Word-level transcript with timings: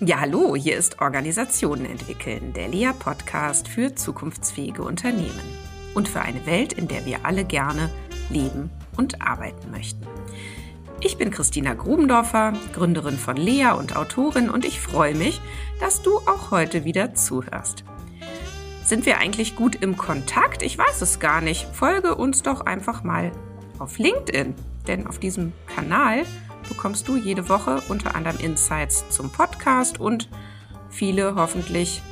Ja, 0.00 0.18
hallo, 0.18 0.56
hier 0.56 0.76
ist 0.76 1.00
Organisationen 1.00 1.86
entwickeln, 1.86 2.52
der 2.52 2.66
LEA-Podcast 2.66 3.68
für 3.68 3.94
zukunftsfähige 3.94 4.82
Unternehmen 4.82 5.40
und 5.94 6.08
für 6.08 6.20
eine 6.20 6.44
Welt, 6.46 6.72
in 6.72 6.88
der 6.88 7.06
wir 7.06 7.24
alle 7.24 7.44
gerne 7.44 7.88
leben 8.28 8.70
und 8.96 9.22
arbeiten 9.22 9.70
möchten. 9.70 10.04
Ich 11.00 11.16
bin 11.16 11.30
Christina 11.30 11.74
Grubendorfer, 11.74 12.54
Gründerin 12.72 13.16
von 13.16 13.36
Lea 13.36 13.70
und 13.78 13.94
Autorin 13.94 14.50
und 14.50 14.64
ich 14.64 14.80
freue 14.80 15.14
mich, 15.14 15.40
dass 15.78 16.02
du 16.02 16.18
auch 16.26 16.50
heute 16.50 16.84
wieder 16.84 17.14
zuhörst. 17.14 17.84
Sind 18.84 19.06
wir 19.06 19.18
eigentlich 19.18 19.54
gut 19.54 19.76
im 19.76 19.96
Kontakt? 19.96 20.64
Ich 20.64 20.76
weiß 20.76 21.02
es 21.02 21.20
gar 21.20 21.40
nicht. 21.40 21.68
Folge 21.72 22.16
uns 22.16 22.42
doch 22.42 22.62
einfach 22.62 23.04
mal 23.04 23.30
auf 23.78 23.98
LinkedIn, 23.98 24.56
denn 24.88 25.06
auf 25.06 25.20
diesem 25.20 25.52
Kanal 25.72 26.24
bekommst 26.68 27.08
du 27.08 27.16
jede 27.16 27.48
Woche 27.48 27.82
unter 27.88 28.14
anderem 28.14 28.38
Insights 28.38 29.08
zum 29.10 29.30
Podcast 29.30 30.00
und 30.00 30.28
viele 30.90 31.34
hoffentlich 31.34 32.02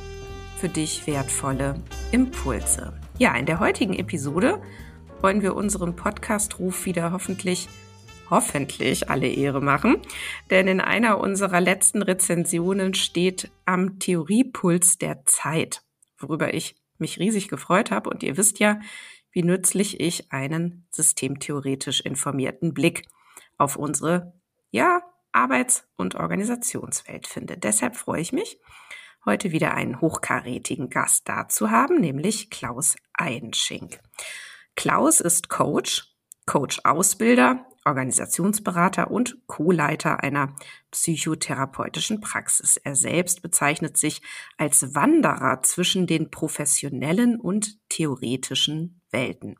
für 0.57 0.69
dich 0.69 1.05
wertvolle 1.07 1.75
Impulse. 2.11 2.93
Ja, 3.19 3.35
in 3.35 3.45
der 3.45 3.59
heutigen 3.59 3.93
Episode 3.93 4.61
wollen 5.21 5.41
wir 5.41 5.55
unserem 5.55 5.95
Podcast-Ruf 5.95 6.85
wieder 6.85 7.11
hoffentlich 7.11 7.69
hoffentlich 8.29 9.09
alle 9.09 9.27
Ehre 9.27 9.61
machen, 9.61 9.97
denn 10.49 10.67
in 10.67 10.81
einer 10.81 11.19
unserer 11.19 11.61
letzten 11.61 12.01
Rezensionen 12.01 12.93
steht 12.93 13.51
am 13.65 13.99
Theoriepuls 13.99 14.97
der 14.97 15.25
Zeit, 15.25 15.83
worüber 16.17 16.53
ich 16.53 16.75
mich 16.97 17.19
riesig 17.19 17.47
gefreut 17.47 17.91
habe 17.91 18.09
und 18.09 18.23
ihr 18.23 18.37
wisst 18.37 18.59
ja, 18.59 18.79
wie 19.31 19.43
nützlich 19.43 19.99
ich 19.99 20.31
einen 20.31 20.87
systemtheoretisch 20.91 22.01
informierten 22.01 22.73
Blick 22.73 23.03
auf 23.57 23.75
unsere 23.75 24.33
ja, 24.73 25.03
Arbeits- 25.31 25.87
und 25.95 26.15
Organisationswelt 26.15 27.27
finde. 27.27 27.57
Deshalb 27.57 27.95
freue 27.95 28.21
ich 28.21 28.33
mich, 28.33 28.59
heute 29.23 29.51
wieder 29.51 29.75
einen 29.75 30.01
hochkarätigen 30.01 30.89
Gast 30.89 31.29
da 31.29 31.47
zu 31.47 31.69
haben, 31.69 32.01
nämlich 32.01 32.49
Klaus 32.49 32.95
Einschink. 33.13 33.99
Klaus 34.75 35.19
ist 35.19 35.47
Coach, 35.47 36.15
Coach-Ausbilder, 36.47 37.67
Organisationsberater 37.85 39.11
und 39.11 39.45
Co-Leiter 39.45 40.23
einer 40.23 40.55
psychotherapeutischen 40.89 42.19
Praxis. 42.19 42.77
Er 42.77 42.95
selbst 42.95 43.43
bezeichnet 43.43 43.97
sich 43.97 44.23
als 44.57 44.95
Wanderer 44.95 45.61
zwischen 45.61 46.07
den 46.07 46.31
professionellen 46.31 47.39
und 47.39 47.77
theoretischen 47.89 49.01
Welten. 49.11 49.59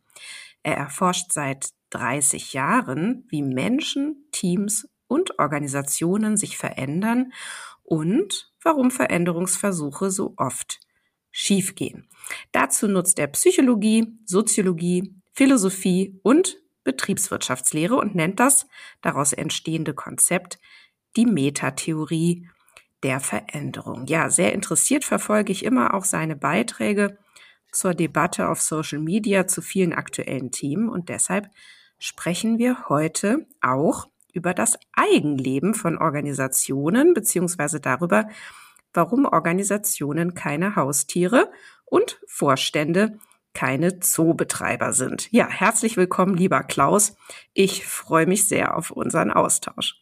Er 0.63 0.77
erforscht 0.77 1.31
seit 1.31 1.69
30 1.91 2.53
Jahren, 2.53 3.25
wie 3.29 3.43
Menschen, 3.43 4.27
Teams 4.31 4.87
und 5.13 5.37
Organisationen 5.37 6.37
sich 6.37 6.57
verändern 6.57 7.33
und 7.83 8.51
warum 8.63 8.89
Veränderungsversuche 8.89 10.09
so 10.09 10.33
oft 10.37 10.79
schiefgehen. 11.31 12.07
Dazu 12.51 12.87
nutzt 12.87 13.19
er 13.19 13.27
Psychologie, 13.27 14.17
Soziologie, 14.25 15.13
Philosophie 15.33 16.19
und 16.23 16.57
Betriebswirtschaftslehre 16.83 17.95
und 17.95 18.15
nennt 18.15 18.39
das 18.39 18.67
daraus 19.01 19.33
entstehende 19.33 19.93
Konzept 19.93 20.59
die 21.15 21.25
Metatheorie 21.25 22.49
der 23.03 23.19
Veränderung. 23.19 24.05
Ja, 24.07 24.29
sehr 24.29 24.53
interessiert 24.53 25.03
verfolge 25.03 25.51
ich 25.51 25.63
immer 25.63 25.93
auch 25.93 26.05
seine 26.05 26.35
Beiträge 26.35 27.19
zur 27.71 27.93
Debatte 27.93 28.49
auf 28.49 28.61
Social 28.61 28.99
Media 28.99 29.45
zu 29.45 29.61
vielen 29.61 29.93
aktuellen 29.93 30.51
Themen 30.51 30.89
und 30.89 31.09
deshalb 31.09 31.49
sprechen 31.99 32.57
wir 32.57 32.89
heute 32.89 33.47
auch 33.61 34.07
über 34.33 34.53
das 34.53 34.77
Eigenleben 34.91 35.73
von 35.73 35.97
Organisationen 35.97 37.13
beziehungsweise 37.13 37.79
darüber, 37.79 38.27
warum 38.93 39.25
Organisationen 39.25 40.33
keine 40.33 40.75
Haustiere 40.75 41.51
und 41.85 42.19
Vorstände 42.27 43.19
keine 43.53 43.99
Zoobetreiber 43.99 44.93
sind. 44.93 45.31
Ja, 45.31 45.47
herzlich 45.47 45.95
willkommen, 45.95 46.35
lieber 46.35 46.63
Klaus. 46.63 47.15
Ich 47.53 47.85
freue 47.85 48.25
mich 48.25 48.47
sehr 48.47 48.75
auf 48.75 48.91
unseren 48.91 49.31
Austausch. 49.31 50.01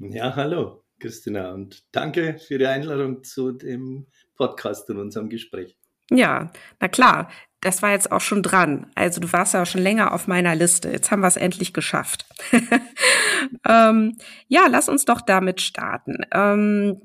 Ja, 0.00 0.34
hallo, 0.34 0.84
Christina, 0.98 1.52
und 1.52 1.84
danke 1.92 2.38
für 2.38 2.58
die 2.58 2.66
Einladung 2.66 3.22
zu 3.22 3.52
dem 3.52 4.06
Podcast 4.34 4.90
und 4.90 4.98
unserem 4.98 5.28
Gespräch. 5.28 5.76
Ja, 6.10 6.52
na 6.80 6.88
klar, 6.88 7.30
das 7.64 7.80
war 7.80 7.92
jetzt 7.92 8.12
auch 8.12 8.20
schon 8.20 8.42
dran. 8.42 8.90
Also 8.94 9.20
du 9.20 9.32
warst 9.32 9.54
ja 9.54 9.64
schon 9.64 9.80
länger 9.80 10.12
auf 10.12 10.26
meiner 10.26 10.54
Liste. 10.54 10.90
Jetzt 10.90 11.10
haben 11.10 11.20
wir 11.20 11.28
es 11.28 11.36
endlich 11.36 11.72
geschafft. 11.72 12.26
ähm, 13.68 14.18
ja, 14.48 14.66
lass 14.68 14.90
uns 14.90 15.06
doch 15.06 15.22
damit 15.22 15.62
starten. 15.62 16.18
Ähm, 16.30 17.00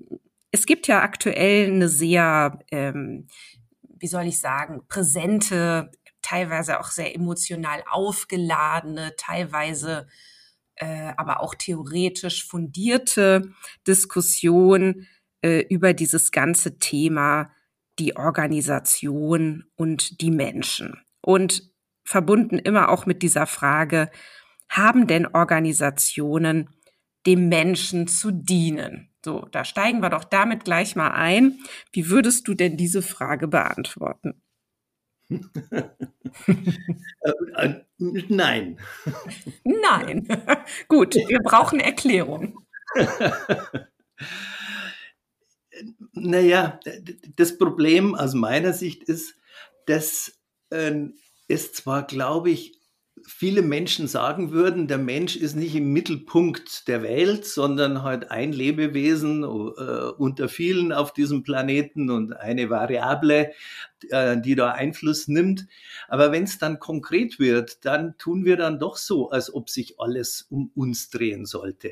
es 0.52 0.66
gibt 0.66 0.88
ja 0.88 1.02
aktuell 1.02 1.68
eine 1.68 1.88
sehr, 1.88 2.60
ähm, 2.72 3.28
wie 3.82 4.08
soll 4.08 4.26
ich 4.26 4.40
sagen, 4.42 4.82
präsente, 4.90 5.92
teilweise 6.22 6.82
auch 6.82 6.92
sehr 6.92 7.16
emotional 7.16 7.82
aufgeladene, 7.90 9.14
teilweise 9.18 10.08
äh, 10.76 11.14
aber 11.16 11.42
auch 11.42 11.56
theoretisch 11.56 12.46
fundierte 12.46 13.54
Diskussion 13.88 15.08
äh, 15.42 15.62
über 15.70 15.94
dieses 15.94 16.32
ganze 16.32 16.80
Thema 16.80 17.50
die 18.00 18.16
Organisation 18.16 19.66
und 19.76 20.22
die 20.22 20.32
Menschen. 20.32 21.02
Und 21.22 21.64
verbunden 22.04 22.58
immer 22.58 22.90
auch 22.90 23.06
mit 23.06 23.22
dieser 23.22 23.46
Frage, 23.46 24.10
haben 24.70 25.08
denn 25.08 25.28
Organisationen 25.28 26.70
dem 27.26 27.50
Menschen 27.50 28.08
zu 28.08 28.32
dienen? 28.32 29.10
So, 29.24 29.46
da 29.52 29.66
steigen 29.66 30.02
wir 30.02 30.10
doch 30.10 30.24
damit 30.24 30.64
gleich 30.64 30.96
mal 30.96 31.12
ein. 31.12 31.60
Wie 31.92 32.10
würdest 32.10 32.48
du 32.48 32.54
denn 32.54 32.78
diese 32.78 33.02
Frage 33.02 33.48
beantworten? 33.48 34.42
Äh, 37.22 37.66
äh, 37.66 37.84
nein. 38.30 38.80
Nein. 39.64 40.28
Gut, 40.88 41.16
wir 41.16 41.40
brauchen 41.40 41.80
Erklärung. 41.80 42.58
Naja, 46.14 46.80
das 47.36 47.58
Problem 47.58 48.16
aus 48.16 48.34
meiner 48.34 48.74
Sicht 48.74 49.04
ist, 49.04 49.36
dass 49.86 50.40
äh, 50.70 51.08
es 51.48 51.74
zwar, 51.74 52.06
glaube 52.06 52.52
ich, 52.52 52.80
viele 53.26 53.62
Menschen 53.62 54.08
sagen 54.08 54.52
würden, 54.52 54.88
der 54.88 54.98
Mensch 54.98 55.36
ist 55.36 55.56
nicht 55.56 55.76
im 55.76 55.92
Mittelpunkt 55.92 56.88
der 56.88 57.04
Welt, 57.04 57.46
sondern 57.46 58.04
halt 58.04 58.32
ein 58.32 58.54
Lebewesen 58.54 59.44
äh, 59.44 59.46
unter 59.46 60.50
vielen 60.50 60.92
auf 60.92 61.14
diesem 61.14 61.44
Planeten 61.44 62.10
und 62.10 62.34
eine 62.34 62.70
Variable, 62.70 63.52
äh, 64.10 64.40
die 64.40 64.56
da 64.56 64.72
Einfluss 64.72 65.28
nimmt. 65.28 65.68
Aber 66.08 66.32
wenn 66.32 66.44
es 66.44 66.58
dann 66.58 66.80
konkret 66.80 67.40
wird, 67.40 67.86
dann 67.86 68.18
tun 68.18 68.46
wir 68.46 68.58
dann 68.58 68.80
doch 68.80 68.98
so, 68.98 69.30
als 69.30 69.54
ob 69.54 69.70
sich 69.70 70.00
alles 70.00 70.48
um 70.50 70.72
uns 70.76 71.10
drehen 71.10 71.46
sollte. 71.46 71.92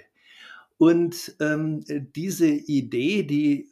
Und 0.78 1.36
ähm, 1.40 1.84
diese 2.16 2.48
Idee, 2.48 3.24
die 3.24 3.72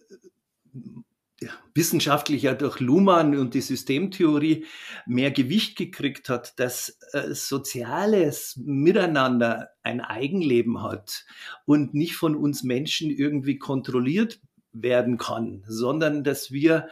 ja, 1.42 1.50
wissenschaftlich 1.74 2.44
ja 2.44 2.54
durch 2.54 2.80
Luhmann 2.80 3.38
und 3.38 3.54
die 3.54 3.62
Systemtheorie 3.62 4.66
mehr 5.06 5.32
Gewicht 5.32 5.78
gekriegt 5.78 6.30
hat, 6.30 6.60
dass 6.60 6.98
äh, 7.12 7.34
soziales 7.34 8.58
Miteinander 8.64 9.70
ein 9.84 10.00
Eigenleben 10.00 10.82
hat 10.82 11.26
und 11.66 11.94
nicht 11.94 12.16
von 12.16 12.36
uns 12.36 12.64
Menschen 12.64 13.12
irgendwie 13.12 13.58
kontrolliert 13.58 14.40
werden 14.72 15.18
kann, 15.18 15.64
sondern 15.68 16.24
dass 16.24 16.52
wir 16.52 16.88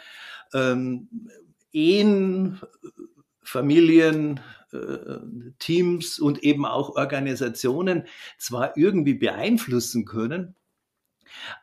ähm, 0.54 1.08
Ehen, 1.72 2.60
Familien, 3.42 4.42
äh, 4.74 5.20
Teams 5.60 6.20
und 6.20 6.44
eben 6.44 6.66
auch 6.66 6.96
Organisationen 6.96 8.06
zwar 8.38 8.76
irgendwie 8.78 9.16
beeinflussen 9.16 10.06
können, 10.06 10.56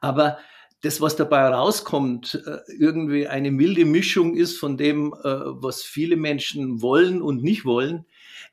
aber 0.00 0.38
das, 0.82 1.00
was 1.00 1.16
dabei 1.16 1.46
rauskommt, 1.48 2.42
äh, 2.46 2.72
irgendwie 2.72 3.26
eine 3.26 3.50
milde 3.50 3.84
Mischung 3.84 4.34
ist 4.34 4.58
von 4.58 4.76
dem, 4.76 5.12
äh, 5.12 5.24
was 5.24 5.82
viele 5.82 6.16
Menschen 6.16 6.80
wollen 6.80 7.20
und 7.20 7.42
nicht 7.42 7.64
wollen, 7.64 8.06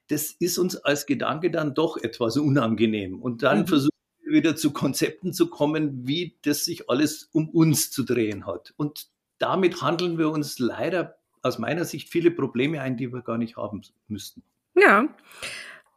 das 0.10 0.32
ist 0.32 0.58
uns 0.58 0.76
als 0.78 1.06
Gedanke 1.06 1.52
dann 1.52 1.74
doch 1.74 1.98
etwas 1.98 2.38
unangenehm. 2.38 3.22
Und 3.22 3.44
dann 3.44 3.62
mhm. 3.62 3.68
versuchen 3.68 3.92
wir 4.24 4.34
wieder 4.34 4.56
zu 4.56 4.72
Konzepten 4.72 5.34
zu 5.34 5.50
kommen, 5.50 6.08
wie 6.08 6.38
das 6.44 6.66
sich 6.66 6.90
alles 6.90 7.30
um 7.32 7.50
uns 7.50 7.92
zu 7.92 8.04
drehen 8.04 8.46
hat. 8.46 8.74
Und 8.78 9.08
damit 9.38 9.82
handeln 9.82 10.18
wir 10.18 10.30
uns 10.30 10.60
leider 10.60 11.18
aus 11.42 11.60
meiner 11.60 11.86
Sicht 11.86 12.10
viele 12.10 12.32
Probleme 12.32 12.82
ein, 12.82 12.98
die 12.98 13.14
wir 13.14 13.22
gar 13.22 13.38
nicht 13.38 13.58
haben 13.58 13.82
müssten. 14.08 14.44
Ja. 14.76 15.08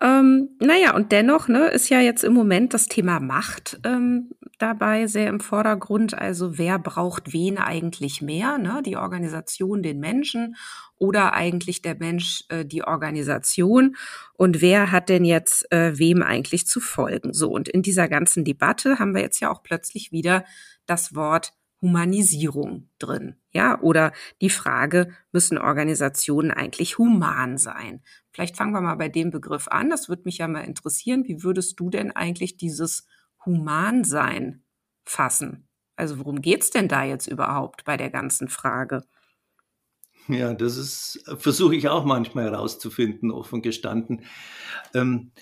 Ähm, 0.03 0.49
naja, 0.61 0.95
und 0.95 1.13
dennoch 1.13 1.49
ne, 1.49 1.69
ist 1.69 1.91
ja 1.91 2.01
jetzt 2.01 2.25
im 2.25 2.33
Moment 2.33 2.73
das 2.73 2.87
Thema 2.87 3.21
Macht 3.21 3.79
ähm, 3.85 4.31
dabei 4.59 5.07
sehr 5.07 5.29
im 5.29 5.41
Vordergrund. 5.41 6.15
Also 6.17 6.57
wer 6.57 6.79
braucht 6.79 7.35
wen 7.35 7.59
eigentlich 7.59 8.23
mehr? 8.23 8.57
Ne? 8.57 8.83
Die 8.85 8.97
Organisation, 8.97 9.83
den 9.83 10.01
Menschen 10.01 10.57
oder 10.97 11.35
eigentlich 11.35 11.83
der 11.83 11.97
Mensch 11.97 12.45
äh, 12.49 12.65
die 12.65 12.83
Organisation? 12.83 13.97
Und 14.33 14.63
wer 14.63 14.91
hat 14.91 15.11
denn 15.11 15.27
jetzt 15.27 15.71
äh, 15.71 15.99
wem 15.99 16.23
eigentlich 16.23 16.67
zu 16.67 16.81
folgen? 16.81 17.35
So, 17.35 17.51
und 17.51 17.69
in 17.69 17.83
dieser 17.83 18.09
ganzen 18.09 18.43
Debatte 18.45 18.99
haben 18.99 19.15
wir 19.15 19.21
jetzt 19.23 19.41
ja 19.41 19.51
auch 19.51 19.63
plötzlich 19.63 20.13
wieder 20.13 20.45
das 20.87 21.15
Wort 21.15 21.53
Humanisierung 21.81 22.89
drin. 22.99 23.37
Ja, 23.53 23.81
oder 23.81 24.13
die 24.41 24.51
Frage, 24.51 25.13
müssen 25.33 25.59
Organisationen 25.59 26.51
eigentlich 26.51 26.99
human 26.99 27.59
sein? 27.59 28.03
Vielleicht 28.33 28.57
fangen 28.57 28.73
wir 28.73 28.81
mal 28.81 28.97
bei 28.97 29.09
dem 29.09 29.31
Begriff 29.31 29.67
an. 29.69 29.91
Das 29.91 30.09
würde 30.09 30.23
mich 30.25 30.39
ja 30.39 30.49
mal 30.49 30.61
interessieren. 30.61 31.25
Wie 31.25 31.43
würdest 31.43 31.81
du 31.81 31.91
denn 31.91 32.11
eigentlich 32.11 32.57
dieses 32.57 33.07
Humansein 33.45 34.63
fassen? 35.05 35.69
Also 35.97 36.19
worum 36.19 36.41
geht's 36.41 36.71
denn 36.71 36.89
da 36.89 37.05
jetzt 37.05 37.27
überhaupt 37.27 37.85
bei 37.85 37.97
der 37.97 38.11
ganzen 38.11 38.49
Frage? 38.49 39.03
Ja, 40.29 40.55
das 40.55 40.77
ist, 40.77 41.25
versuche 41.39 41.75
ich 41.75 41.89
auch 41.89 42.05
manchmal 42.05 42.45
herauszufinden, 42.45 43.31
offen 43.31 43.63
gestanden. 43.63 44.25
Ähm, 44.95 45.33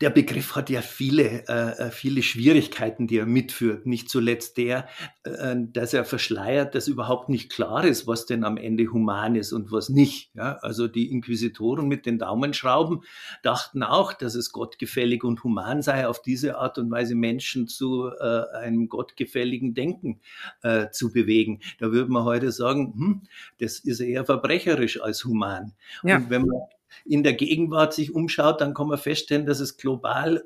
der 0.00 0.10
Begriff 0.10 0.56
hat 0.56 0.68
ja 0.68 0.82
viele, 0.82 1.48
äh, 1.48 1.86
äh, 1.86 1.90
viele 1.90 2.22
Schwierigkeiten, 2.22 3.06
die 3.06 3.16
er 3.16 3.24
mitführt. 3.24 3.86
Nicht 3.86 4.10
zuletzt 4.10 4.58
der, 4.58 4.86
äh, 5.24 5.56
dass 5.56 5.94
er 5.94 6.04
verschleiert, 6.04 6.74
dass 6.74 6.86
überhaupt 6.86 7.30
nicht 7.30 7.50
klar 7.50 7.84
ist, 7.84 8.06
was 8.06 8.26
denn 8.26 8.44
am 8.44 8.58
Ende 8.58 8.88
human 8.88 9.36
ist 9.36 9.52
und 9.52 9.72
was 9.72 9.88
nicht. 9.88 10.34
Ja, 10.34 10.56
also 10.60 10.86
die 10.86 11.10
Inquisitoren 11.10 11.88
mit 11.88 12.04
den 12.04 12.18
Daumenschrauben 12.18 13.04
dachten 13.42 13.82
auch, 13.82 14.12
dass 14.12 14.34
es 14.34 14.52
gottgefällig 14.52 15.24
und 15.24 15.44
human 15.44 15.80
sei, 15.80 16.06
auf 16.06 16.20
diese 16.20 16.58
Art 16.58 16.76
und 16.76 16.90
Weise 16.90 17.14
Menschen 17.14 17.66
zu 17.66 18.08
äh, 18.08 18.42
einem 18.58 18.88
gottgefälligen 18.88 19.72
Denken 19.72 20.20
äh, 20.62 20.90
zu 20.90 21.10
bewegen. 21.10 21.60
Da 21.78 21.90
würde 21.90 22.12
man 22.12 22.24
heute 22.24 22.52
sagen, 22.52 22.92
hm, 22.94 23.22
das 23.58 23.78
ist 23.78 24.00
eher 24.00 24.26
verbrecherisch 24.26 25.00
als 25.00 25.24
human. 25.24 25.72
Ja. 26.02 26.16
Und 26.16 26.28
wenn 26.28 26.42
man 26.42 26.60
in 27.04 27.22
der 27.22 27.34
Gegenwart 27.34 27.94
sich 27.94 28.14
umschaut, 28.14 28.60
dann 28.60 28.74
kann 28.74 28.88
man 28.88 28.98
feststellen, 28.98 29.46
dass 29.46 29.60
es 29.60 29.76
global 29.76 30.44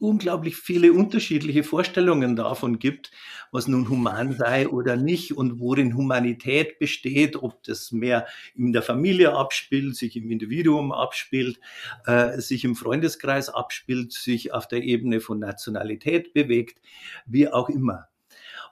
unglaublich 0.00 0.56
viele 0.56 0.92
unterschiedliche 0.92 1.62
Vorstellungen 1.62 2.34
davon 2.34 2.78
gibt, 2.78 3.10
was 3.52 3.68
nun 3.68 3.88
human 3.88 4.32
sei 4.32 4.66
oder 4.66 4.96
nicht 4.96 5.36
und 5.36 5.60
worin 5.60 5.94
Humanität 5.94 6.78
besteht, 6.78 7.36
ob 7.36 7.62
das 7.64 7.92
mehr 7.92 8.26
in 8.54 8.72
der 8.72 8.82
Familie 8.82 9.34
abspielt, 9.34 9.94
sich 9.94 10.16
im 10.16 10.30
Individuum 10.30 10.90
abspielt, 10.90 11.60
äh, 12.06 12.40
sich 12.40 12.64
im 12.64 12.76
Freundeskreis 12.76 13.50
abspielt, 13.50 14.12
sich 14.12 14.54
auf 14.54 14.66
der 14.66 14.82
Ebene 14.82 15.20
von 15.20 15.38
Nationalität 15.38 16.32
bewegt, 16.32 16.80
wie 17.26 17.48
auch 17.48 17.68
immer. 17.68 18.08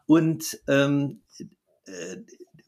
Und 0.07 0.59
ähm, 0.67 1.21
äh, 1.85 2.17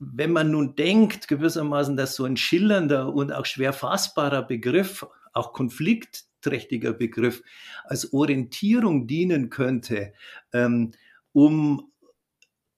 wenn 0.01 0.33
man 0.33 0.51
nun 0.51 0.75
denkt, 0.75 1.29
gewissermaßen, 1.29 1.97
dass 1.97 2.17
so 2.17 2.25
ein 2.25 2.39
schillernder 2.39 3.15
und 3.15 3.33
auch 3.33 3.45
schwer 3.45 3.75
fassbarer 3.75 4.43
Begriff, 4.43 5.07
auch 5.35 5.53
konfliktträchtiger 5.53 6.95
Begriff, 6.95 7.43
als 7.85 8.13
Orientierung 8.15 9.07
dienen 9.07 9.51
könnte, 9.51 10.15
ähm, 10.55 10.93
um 11.33 11.93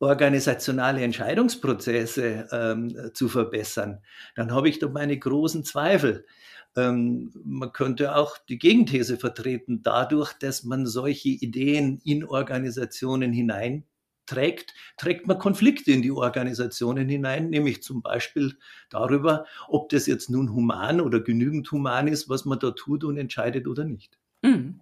organisationale 0.00 1.00
Entscheidungsprozesse 1.02 2.48
ähm, 2.50 3.12
zu 3.14 3.28
verbessern, 3.28 4.02
dann 4.34 4.50
habe 4.50 4.68
ich 4.68 4.80
doch 4.80 4.90
meine 4.90 5.16
großen 5.16 5.62
Zweifel. 5.62 6.26
Ähm, 6.74 7.30
man 7.44 7.72
könnte 7.72 8.16
auch 8.16 8.36
die 8.48 8.58
Gegenthese 8.58 9.16
vertreten, 9.16 9.84
dadurch, 9.84 10.32
dass 10.32 10.64
man 10.64 10.86
solche 10.86 11.28
Ideen 11.28 12.00
in 12.04 12.24
Organisationen 12.24 13.32
hinein 13.32 13.84
trägt, 14.32 14.74
trägt 14.96 15.26
man 15.26 15.38
Konflikte 15.38 15.92
in 15.92 16.02
die 16.02 16.10
Organisationen 16.10 17.08
hinein, 17.08 17.50
nämlich 17.50 17.82
zum 17.82 18.02
Beispiel 18.02 18.56
darüber, 18.88 19.44
ob 19.68 19.88
das 19.90 20.06
jetzt 20.06 20.30
nun 20.30 20.52
human 20.52 21.00
oder 21.00 21.20
genügend 21.20 21.70
human 21.70 22.08
ist, 22.08 22.28
was 22.28 22.44
man 22.44 22.58
da 22.58 22.70
tut 22.70 23.04
und 23.04 23.18
entscheidet 23.18 23.66
oder 23.68 23.84
nicht. 23.84 24.18
Mhm. 24.42 24.80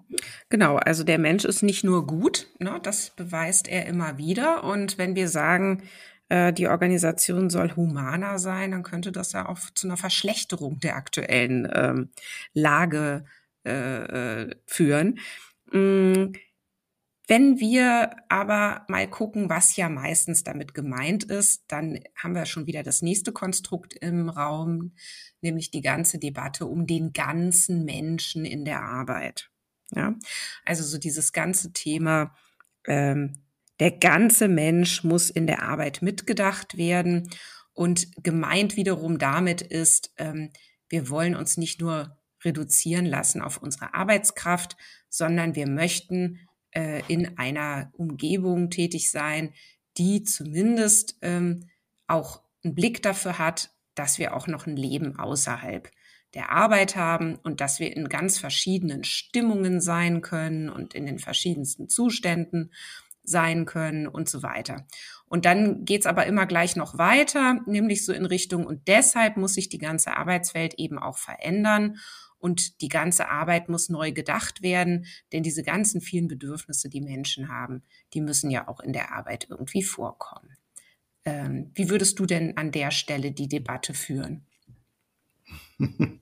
Genau, 0.49 0.77
also 0.77 1.05
der 1.05 1.19
Mensch 1.19 1.45
ist 1.45 1.63
nicht 1.63 1.85
nur 1.85 2.07
gut, 2.07 2.47
ne, 2.59 2.81
das 2.83 3.11
beweist 3.11 3.69
er 3.69 3.87
immer 3.87 4.17
wieder. 4.17 4.65
Und 4.65 4.97
wenn 4.97 5.15
wir 5.15 5.29
sagen, 5.29 5.83
äh, 6.29 6.53
die 6.53 6.69
Organisation 6.69 7.51
soll 7.51 7.77
humaner 7.77 8.39
sein, 8.39 8.71
dann 8.71 8.83
könnte 8.83 9.13
das 9.13 9.33
ja 9.33 9.49
auch 9.49 9.59
zu 9.75 9.87
einer 9.87 9.97
Verschlechterung 9.97 10.79
der 10.81 10.97
aktuellen 10.97 11.69
ähm, 11.75 12.09
Lage 12.55 13.25
äh, 13.67 14.45
äh 14.45 14.57
führen. 14.67 15.19
Mhm. 15.73 16.33
Wenn 17.31 17.61
wir 17.61 18.11
aber 18.29 18.85
mal 18.89 19.09
gucken, 19.09 19.49
was 19.49 19.77
ja 19.77 19.89
meistens 19.89 20.43
damit 20.43 20.75
gemeint 20.75 21.23
ist, 21.23 21.63
dann 21.69 22.01
haben 22.17 22.35
wir 22.35 22.45
schon 22.45 22.67
wieder 22.67 22.83
das 22.83 23.03
nächste 23.03 23.31
Konstrukt 23.31 23.95
im 23.95 24.29
Raum, 24.29 24.97
nämlich 25.41 25.71
die 25.71 25.81
ganze 25.81 26.19
Debatte 26.19 26.67
um 26.67 26.89
den 26.89 27.13
ganzen 27.13 27.85
Menschen 27.85 28.45
in 28.45 28.65
der 28.65 28.83
Arbeit. 28.83 29.49
Ja, 29.93 30.17
also 30.65 30.83
so 30.83 30.99
dieses 30.99 31.33
ganze 31.33 31.73
Thema, 31.73 32.35
ähm, 32.89 33.45
der 33.79 33.93
ganze 33.93 34.49
Mensch 34.49 35.05
muss 35.05 35.31
in 35.31 35.47
der 35.47 35.63
Arbeit 35.63 36.03
mitgedacht 36.03 36.77
werden 36.79 37.31
und 37.75 38.09
gemeint 38.25 38.75
wiederum 38.75 39.19
damit 39.19 39.63
ist, 39.63 40.13
ähm, 40.17 40.51
wir 40.89 41.09
wollen 41.09 41.37
uns 41.37 41.57
nicht 41.59 41.81
nur 41.81 42.19
reduzieren 42.45 43.07
lassen 43.07 43.41
auf 43.41 43.59
unsere 43.59 43.95
Arbeitskraft, 43.95 44.77
sondern 45.09 45.55
wir 45.55 45.69
möchten 45.69 46.41
äh, 46.73 47.03
in 47.09 47.39
einer 47.39 47.91
Umgebung 47.97 48.71
tätig 48.71 49.11
sein, 49.11 49.53
die 49.97 50.23
zumindest 50.23 51.19
ähm, 51.23 51.69
auch 52.07 52.43
einen 52.65 52.75
Blick 52.75 53.03
dafür 53.03 53.39
hat, 53.39 53.71
dass 53.95 54.19
wir 54.19 54.35
auch 54.35 54.47
noch 54.47 54.67
ein 54.67 54.77
Leben 54.77 55.19
außerhalb 55.19 55.91
der 56.35 56.53
Arbeit 56.53 56.97
haben 56.97 57.37
und 57.37 57.61
dass 57.61 57.81
wir 57.81 57.95
in 57.95 58.09
ganz 58.09 58.39
verschiedenen 58.39 59.05
Stimmungen 59.05 59.81
sein 59.81 60.21
können 60.21 60.69
und 60.69 60.95
in 60.95 61.07
den 61.07 61.19
verschiedensten 61.19 61.89
Zuständen 61.89 62.73
sein 63.23 63.65
können 63.65 64.07
und 64.07 64.29
so 64.29 64.43
weiter. 64.43 64.87
Und 65.27 65.45
dann 65.45 65.85
geht's 65.85 66.07
aber 66.07 66.27
immer 66.27 66.47
gleich 66.47 66.77
noch 66.77 66.99
weiter, 66.99 67.61
nämlich 67.67 68.05
so 68.05 68.13
in 68.13 68.27
Richtung, 68.27 68.67
und 68.67 68.89
deshalb 68.89 69.37
muss 69.37 69.55
sich 69.55 69.69
die 69.69 69.79
ganze 69.79 70.17
Arbeitswelt 70.17 70.75
eben 70.75 70.99
auch 70.99 71.19
verändern 71.19 71.99
und 72.41 72.81
die 72.81 72.89
ganze 72.89 73.29
Arbeit 73.29 73.69
muss 73.69 73.89
neu 73.89 74.13
gedacht 74.13 74.63
werden, 74.63 75.07
denn 75.33 75.43
diese 75.43 75.63
ganzen 75.63 76.01
vielen 76.01 76.27
Bedürfnisse, 76.27 76.89
die 76.89 77.01
Menschen 77.01 77.49
haben, 77.49 77.83
die 78.15 78.21
müssen 78.21 78.51
ja 78.51 78.67
auch 78.67 78.81
in 78.81 78.93
der 78.93 79.13
Arbeit 79.13 79.47
irgendwie 79.49 79.83
vorkommen. 79.83 80.57
Ähm, 81.25 81.71
wie 81.75 81.91
würdest 81.91 82.19
du 82.19 82.27
denn 82.27 82.57
an 82.57 82.73
der 82.73 82.91
Stelle 82.91 83.31
die 83.31 83.49
Debatte 83.49 83.95
führen? 83.95 84.47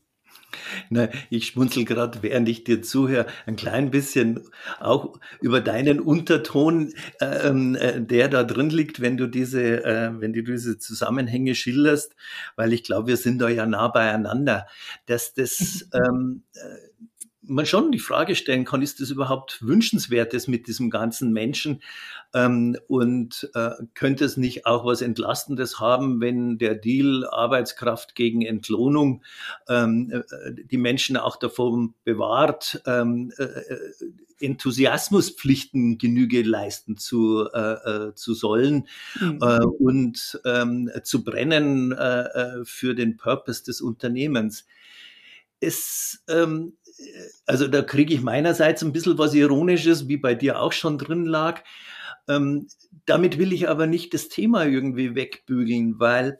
Na, 0.90 1.08
ich 1.30 1.46
schmunzel 1.46 1.84
gerade, 1.84 2.22
während 2.22 2.48
ich 2.48 2.64
dir 2.64 2.82
zuhöre, 2.82 3.26
ein 3.46 3.56
klein 3.56 3.90
bisschen 3.90 4.40
auch 4.80 5.18
über 5.40 5.60
deinen 5.60 6.00
Unterton, 6.00 6.92
ähm, 7.20 7.76
äh, 7.76 8.00
der 8.00 8.28
da 8.28 8.44
drin 8.44 8.70
liegt, 8.70 9.00
wenn 9.00 9.16
du 9.16 9.26
diese, 9.26 9.84
äh, 9.84 10.10
wenn 10.20 10.32
du 10.32 10.42
diese 10.42 10.78
Zusammenhänge 10.78 11.54
schilderst, 11.54 12.14
weil 12.56 12.72
ich 12.72 12.82
glaube, 12.84 13.08
wir 13.08 13.16
sind 13.16 13.38
da 13.40 13.48
ja 13.48 13.66
nah 13.66 13.88
beieinander, 13.88 14.66
dass 15.06 15.34
das 15.34 15.88
ähm, 15.94 16.42
äh, 16.54 16.88
man 17.48 17.66
schon 17.66 17.92
die 17.92 17.98
Frage 17.98 18.34
stellen 18.34 18.64
kann, 18.64 18.82
ist 18.82 19.00
das 19.00 19.10
überhaupt 19.10 19.62
wünschenswertes 19.62 20.48
mit 20.48 20.66
diesem 20.68 20.90
ganzen 20.90 21.32
Menschen? 21.32 21.82
Ähm, 22.34 22.76
und 22.88 23.50
äh, 23.54 23.70
könnte 23.94 24.26
es 24.26 24.36
nicht 24.36 24.66
auch 24.66 24.84
was 24.84 25.00
Entlastendes 25.00 25.80
haben, 25.80 26.20
wenn 26.20 26.58
der 26.58 26.74
Deal 26.74 27.26
Arbeitskraft 27.26 28.14
gegen 28.14 28.42
Entlohnung 28.42 29.22
ähm, 29.66 30.12
äh, 30.12 30.52
die 30.52 30.76
Menschen 30.76 31.16
auch 31.16 31.36
davon 31.36 31.94
bewahrt, 32.04 32.82
ähm, 32.86 33.32
äh, 33.38 33.44
äh 33.44 33.78
Enthusiasmuspflichten 34.40 35.98
Genüge 35.98 36.42
leisten 36.42 36.96
zu, 36.96 37.48
äh, 37.52 37.72
äh, 38.08 38.14
zu 38.14 38.34
sollen 38.34 38.86
mhm. 39.20 39.38
und 39.80 40.40
ähm, 40.44 40.88
zu 41.02 41.24
brennen 41.24 41.92
für 42.62 42.94
den 42.94 43.16
Purpose 43.16 43.64
des 43.64 43.80
Unternehmens. 43.80 44.64
Es, 45.58 46.22
ähm, 46.28 46.74
also 47.46 47.66
da 47.66 47.82
kriege 47.82 48.14
ich 48.14 48.20
meinerseits 48.20 48.82
ein 48.82 48.92
bisschen 48.92 49.18
was 49.18 49.34
Ironisches, 49.34 50.06
wie 50.06 50.18
bei 50.18 50.36
dir 50.36 50.60
auch 50.60 50.72
schon 50.72 50.98
drin 50.98 51.26
lag. 51.26 51.64
Ähm, 52.28 52.68
damit 53.06 53.38
will 53.38 53.52
ich 53.52 53.68
aber 53.68 53.86
nicht 53.86 54.14
das 54.14 54.28
Thema 54.28 54.64
irgendwie 54.66 55.14
wegbügeln, 55.14 55.98
weil 55.98 56.38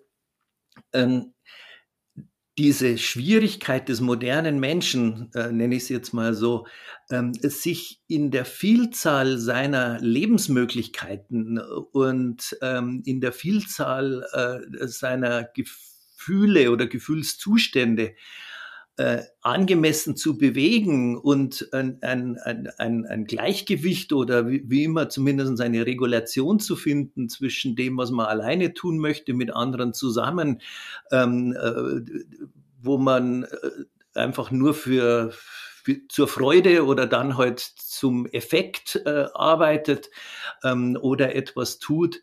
ähm, 0.93 1.35
diese 2.59 2.99
Schwierigkeit 2.99 3.89
des 3.89 4.01
modernen 4.01 4.59
Menschen, 4.59 5.31
äh, 5.35 5.53
nenne 5.53 5.77
ich 5.77 5.85
es 5.85 5.89
jetzt 5.89 6.13
mal 6.13 6.35
so, 6.35 6.67
ähm, 7.11 7.33
sich 7.35 8.03
in 8.09 8.33
der 8.33 8.45
Vielzahl 8.45 9.39
seiner 9.39 10.01
Lebensmöglichkeiten 10.01 11.59
und 11.59 12.59
ähm, 12.61 13.03
in 13.07 13.21
der 13.21 13.33
Vielzahl 13.33 14.27
äh, 14.33 14.87
seiner 14.89 15.45
Gefühle 15.45 16.73
oder 16.73 16.89
Gefühlszustände 16.89 18.15
äh, 18.99 19.23
angemessen 19.43 20.17
zu 20.17 20.37
bewegen 20.37 21.17
und 21.17 21.69
ein, 21.73 21.99
ein, 22.03 22.37
ein, 22.37 23.07
ein 23.07 23.25
Gleichgewicht 23.27 24.13
oder 24.13 24.49
wie, 24.49 24.65
wie 24.69 24.85
immer 24.85 25.09
zumindest 25.09 25.61
eine 25.61 25.87
Regulation 25.87 26.59
zu 26.59 26.75
finden 26.75 27.29
zwischen 27.29 27.77
dem, 27.77 27.97
was 27.97 28.11
man 28.11 28.27
alleine 28.27 28.75
tun 28.75 28.99
möchte, 28.99 29.35
mit 29.35 29.55
anderen 29.55 29.95
zusammen, 29.95 30.61
ähm, 31.13 31.57
äh, 31.57 32.01
wo 32.83 32.99
man 32.99 33.45
äh, 33.45 34.19
einfach 34.19 34.51
nur 34.51 34.75
für 34.75 35.33
zur 36.09 36.29
Freude 36.29 36.85
oder 36.85 37.07
dann 37.07 37.39
halt 37.39 37.61
zum 37.61 38.27
Effekt 38.27 39.01
äh, 39.07 39.27
arbeitet 39.33 40.11
ähm, 40.65 40.99
oder 41.01 41.35
etwas 41.35 41.79
tut 41.79 42.21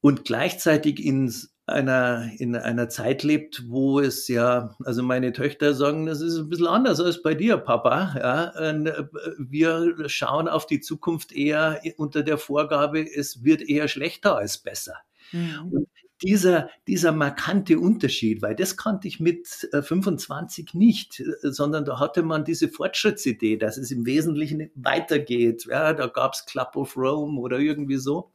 und 0.00 0.24
gleichzeitig 0.24 1.02
in 1.02 1.32
einer, 1.66 2.30
in 2.38 2.54
einer 2.54 2.88
Zeit 2.88 3.24
lebt, 3.24 3.64
wo 3.68 3.98
es 3.98 4.28
ja, 4.28 4.76
also 4.84 5.02
meine 5.02 5.32
Töchter 5.32 5.74
sagen, 5.74 6.06
das 6.06 6.20
ist 6.20 6.38
ein 6.38 6.48
bisschen 6.48 6.68
anders 6.68 7.00
als 7.00 7.22
bei 7.22 7.34
dir, 7.34 7.56
Papa. 7.56 8.14
Ja, 8.16 8.54
äh, 8.54 9.06
wir 9.38 10.08
schauen 10.08 10.46
auf 10.48 10.66
die 10.66 10.80
Zukunft 10.80 11.32
eher 11.32 11.80
unter 11.96 12.22
der 12.22 12.38
Vorgabe, 12.38 13.00
es 13.00 13.42
wird 13.42 13.62
eher 13.62 13.88
schlechter 13.88 14.36
als 14.36 14.58
besser. 14.58 14.94
Mhm. 15.32 15.72
Und 15.72 15.88
dieser, 16.22 16.70
dieser 16.86 17.12
markante 17.12 17.78
Unterschied, 17.78 18.42
weil 18.42 18.54
das 18.54 18.76
kannte 18.76 19.08
ich 19.08 19.20
mit 19.20 19.68
25 19.72 20.68
äh, 20.74 20.78
nicht, 20.78 21.20
äh, 21.20 21.50
sondern 21.50 21.84
da 21.84 21.98
hatte 21.98 22.22
man 22.22 22.44
diese 22.44 22.68
Fortschrittsidee, 22.68 23.56
dass 23.56 23.76
es 23.76 23.90
im 23.90 24.06
Wesentlichen 24.06 24.70
weitergeht. 24.76 25.66
Ja, 25.66 25.92
da 25.92 26.06
gab's 26.06 26.46
Club 26.46 26.76
of 26.76 26.96
Rome 26.96 27.40
oder 27.40 27.58
irgendwie 27.58 27.96
so. 27.96 28.30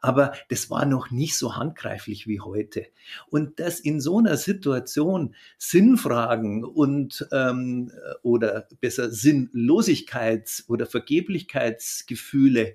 Aber 0.00 0.32
das 0.48 0.70
war 0.70 0.84
noch 0.84 1.10
nicht 1.10 1.36
so 1.36 1.56
handgreiflich 1.56 2.26
wie 2.26 2.40
heute. 2.40 2.86
Und 3.28 3.60
dass 3.60 3.80
in 3.80 4.00
so 4.00 4.18
einer 4.18 4.36
Situation 4.36 5.34
Sinnfragen 5.58 6.64
und 6.64 7.26
ähm, 7.32 7.90
oder 8.22 8.68
besser 8.80 9.06
Sinnlosigkeits- 9.06 10.68
oder 10.68 10.86
Vergeblichkeitsgefühle 10.86 12.74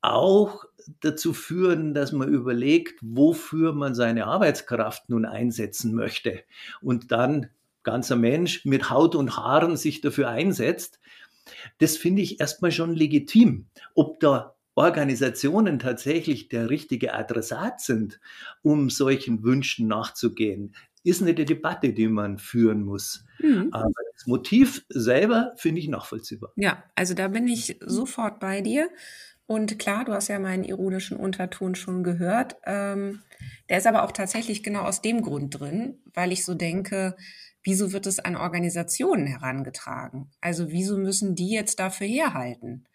auch 0.00 0.64
dazu 1.00 1.32
führen, 1.32 1.92
dass 1.92 2.12
man 2.12 2.28
überlegt, 2.28 2.98
wofür 3.02 3.72
man 3.72 3.94
seine 3.94 4.26
Arbeitskraft 4.26 5.08
nun 5.08 5.24
einsetzen 5.26 5.94
möchte 5.94 6.42
und 6.80 7.12
dann 7.12 7.50
ganzer 7.82 8.16
Mensch 8.16 8.64
mit 8.64 8.90
Haut 8.90 9.14
und 9.14 9.36
Haaren 9.36 9.76
sich 9.76 10.00
dafür 10.00 10.28
einsetzt, 10.28 11.00
das 11.78 11.96
finde 11.96 12.22
ich 12.22 12.40
erstmal 12.40 12.72
schon 12.72 12.94
legitim. 12.94 13.66
Ob 13.94 14.20
da 14.20 14.54
Organisationen 14.78 15.80
tatsächlich 15.80 16.48
der 16.48 16.70
richtige 16.70 17.12
Adressat 17.12 17.80
sind, 17.80 18.20
um 18.62 18.90
solchen 18.90 19.42
Wünschen 19.42 19.88
nachzugehen, 19.88 20.72
ist 21.02 21.20
eine 21.20 21.34
Debatte, 21.34 21.92
die 21.92 22.06
man 22.06 22.38
führen 22.38 22.84
muss. 22.84 23.24
Mhm. 23.40 23.70
Aber 23.72 23.90
das 24.14 24.26
Motiv 24.28 24.84
selber 24.88 25.52
finde 25.56 25.80
ich 25.80 25.88
nachvollziehbar. 25.88 26.52
Ja, 26.54 26.84
also 26.94 27.14
da 27.14 27.26
bin 27.26 27.48
ich 27.48 27.76
sofort 27.80 28.38
bei 28.38 28.60
dir. 28.60 28.88
Und 29.46 29.80
klar, 29.80 30.04
du 30.04 30.12
hast 30.12 30.28
ja 30.28 30.38
meinen 30.38 30.62
ironischen 30.62 31.16
Unterton 31.16 31.74
schon 31.74 32.04
gehört. 32.04 32.56
Ähm, 32.64 33.22
der 33.68 33.78
ist 33.78 33.86
aber 33.86 34.04
auch 34.04 34.12
tatsächlich 34.12 34.62
genau 34.62 34.82
aus 34.82 35.02
dem 35.02 35.22
Grund 35.22 35.58
drin, 35.58 35.98
weil 36.14 36.30
ich 36.30 36.44
so 36.44 36.54
denke, 36.54 37.16
wieso 37.68 37.92
wird 37.92 38.06
es 38.06 38.18
an 38.18 38.34
Organisationen 38.34 39.26
herangetragen? 39.26 40.30
Also 40.40 40.70
wieso 40.70 40.96
müssen 40.96 41.34
die 41.34 41.50
jetzt 41.50 41.78
dafür 41.78 42.06
herhalten? 42.06 42.86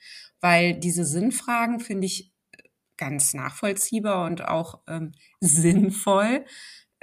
Weil 0.41 0.73
diese 0.73 1.05
Sinnfragen 1.05 1.79
finde 1.79 2.07
ich 2.07 2.33
ganz 2.97 3.35
nachvollziehbar 3.35 4.25
und 4.25 4.45
auch 4.45 4.81
ähm, 4.87 5.11
sinnvoll. 5.39 6.45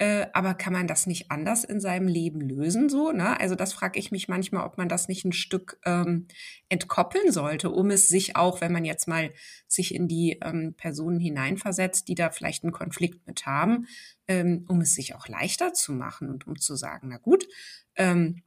Äh, 0.01 0.29
aber 0.33 0.55
kann 0.55 0.73
man 0.73 0.87
das 0.87 1.07
nicht 1.07 1.31
anders 1.31 1.63
in 1.63 1.79
seinem 1.79 2.09
Leben 2.09 2.41
lösen 2.41 2.89
so? 2.89 3.13
Ne? 3.13 3.39
Also 3.39 3.55
das 3.55 3.75
frage 3.75 3.99
ich 3.99 4.11
mich 4.11 4.29
manchmal, 4.29 4.65
ob 4.65 4.79
man 4.79 4.89
das 4.89 5.09
nicht 5.09 5.27
ein 5.27 5.33
Stück 5.33 5.79
ähm, 5.85 6.27
entkoppeln 6.71 7.33
sollte, 7.33 7.69
um 7.69 7.91
es 7.91 8.09
sich 8.09 8.35
auch, 8.35 8.63
wenn 8.63 8.73
man 8.73 8.87
jetzt 8.87 9.09
mal 9.09 9.31
sich 9.67 9.95
in 9.95 10.09
die 10.09 10.39
ähm, 10.43 10.73
Personen 10.75 11.21
hineinversetzt, 11.21 12.09
die 12.09 12.15
da 12.15 12.31
vielleicht 12.31 12.65
einen 12.65 12.73
Konflikt 12.73 13.27
mit 13.27 13.45
haben, 13.45 13.89
ähm, 14.27 14.65
um 14.69 14.81
es 14.81 14.95
sich 14.95 15.15
auch 15.15 15.29
leichter 15.29 15.75
zu 15.75 15.93
machen 15.93 16.31
und 16.31 16.47
um 16.47 16.59
zu 16.59 16.77
sagen, 16.77 17.09
na 17.11 17.19
gut, 17.19 17.47
ähm, 17.95 18.43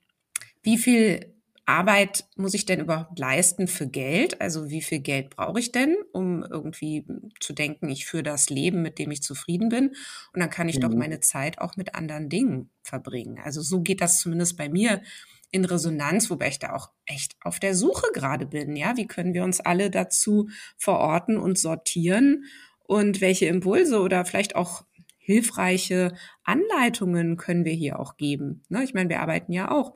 wie 0.63 0.79
viel 0.79 1.35
Arbeit 1.65 2.25
muss 2.35 2.53
ich 2.53 2.65
denn 2.65 2.81
überhaupt 2.81 3.17
leisten 3.17 3.67
für 3.67 3.87
Geld? 3.87 4.41
Also 4.41 4.69
wie 4.69 4.81
viel 4.81 4.99
Geld 4.99 5.29
brauche 5.29 5.59
ich 5.59 5.71
denn, 5.71 5.95
um 6.11 6.43
irgendwie 6.43 7.05
zu 7.39 7.53
denken, 7.53 7.89
ich 7.89 8.05
führe 8.05 8.23
das 8.23 8.49
Leben, 8.49 8.81
mit 8.81 8.99
dem 8.99 9.11
ich 9.11 9.23
zufrieden 9.23 9.69
bin? 9.69 9.89
Und 10.33 10.39
dann 10.41 10.49
kann 10.49 10.67
ich 10.67 10.77
mhm. 10.77 10.81
doch 10.81 10.89
meine 10.89 11.21
Zeit 11.21 11.59
auch 11.59 11.77
mit 11.77 11.95
anderen 11.95 12.27
Dingen 12.27 12.69
verbringen. 12.81 13.39
Also 13.41 13.61
so 13.61 13.81
geht 13.81 14.01
das 14.01 14.19
zumindest 14.19 14.57
bei 14.57 14.67
mir 14.67 15.01
in 15.51 15.63
Resonanz, 15.63 16.29
wobei 16.29 16.49
ich 16.49 16.59
da 16.59 16.73
auch 16.73 16.89
echt 17.05 17.35
auf 17.41 17.59
der 17.59 17.75
Suche 17.75 18.07
gerade 18.13 18.45
bin. 18.45 18.75
Ja, 18.75 18.97
wie 18.97 19.07
können 19.07 19.33
wir 19.33 19.43
uns 19.43 19.61
alle 19.61 19.89
dazu 19.89 20.49
verorten 20.77 21.37
und 21.37 21.57
sortieren? 21.57 22.45
Und 22.85 23.21
welche 23.21 23.45
Impulse 23.45 24.01
oder 24.01 24.25
vielleicht 24.25 24.55
auch 24.55 24.83
hilfreiche 25.17 26.13
Anleitungen 26.43 27.37
können 27.37 27.63
wir 27.63 27.71
hier 27.71 27.99
auch 27.99 28.17
geben? 28.17 28.63
Ne? 28.67 28.83
Ich 28.83 28.93
meine, 28.93 29.09
wir 29.09 29.21
arbeiten 29.21 29.53
ja 29.53 29.71
auch 29.71 29.93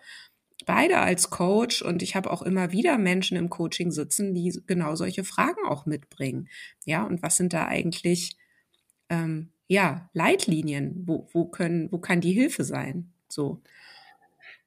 beide 0.67 0.99
als 0.99 1.31
Coach 1.31 1.81
und 1.81 2.03
ich 2.03 2.15
habe 2.15 2.29
auch 2.29 2.43
immer 2.43 2.71
wieder 2.71 2.99
Menschen 2.99 3.37
im 3.37 3.49
Coaching 3.49 3.89
sitzen, 3.89 4.35
die 4.35 4.61
genau 4.67 4.95
solche 4.95 5.23
Fragen 5.23 5.65
auch 5.67 5.87
mitbringen. 5.87 6.49
Ja, 6.85 7.03
und 7.03 7.23
was 7.23 7.37
sind 7.37 7.53
da 7.53 7.65
eigentlich 7.65 8.37
ähm, 9.09 9.49
ja 9.67 10.09
Leitlinien? 10.13 11.03
Wo, 11.07 11.27
wo 11.31 11.45
können, 11.45 11.91
wo 11.91 11.97
kann 11.97 12.21
die 12.21 12.33
Hilfe 12.33 12.63
sein? 12.63 13.11
So. 13.29 13.61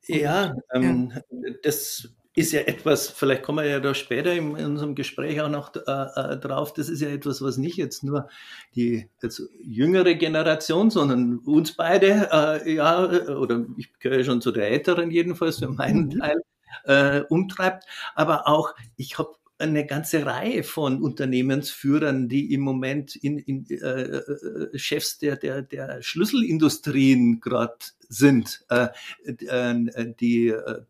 Ja, 0.06 0.56
ähm, 0.74 1.12
ja. 1.14 1.50
das 1.62 2.12
ist 2.40 2.52
ja 2.52 2.60
etwas, 2.60 3.08
vielleicht 3.08 3.42
kommen 3.42 3.64
wir 3.64 3.70
ja 3.70 3.80
da 3.80 3.94
später 3.94 4.32
in, 4.32 4.56
in 4.56 4.66
unserem 4.66 4.94
Gespräch 4.94 5.40
auch 5.40 5.48
noch 5.48 5.74
äh, 5.74 5.80
äh, 5.80 6.36
drauf, 6.38 6.72
das 6.72 6.88
ist 6.88 7.00
ja 7.00 7.08
etwas, 7.08 7.42
was 7.42 7.58
nicht 7.58 7.76
jetzt 7.76 8.02
nur 8.02 8.28
die 8.74 9.08
jetzt 9.22 9.42
jüngere 9.62 10.14
Generation, 10.14 10.90
sondern 10.90 11.38
uns 11.38 11.76
beide, 11.76 12.28
äh, 12.32 12.74
ja, 12.74 13.04
oder 13.04 13.66
ich 13.76 13.92
gehöre 13.98 14.24
schon 14.24 14.40
zu 14.40 14.52
der 14.52 14.68
älteren 14.68 15.10
jedenfalls 15.10 15.58
für 15.58 15.68
meinen 15.68 16.06
mhm. 16.06 16.18
Teil, 16.18 16.40
äh, 16.84 17.20
umtreibt, 17.28 17.84
aber 18.14 18.48
auch, 18.48 18.74
ich 18.96 19.18
habe 19.18 19.34
eine 19.58 19.84
ganze 19.84 20.24
Reihe 20.24 20.62
von 20.62 21.02
Unternehmensführern, 21.02 22.28
die 22.28 22.52
im 22.54 22.62
Moment 22.62 23.14
in, 23.16 23.38
in 23.38 23.66
äh, 23.68 23.76
äh 23.76 24.78
Chefs 24.78 25.18
der, 25.18 25.36
der, 25.36 25.62
der 25.62 26.02
Schlüsselindustrien 26.02 27.40
gerade 27.40 27.76
sind, 28.08 28.64
äh, 28.70 28.88
äh, 29.24 30.14
die 30.18 30.48
äh, 30.48 30.80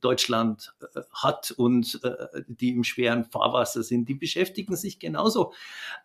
Deutschland 0.00 0.74
äh, 0.94 1.00
hat 1.12 1.50
und 1.50 2.00
äh, 2.02 2.42
die 2.46 2.70
im 2.70 2.84
schweren 2.84 3.24
Fahrwasser 3.24 3.82
sind, 3.82 4.08
die 4.08 4.14
beschäftigen 4.14 4.76
sich 4.76 4.98
genauso 4.98 5.52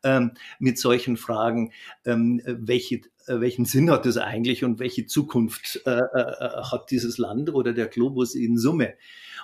ähm, 0.04 0.32
mit 0.60 0.78
solchen 0.80 1.18
Fragen, 1.18 1.72
ähm, 2.06 2.42
welche, 2.46 2.96
äh, 3.28 3.40
welchen 3.40 3.66
Sinn 3.66 3.90
hat 3.92 4.06
das 4.06 4.18
eigentlich 4.18 4.64
und 4.64 4.80
welche 4.80 5.06
Zukunft 5.06 5.82
hat 5.86 6.92
dieses 6.92 7.18
Land 7.18 7.54
oder 7.54 7.74
der 7.74 7.88
Globus 7.88 8.36
in 8.36 8.58
Summe. 8.58 8.96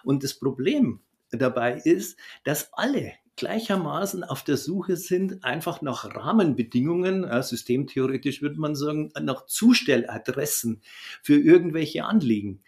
Und 0.04 0.24
das 0.24 0.34
Problem 0.34 1.00
dabei 1.32 1.74
ist, 1.84 2.18
dass 2.44 2.72
alle 2.74 3.14
gleichermaßen 3.38 4.24
auf 4.24 4.44
der 4.44 4.58
Suche 4.58 4.98
sind, 4.98 5.44
einfach 5.44 5.82
nach 5.82 6.16
Rahmenbedingungen, 6.16 7.24
äh, 7.24 7.42
systemtheoretisch 7.42 8.42
würde 8.42 8.60
man 8.60 8.76
sagen, 8.76 9.12
nach 9.22 9.46
Zustelladressen 9.46 10.82
für 11.22 11.38
irgendwelche 11.38 12.04
Anliegen. 12.04 12.62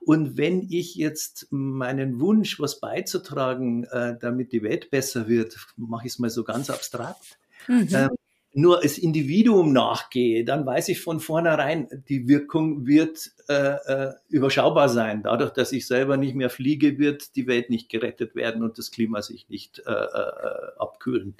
Und 0.00 0.36
wenn 0.36 0.68
ich 0.70 0.94
jetzt 0.94 1.48
meinen 1.50 2.20
Wunsch, 2.20 2.60
was 2.60 2.80
beizutragen, 2.80 3.84
äh, 3.84 4.16
damit 4.20 4.52
die 4.52 4.62
Welt 4.62 4.90
besser 4.90 5.26
wird, 5.26 5.56
mache 5.76 6.06
ich 6.06 6.12
es 6.12 6.18
mal 6.18 6.30
so 6.30 6.44
ganz 6.44 6.70
abstrakt, 6.70 7.38
mhm. 7.66 7.88
äh, 7.92 8.08
nur 8.56 8.82
als 8.82 8.96
Individuum 8.96 9.74
nachgehe, 9.74 10.42
dann 10.42 10.64
weiß 10.64 10.88
ich 10.88 11.02
von 11.02 11.20
vornherein, 11.20 11.88
die 12.08 12.26
Wirkung 12.26 12.86
wird 12.86 13.30
äh, 13.48 13.52
äh, 13.52 14.12
überschaubar 14.30 14.88
sein. 14.88 15.22
Dadurch, 15.22 15.50
dass 15.50 15.72
ich 15.72 15.86
selber 15.86 16.16
nicht 16.16 16.34
mehr 16.34 16.48
fliege, 16.48 16.98
wird 16.98 17.36
die 17.36 17.46
Welt 17.46 17.68
nicht 17.68 17.90
gerettet 17.90 18.34
werden 18.34 18.62
und 18.62 18.78
das 18.78 18.90
Klima 18.90 19.20
sich 19.20 19.50
nicht 19.50 19.80
äh, 19.80 19.92
äh, 19.92 20.78
abkühlen. 20.78 21.36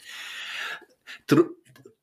Dr 1.26 1.48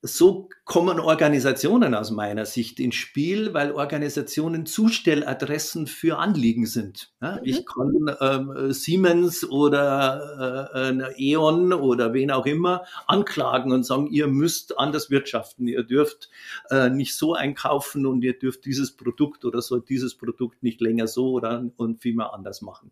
so 0.06 0.50
kommen 0.66 1.00
Organisationen 1.00 1.96
aus 1.96 2.12
meiner 2.12 2.46
Sicht 2.46 2.82
ins 2.82 2.96
Spiel, 2.96 3.54
weil 3.54 3.72
Organisationen 3.72 4.66
Zustelladressen 4.66 5.88
für 5.88 6.18
Anliegen 6.18 6.66
sind. 6.66 7.14
Ja, 7.22 7.38
mhm. 7.38 7.40
Ich 7.44 7.66
kann 7.66 8.18
ähm, 8.20 8.74
Siemens 8.74 9.50
oder 9.50 10.92
äh, 10.92 11.32
E.ON 11.32 11.72
oder 11.72 12.14
wen 12.14 12.32
auch 12.32 12.46
immer 12.46 12.84
anklagen 13.08 13.72
und 13.72 13.86
sagen, 13.86 14.08
ihr 14.08 14.28
müsst 14.28 14.78
anders 14.78 15.10
wirtschaften, 15.10 15.70
ihr 15.70 15.84
dürft 15.84 16.30
äh, 16.70 16.90
nicht 16.90 17.16
so 17.16 17.34
einkaufen 17.34 18.06
und 18.06 18.24
ihr 18.24 18.38
dürft 18.38 18.66
dieses 18.66 18.98
Produkt 18.98 19.46
oder 19.46 19.62
so 19.62 19.80
dieses 19.80 20.16
Produkt 20.16 20.64
nicht 20.64 20.82
länger 20.82 21.08
so 21.08 21.32
oder 21.32 21.64
und 21.78 22.02
vielmehr 22.02 22.34
anders 22.34 22.62
machen. 22.62 22.92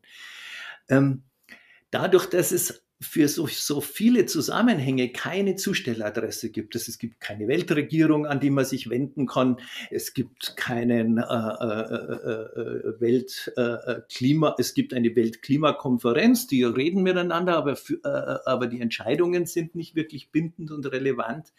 Ähm, 0.88 1.24
dadurch, 1.90 2.28
dass 2.28 2.54
es 2.54 2.82
für 3.02 3.28
so, 3.28 3.48
so 3.48 3.82
viele 3.82 4.28
Zusammenhänge 4.28 5.10
keine 5.10 5.56
Zustelladresse 5.56 6.52
gibt. 6.52 6.76
Es, 6.76 7.00
gibt 7.00 7.20
keine 7.20 7.48
Weltregierung, 7.48 8.28
an 8.28 8.40
die 8.40 8.52
man 8.52 8.64
sich 8.64 8.92
wenden 8.92 9.26
kann. 9.26 9.58
Es 9.90 10.14
gibt 10.14 10.56
keinen 10.56 11.18
äh, 11.18 11.24
äh, 11.24 12.36
äh, 12.62 13.02
Weltklima. 13.02 14.56
es 14.60 14.76
gibt 14.76 14.94
eine 14.94 15.16
Weltklimakonferenz, 15.16 16.46
die 16.46 16.64
reden 16.64 17.02
miteinander, 17.02 17.58
aber, 17.58 17.76
für, 17.76 18.00
aber 18.46 18.68
die 18.68 18.82
Entscheidungen 18.82 19.48
sind 19.48 19.74
nicht 19.74 19.96
wirklich 19.96 20.30
bindend 20.32 20.70
und 20.72 20.86
relevant, 20.86 21.54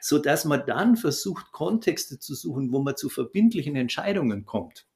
so 0.00 0.18
dass 0.18 0.44
man 0.44 0.64
dann 0.66 0.96
versucht, 0.96 1.50
Kontexte 1.50 2.20
zu 2.20 2.36
suchen, 2.36 2.70
wo 2.70 2.80
man 2.80 2.96
zu 2.96 3.08
verbindlichen 3.08 3.74
Entscheidungen 3.74 4.44
kommt 4.44 4.86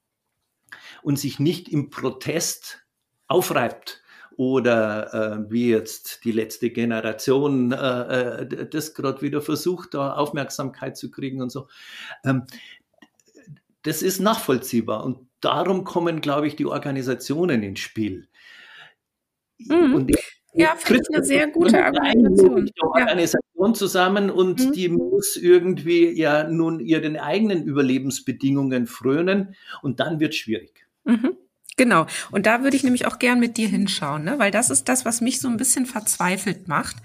und 1.02 1.18
sich 1.18 1.40
nicht 1.40 1.68
im 1.68 1.90
Protest 1.90 2.86
aufreibt 3.26 4.02
oder 4.40 5.12
äh, 5.12 5.50
wie 5.50 5.68
jetzt 5.68 6.24
die 6.24 6.32
letzte 6.32 6.70
Generation 6.70 7.72
äh, 7.72 7.76
äh 7.76 8.66
das 8.70 8.94
gerade 8.94 9.20
wieder 9.20 9.42
versucht, 9.42 9.92
da 9.92 10.14
Aufmerksamkeit 10.14 10.96
zu 10.96 11.10
kriegen 11.10 11.42
und 11.42 11.52
so. 11.52 11.68
Ähm, 12.24 12.44
das 13.82 14.00
ist 14.00 14.18
nachvollziehbar 14.18 15.04
und 15.04 15.18
darum 15.42 15.84
kommen, 15.84 16.22
glaube 16.22 16.46
ich, 16.46 16.56
die 16.56 16.64
Organisationen 16.64 17.62
ins 17.62 17.80
Spiel. 17.80 18.28
Mhm. 19.58 19.94
Und 19.94 20.10
ja, 20.54 20.74
finde 20.74 21.02
ich 21.02 21.14
eine 21.14 21.24
sehr 21.26 21.48
gute 21.48 21.84
Argumentation. 21.84 22.64
Die 22.64 22.82
Organisation 22.82 23.68
ja. 23.68 23.74
zusammen 23.74 24.30
und 24.30 24.68
mhm. 24.68 24.72
die 24.72 24.88
muss 24.88 25.36
irgendwie 25.36 26.18
ja 26.18 26.48
nun 26.48 26.80
ihren 26.80 27.18
eigenen 27.18 27.64
Überlebensbedingungen 27.64 28.86
frönen 28.86 29.54
und 29.82 30.00
dann 30.00 30.18
wird 30.18 30.32
es 30.32 30.38
schwierig. 30.38 30.88
Mhm. 31.04 31.36
Genau. 31.76 32.06
Und 32.30 32.46
da 32.46 32.62
würde 32.62 32.76
ich 32.76 32.84
nämlich 32.84 33.06
auch 33.06 33.18
gern 33.18 33.40
mit 33.40 33.56
dir 33.56 33.68
hinschauen, 33.68 34.24
ne? 34.24 34.38
weil 34.38 34.50
das 34.50 34.70
ist 34.70 34.88
das, 34.88 35.04
was 35.04 35.20
mich 35.20 35.40
so 35.40 35.48
ein 35.48 35.56
bisschen 35.56 35.86
verzweifelt 35.86 36.68
macht, 36.68 36.96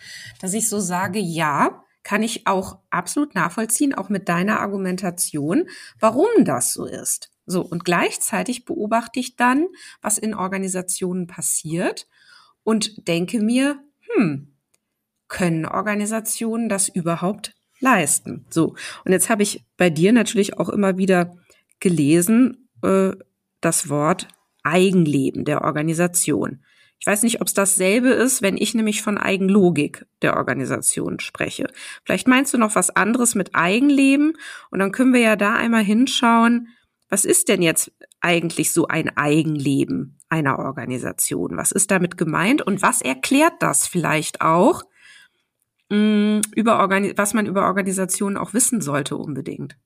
dass 0.41 0.53
ich 0.53 0.69
so 0.69 0.79
sage, 0.79 1.19
ja, 1.19 1.83
kann 2.03 2.21
ich 2.21 2.45
auch 2.45 2.79
absolut 2.89 3.35
nachvollziehen, 3.35 3.95
auch 3.95 4.09
mit 4.09 4.29
deiner 4.29 4.59
Argumentation, 4.59 5.67
warum 5.99 6.27
das 6.39 6.71
so 6.71 6.85
ist. 6.85 7.31
So, 7.47 7.61
und 7.61 7.83
gleichzeitig 7.83 8.65
beobachte 8.65 9.19
ich 9.19 9.35
dann, 9.35 9.67
was 10.01 10.17
in 10.17 10.33
Organisationen 10.33 11.27
passiert 11.27 12.07
und 12.63 13.07
denke 13.07 13.39
mir, 13.39 13.79
hm, 13.99 14.55
können 15.27 15.65
Organisationen 15.65 16.69
das 16.69 16.89
überhaupt 16.89 17.55
leisten? 17.79 18.45
So, 18.49 18.75
und 19.03 19.11
jetzt 19.11 19.29
habe 19.29 19.43
ich 19.43 19.65
bei 19.77 19.89
dir 19.89 20.11
natürlich 20.11 20.57
auch 20.57 20.69
immer 20.69 20.97
wieder 20.97 21.35
gelesen, 21.79 22.69
äh, 22.83 23.11
das 23.61 23.89
Wort 23.89 24.27
Eigenleben 24.65 25.45
der 25.45 25.63
Organisation. 25.63 26.63
Ich 26.99 27.07
weiß 27.07 27.23
nicht, 27.23 27.41
ob 27.41 27.47
es 27.47 27.53
dasselbe 27.53 28.09
ist, 28.09 28.41
wenn 28.41 28.57
ich 28.57 28.73
nämlich 28.73 29.01
von 29.01 29.17
Eigenlogik 29.17 30.05
der 30.21 30.37
Organisation 30.37 31.19
spreche. 31.19 31.67
Vielleicht 32.03 32.27
meinst 32.27 32.53
du 32.53 32.57
noch 32.57 32.75
was 32.75 32.89
anderes 32.89 33.35
mit 33.35 33.53
Eigenleben 33.53 34.33
und 34.71 34.79
dann 34.79 34.91
können 34.91 35.13
wir 35.13 35.21
ja 35.21 35.35
da 35.35 35.55
einmal 35.55 35.83
hinschauen, 35.83 36.69
was 37.09 37.25
ist 37.25 37.49
denn 37.49 37.61
jetzt 37.61 37.91
eigentlich 38.21 38.71
so 38.71 38.87
ein 38.87 39.15
Eigenleben 39.15 40.17
einer 40.29 40.57
Organisation? 40.57 41.57
Was 41.57 41.71
ist 41.71 41.91
damit 41.91 42.17
gemeint 42.17 42.61
und 42.61 42.81
was 42.81 43.01
erklärt 43.01 43.53
das 43.59 43.85
vielleicht 43.87 44.41
auch, 44.41 44.83
mh, 45.89 45.97
mm, 45.97 46.41
über 46.55 46.89
was 47.15 47.33
man 47.33 47.45
über 47.45 47.65
Organisationen 47.65 48.37
auch 48.37 48.53
wissen 48.53 48.81
sollte 48.81 49.15
unbedingt? 49.15 49.77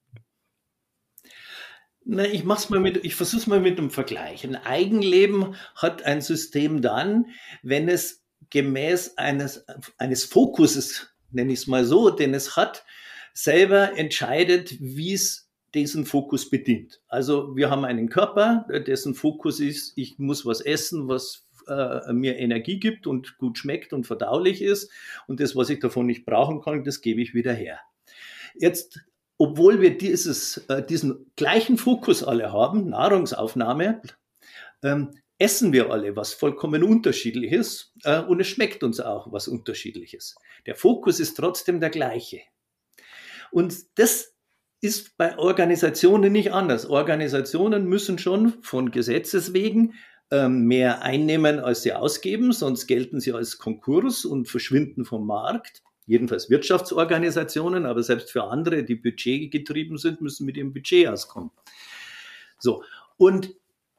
Na, 2.12 2.26
ich 2.26 2.44
mach's 2.44 2.72
mal 2.72 2.80
mit, 2.80 3.06
ich 3.06 3.14
versuch's 3.14 3.46
mal 3.46 3.60
mit 3.60 3.78
einem 3.78 3.92
Vergleich. 3.92 4.44
Ein 4.44 4.56
Eigenleben 4.56 5.54
hat 5.76 6.02
ein 6.02 6.22
System 6.22 6.82
dann, 6.82 7.28
wenn 7.62 7.88
es 7.88 8.24
gemäß 8.50 9.20
eines, 9.20 9.64
eines 10.00 10.24
Fokuses, 10.24 11.14
nenne 11.30 11.54
ich 11.54 11.60
es 11.60 11.68
mal 11.68 11.86
so, 11.86 12.10
den 12.10 12.34
es 12.34 12.58
hat, 12.58 12.84
selber 13.36 13.96
entscheidet, 13.96 14.76
wie 14.80 15.14
es 15.14 15.52
diesen 15.76 16.08
Fokus 16.08 16.50
bedient. 16.50 17.00
Also 17.10 17.56
wir 17.56 17.70
haben 17.70 17.86
einen 17.86 18.10
Körper, 18.10 18.66
dessen 18.88 19.14
Fokus 19.14 19.60
ist, 19.60 19.94
ich 19.96 20.18
muss 20.18 20.48
was 20.48 20.62
essen, 20.62 21.10
was 21.10 21.46
äh, 21.68 22.12
mir 22.12 22.40
Energie 22.40 22.80
gibt 22.80 23.06
und 23.06 23.38
gut 23.38 23.60
schmeckt 23.60 23.94
und 23.94 24.08
verdaulich 24.08 24.64
ist. 24.64 24.90
Und 25.28 25.40
das, 25.40 25.56
was 25.56 25.70
ich 25.70 25.80
davon 25.80 26.08
nicht 26.08 26.26
brauchen 26.26 26.62
kann, 26.62 26.84
das 26.84 27.02
gebe 27.02 27.22
ich 27.22 27.36
wieder 27.36 27.54
her. 27.54 27.80
Jetzt 28.56 29.00
obwohl 29.40 29.82
wir 29.82 29.98
dieses, 29.98 30.58
äh, 30.68 30.86
diesen 30.86 31.32
gleichen 31.38 31.78
Fokus 31.78 32.24
alle 32.24 32.52
haben, 32.52 32.90
Nahrungsaufnahme, 32.90 34.02
ähm, 34.84 35.16
essen 35.38 35.72
wir 35.72 35.90
alle 35.90 36.18
was 36.18 36.34
vollkommen 36.34 36.84
unterschiedliches 36.84 37.94
äh, 38.04 38.20
und 38.20 38.42
es 38.42 38.48
schmeckt 38.48 38.84
uns 38.84 39.00
auch 39.00 39.32
was 39.32 39.48
unterschiedliches. 39.48 40.36
Der 40.66 40.76
Fokus 40.76 41.22
ist 41.22 41.36
trotzdem 41.36 41.80
der 41.80 41.90
gleiche. 41.90 42.42
Und 43.50 43.98
das 43.98 44.36
ist 44.82 45.18
bei 45.18 45.38
Organisationen 45.38 46.34
nicht 46.34 46.52
anders. 46.52 46.86
Organisationen 46.86 47.86
müssen 47.86 48.20
schon 48.20 48.62
von 48.62 48.92
Gesetzes 48.92 49.54
wegen 49.54 49.94
ähm, 50.32 50.66
mehr 50.66 51.02
einnehmen, 51.02 51.60
als 51.60 51.82
sie 51.84 51.94
ausgeben, 51.94 52.52
sonst 52.52 52.88
gelten 52.88 53.22
sie 53.22 53.32
als 53.32 53.58
Konkurs 53.58 54.26
und 54.26 54.50
verschwinden 54.50 55.06
vom 55.06 55.26
Markt 55.26 55.82
jedenfalls 56.10 56.50
Wirtschaftsorganisationen, 56.50 57.86
aber 57.86 58.02
selbst 58.04 58.32
für 58.32 58.46
andere, 58.46 58.84
die 58.84 58.96
budgetgetrieben 58.96 59.98
sind, 59.98 60.22
müssen 60.22 60.46
mit 60.46 60.58
ihrem 60.58 60.74
Budget 60.74 61.08
auskommen. 61.08 61.52
So. 62.58 62.84
Und 63.18 63.56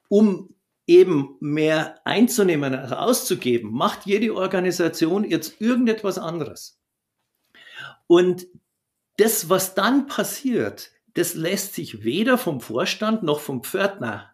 um 0.08 0.54
eben 0.86 1.36
mehr 1.38 2.04
einzunehmen 2.04 2.74
als 2.74 2.92
auszugeben, 2.92 3.70
macht 3.70 4.06
jede 4.06 4.34
Organisation 4.34 5.22
jetzt 5.22 5.60
irgendetwas 5.60 6.18
anderes. 6.18 6.80
Und 8.08 8.48
das, 9.16 9.48
was 9.48 9.76
dann 9.76 10.08
passiert, 10.08 10.90
das 11.14 11.34
lässt 11.34 11.74
sich 11.74 12.02
weder 12.02 12.38
vom 12.38 12.60
Vorstand 12.60 13.22
noch 13.22 13.38
vom 13.38 13.62
Pförtner 13.62 14.29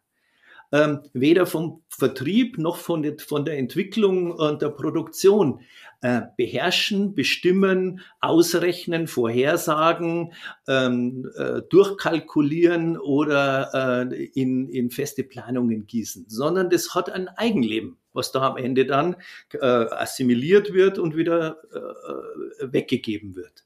ähm, 0.73 1.01
weder 1.13 1.47
vom 1.47 1.83
Vertrieb 1.89 2.59
noch 2.59 2.77
von, 2.77 3.03
der, 3.03 3.19
von 3.19 3.45
der 3.45 3.59
Entwicklung 3.59 4.31
und 4.33 4.63
der 4.63 4.71
Produktion 4.71 5.61
äh, 6.03 6.23
beherrschen, 6.37 7.15
bestimmen, 7.15 8.01
ausrechnen, 8.21 9.07
vorhersagen, 9.07 10.33
ähm, 10.69 11.31
äh, 11.37 11.63
durchkalkulieren 11.71 12.99
oder 12.99 14.09
äh, 14.11 14.25
in, 14.35 14.69
in 14.69 14.91
feste 14.91 15.25
Planungen 15.25 15.87
gießen, 15.87 16.27
sondern 16.29 16.71
das 16.71 16.95
hat 16.95 17.11
ein 17.11 17.29
Eigenleben, 17.29 17.97
was 18.13 18.33
da 18.33 18.43
am 18.43 18.57
Ende 18.57 18.87
dann 18.87 19.17
äh, 19.53 19.67
assimiliert 19.67 20.73
wird 20.73 20.99
und 20.99 21.17
wieder 21.17 21.59
äh, 21.73 22.73
weggegeben 22.73 23.37
wird. 23.37 23.65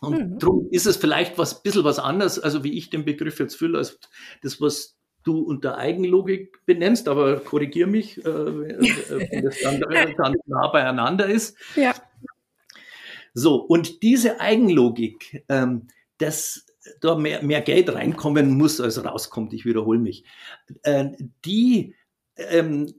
Und 0.00 0.18
mhm. 0.18 0.38
darum 0.38 0.68
ist 0.70 0.86
es 0.86 0.96
vielleicht 0.96 1.38
was 1.38 1.62
bisschen 1.62 1.84
was 1.84 1.98
anderes, 1.98 2.38
also 2.38 2.62
wie 2.62 2.76
ich 2.76 2.90
den 2.90 3.04
Begriff 3.04 3.40
jetzt 3.40 3.56
fühle, 3.56 3.78
als 3.78 3.98
das, 4.42 4.60
was 4.60 4.97
du 5.24 5.40
unter 5.40 5.76
Eigenlogik 5.76 6.64
benennst, 6.66 7.08
aber 7.08 7.40
korrigier 7.40 7.86
mich, 7.86 8.18
äh, 8.18 8.24
wenn 8.24 9.44
das 9.44 9.58
dann 9.60 9.80
ganz 10.16 10.38
nah 10.46 10.68
beieinander 10.68 11.26
ist. 11.26 11.56
Ja. 11.76 11.94
So, 13.34 13.56
und 13.56 14.02
diese 14.02 14.40
Eigenlogik, 14.40 15.44
ähm, 15.48 15.88
dass 16.18 16.66
da 17.00 17.14
mehr, 17.14 17.42
mehr 17.42 17.60
Geld 17.60 17.94
reinkommen 17.94 18.56
muss, 18.56 18.80
als 18.80 19.04
rauskommt, 19.04 19.52
ich 19.52 19.64
wiederhole 19.64 19.98
mich, 19.98 20.24
äh, 20.82 21.10
die, 21.44 21.94
ähm, 22.36 22.94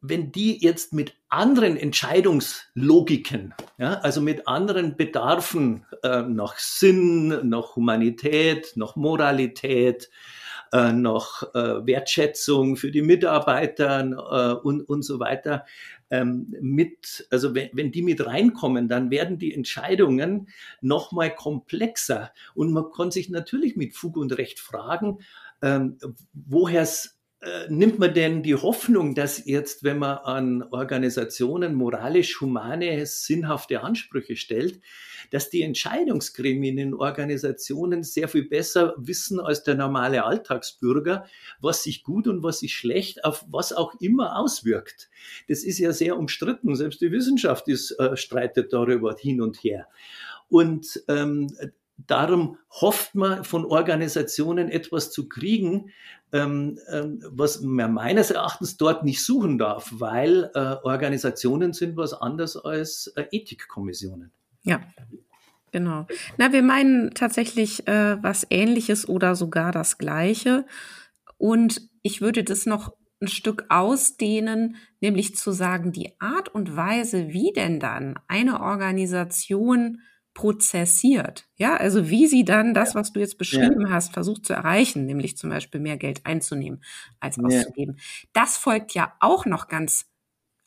wenn 0.00 0.32
die 0.32 0.62
jetzt 0.62 0.92
mit 0.92 1.14
anderen 1.28 1.76
Entscheidungslogiken, 1.76 3.54
ja, 3.78 3.94
also 3.94 4.20
mit 4.20 4.46
anderen 4.46 4.96
Bedarfen 4.96 5.86
äh, 6.02 6.22
nach 6.22 6.58
Sinn, 6.58 7.48
nach 7.48 7.76
Humanität, 7.76 8.72
nach 8.76 8.96
Moralität, 8.96 10.10
äh, 10.74 10.92
noch 10.92 11.54
äh, 11.54 11.86
Wertschätzung 11.86 12.76
für 12.76 12.90
die 12.90 13.02
Mitarbeiter 13.02 14.00
äh, 14.00 14.60
und, 14.60 14.82
und 14.82 15.02
so 15.02 15.20
weiter 15.20 15.64
ähm, 16.10 16.52
mit, 16.60 17.28
also 17.30 17.54
wenn, 17.54 17.70
wenn 17.72 17.92
die 17.92 18.02
mit 18.02 18.26
reinkommen, 18.26 18.88
dann 18.88 19.10
werden 19.10 19.38
die 19.38 19.54
Entscheidungen 19.54 20.48
noch 20.80 21.12
mal 21.12 21.32
komplexer. 21.32 22.32
Und 22.56 22.72
man 22.72 22.90
kann 22.90 23.12
sich 23.12 23.30
natürlich 23.30 23.76
mit 23.76 23.94
Fug 23.94 24.16
und 24.16 24.36
Recht 24.36 24.58
fragen, 24.58 25.18
ähm, 25.62 25.96
woher 26.32 26.82
es 26.82 27.13
nimmt 27.68 27.98
man 27.98 28.14
denn 28.14 28.42
die 28.42 28.54
Hoffnung, 28.54 29.14
dass 29.14 29.44
jetzt, 29.44 29.84
wenn 29.84 29.98
man 29.98 30.18
an 30.18 30.62
Organisationen 30.62 31.74
moralisch 31.74 32.40
humane, 32.40 33.04
sinnhafte 33.06 33.82
Ansprüche 33.82 34.36
stellt, 34.36 34.80
dass 35.30 35.50
die 35.50 35.62
Entscheidungsgremien 35.62 36.78
in 36.78 36.94
Organisationen 36.94 38.02
sehr 38.02 38.28
viel 38.28 38.48
besser 38.48 38.94
wissen 38.96 39.40
als 39.40 39.62
der 39.62 39.74
normale 39.74 40.24
Alltagsbürger, 40.24 41.26
was 41.60 41.82
sich 41.82 42.04
gut 42.04 42.28
und 42.28 42.42
was 42.42 42.60
sich 42.60 42.74
schlecht 42.74 43.24
auf 43.24 43.44
was 43.48 43.72
auch 43.72 43.94
immer 44.00 44.38
auswirkt. 44.38 45.08
Das 45.48 45.64
ist 45.64 45.78
ja 45.78 45.92
sehr 45.92 46.16
umstritten. 46.16 46.74
Selbst 46.76 47.00
die 47.00 47.12
Wissenschaft 47.12 47.68
ist, 47.68 47.92
äh, 47.92 48.16
streitet 48.16 48.72
darüber 48.72 49.16
hin 49.16 49.40
und 49.40 49.56
her. 49.58 49.88
Und 50.48 51.02
ähm, 51.08 51.48
darum 51.96 52.58
hofft 52.70 53.14
man 53.14 53.44
von 53.44 53.64
Organisationen 53.64 54.68
etwas 54.68 55.10
zu 55.10 55.28
kriegen, 55.28 55.90
ähm, 56.34 56.78
ähm, 56.90 57.20
was 57.30 57.60
man 57.60 57.94
meines 57.94 58.32
Erachtens 58.32 58.76
dort 58.76 59.04
nicht 59.04 59.22
suchen 59.22 59.56
darf, 59.56 59.88
weil 59.92 60.50
äh, 60.54 60.76
Organisationen 60.82 61.72
sind 61.72 61.96
was 61.96 62.12
anderes 62.12 62.56
als 62.56 63.06
äh, 63.16 63.24
Ethikkommissionen. 63.30 64.32
Ja. 64.64 64.80
Genau. 65.70 66.06
Na, 66.36 66.52
wir 66.52 66.62
meinen 66.62 67.14
tatsächlich 67.14 67.86
äh, 67.88 68.22
was 68.22 68.46
Ähnliches 68.50 69.08
oder 69.08 69.34
sogar 69.34 69.72
das 69.72 69.98
Gleiche. 69.98 70.66
Und 71.36 71.88
ich 72.02 72.20
würde 72.20 72.44
das 72.44 72.66
noch 72.66 72.94
ein 73.20 73.28
Stück 73.28 73.66
ausdehnen, 73.68 74.76
nämlich 75.00 75.36
zu 75.36 75.52
sagen, 75.52 75.92
die 75.92 76.20
Art 76.20 76.48
und 76.48 76.76
Weise, 76.76 77.28
wie 77.28 77.52
denn 77.52 77.80
dann 77.80 78.18
eine 78.28 78.60
Organisation 78.60 80.00
prozessiert. 80.34 81.46
Ja, 81.56 81.76
also 81.76 82.10
wie 82.10 82.26
sie 82.26 82.44
dann 82.44 82.74
das, 82.74 82.94
was 82.94 83.12
du 83.12 83.20
jetzt 83.20 83.38
beschrieben 83.38 83.86
ja. 83.86 83.90
hast, 83.90 84.12
versucht 84.12 84.44
zu 84.44 84.52
erreichen, 84.52 85.06
nämlich 85.06 85.36
zum 85.38 85.50
Beispiel 85.50 85.80
mehr 85.80 85.96
Geld 85.96 86.26
einzunehmen 86.26 86.82
als 87.20 87.38
auszugeben. 87.38 87.96
Ja. 87.96 88.02
Das 88.32 88.56
folgt 88.56 88.92
ja 88.94 89.14
auch 89.20 89.46
noch 89.46 89.68
ganz 89.68 90.06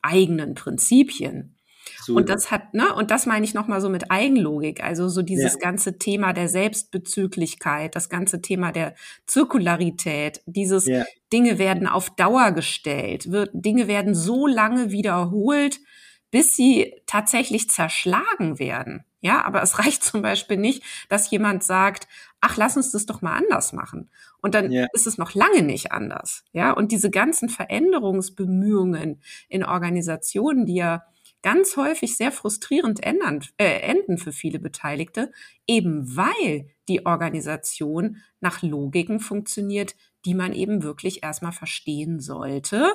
eigenen 0.02 0.56
Prinzipien. 0.56 1.54
So. 2.02 2.16
Und 2.16 2.30
das 2.30 2.52
hat, 2.52 2.74
ne, 2.74 2.94
und 2.94 3.12
das 3.12 3.26
meine 3.26 3.46
ich 3.46 3.54
nochmal 3.54 3.82
so 3.82 3.90
mit 3.90 4.12
Eigenlogik, 4.12 4.84
also 4.84 5.08
so 5.08 5.22
dieses 5.22 5.54
ja. 5.54 5.60
ganze 5.60 5.98
Thema 5.98 6.34
der 6.34 6.50
Selbstbezüglichkeit, 6.50 7.96
das 7.96 8.10
ganze 8.10 8.42
Thema 8.42 8.72
der 8.72 8.96
Zirkularität, 9.26 10.42
dieses. 10.46 10.90
Dinge 11.34 11.60
werden 11.60 11.88
auf 11.88 12.10
Dauer 12.16 12.54
gestellt, 12.54 13.32
wird, 13.32 13.50
Dinge 13.52 13.90
werden 13.90 14.16
so 14.16 14.48
lange 14.48 14.92
wiederholt, 14.92 15.82
bis 16.32 16.56
sie 16.56 16.94
tatsächlich 17.06 17.70
zerschlagen 17.70 18.60
werden. 18.60 19.06
Ja, 19.20 19.44
aber 19.46 19.62
es 19.62 19.80
reicht 19.86 20.04
zum 20.04 20.22
Beispiel 20.22 20.58
nicht, 20.58 20.84
dass 21.10 21.32
jemand 21.32 21.64
sagt, 21.64 22.08
ach, 22.42 22.58
lass 22.58 22.78
uns 22.78 22.92
das 22.92 23.06
doch 23.06 23.22
mal 23.22 23.36
anders 23.36 23.74
machen. 23.74 24.10
Und 24.42 24.54
dann 24.54 24.72
yeah. 24.72 24.88
ist 24.94 25.08
es 25.08 25.18
noch 25.18 25.34
lange 25.34 25.64
nicht 25.64 25.92
anders. 25.92 26.44
Ja, 26.52 26.72
und 26.72 26.92
diese 26.92 27.10
ganzen 27.10 27.50
Veränderungsbemühungen 27.50 29.22
in 29.50 29.64
Organisationen, 29.64 30.66
die 30.66 30.76
ja 30.76 31.04
ganz 31.42 31.78
häufig 31.78 32.18
sehr 32.18 32.32
frustrierend 32.32 33.04
ändern, 33.04 33.44
äh, 33.58 33.80
enden 33.82 34.18
für 34.18 34.32
viele 34.32 34.60
Beteiligte, 34.60 35.32
eben 35.66 36.16
weil 36.16 36.68
die 36.88 37.06
Organisation 37.06 38.18
nach 38.40 38.62
Logiken 38.62 39.20
funktioniert, 39.20 39.96
die 40.26 40.34
man 40.34 40.54
eben 40.54 40.84
wirklich 40.84 41.24
erstmal 41.24 41.52
verstehen 41.52 42.20
sollte, 42.20 42.92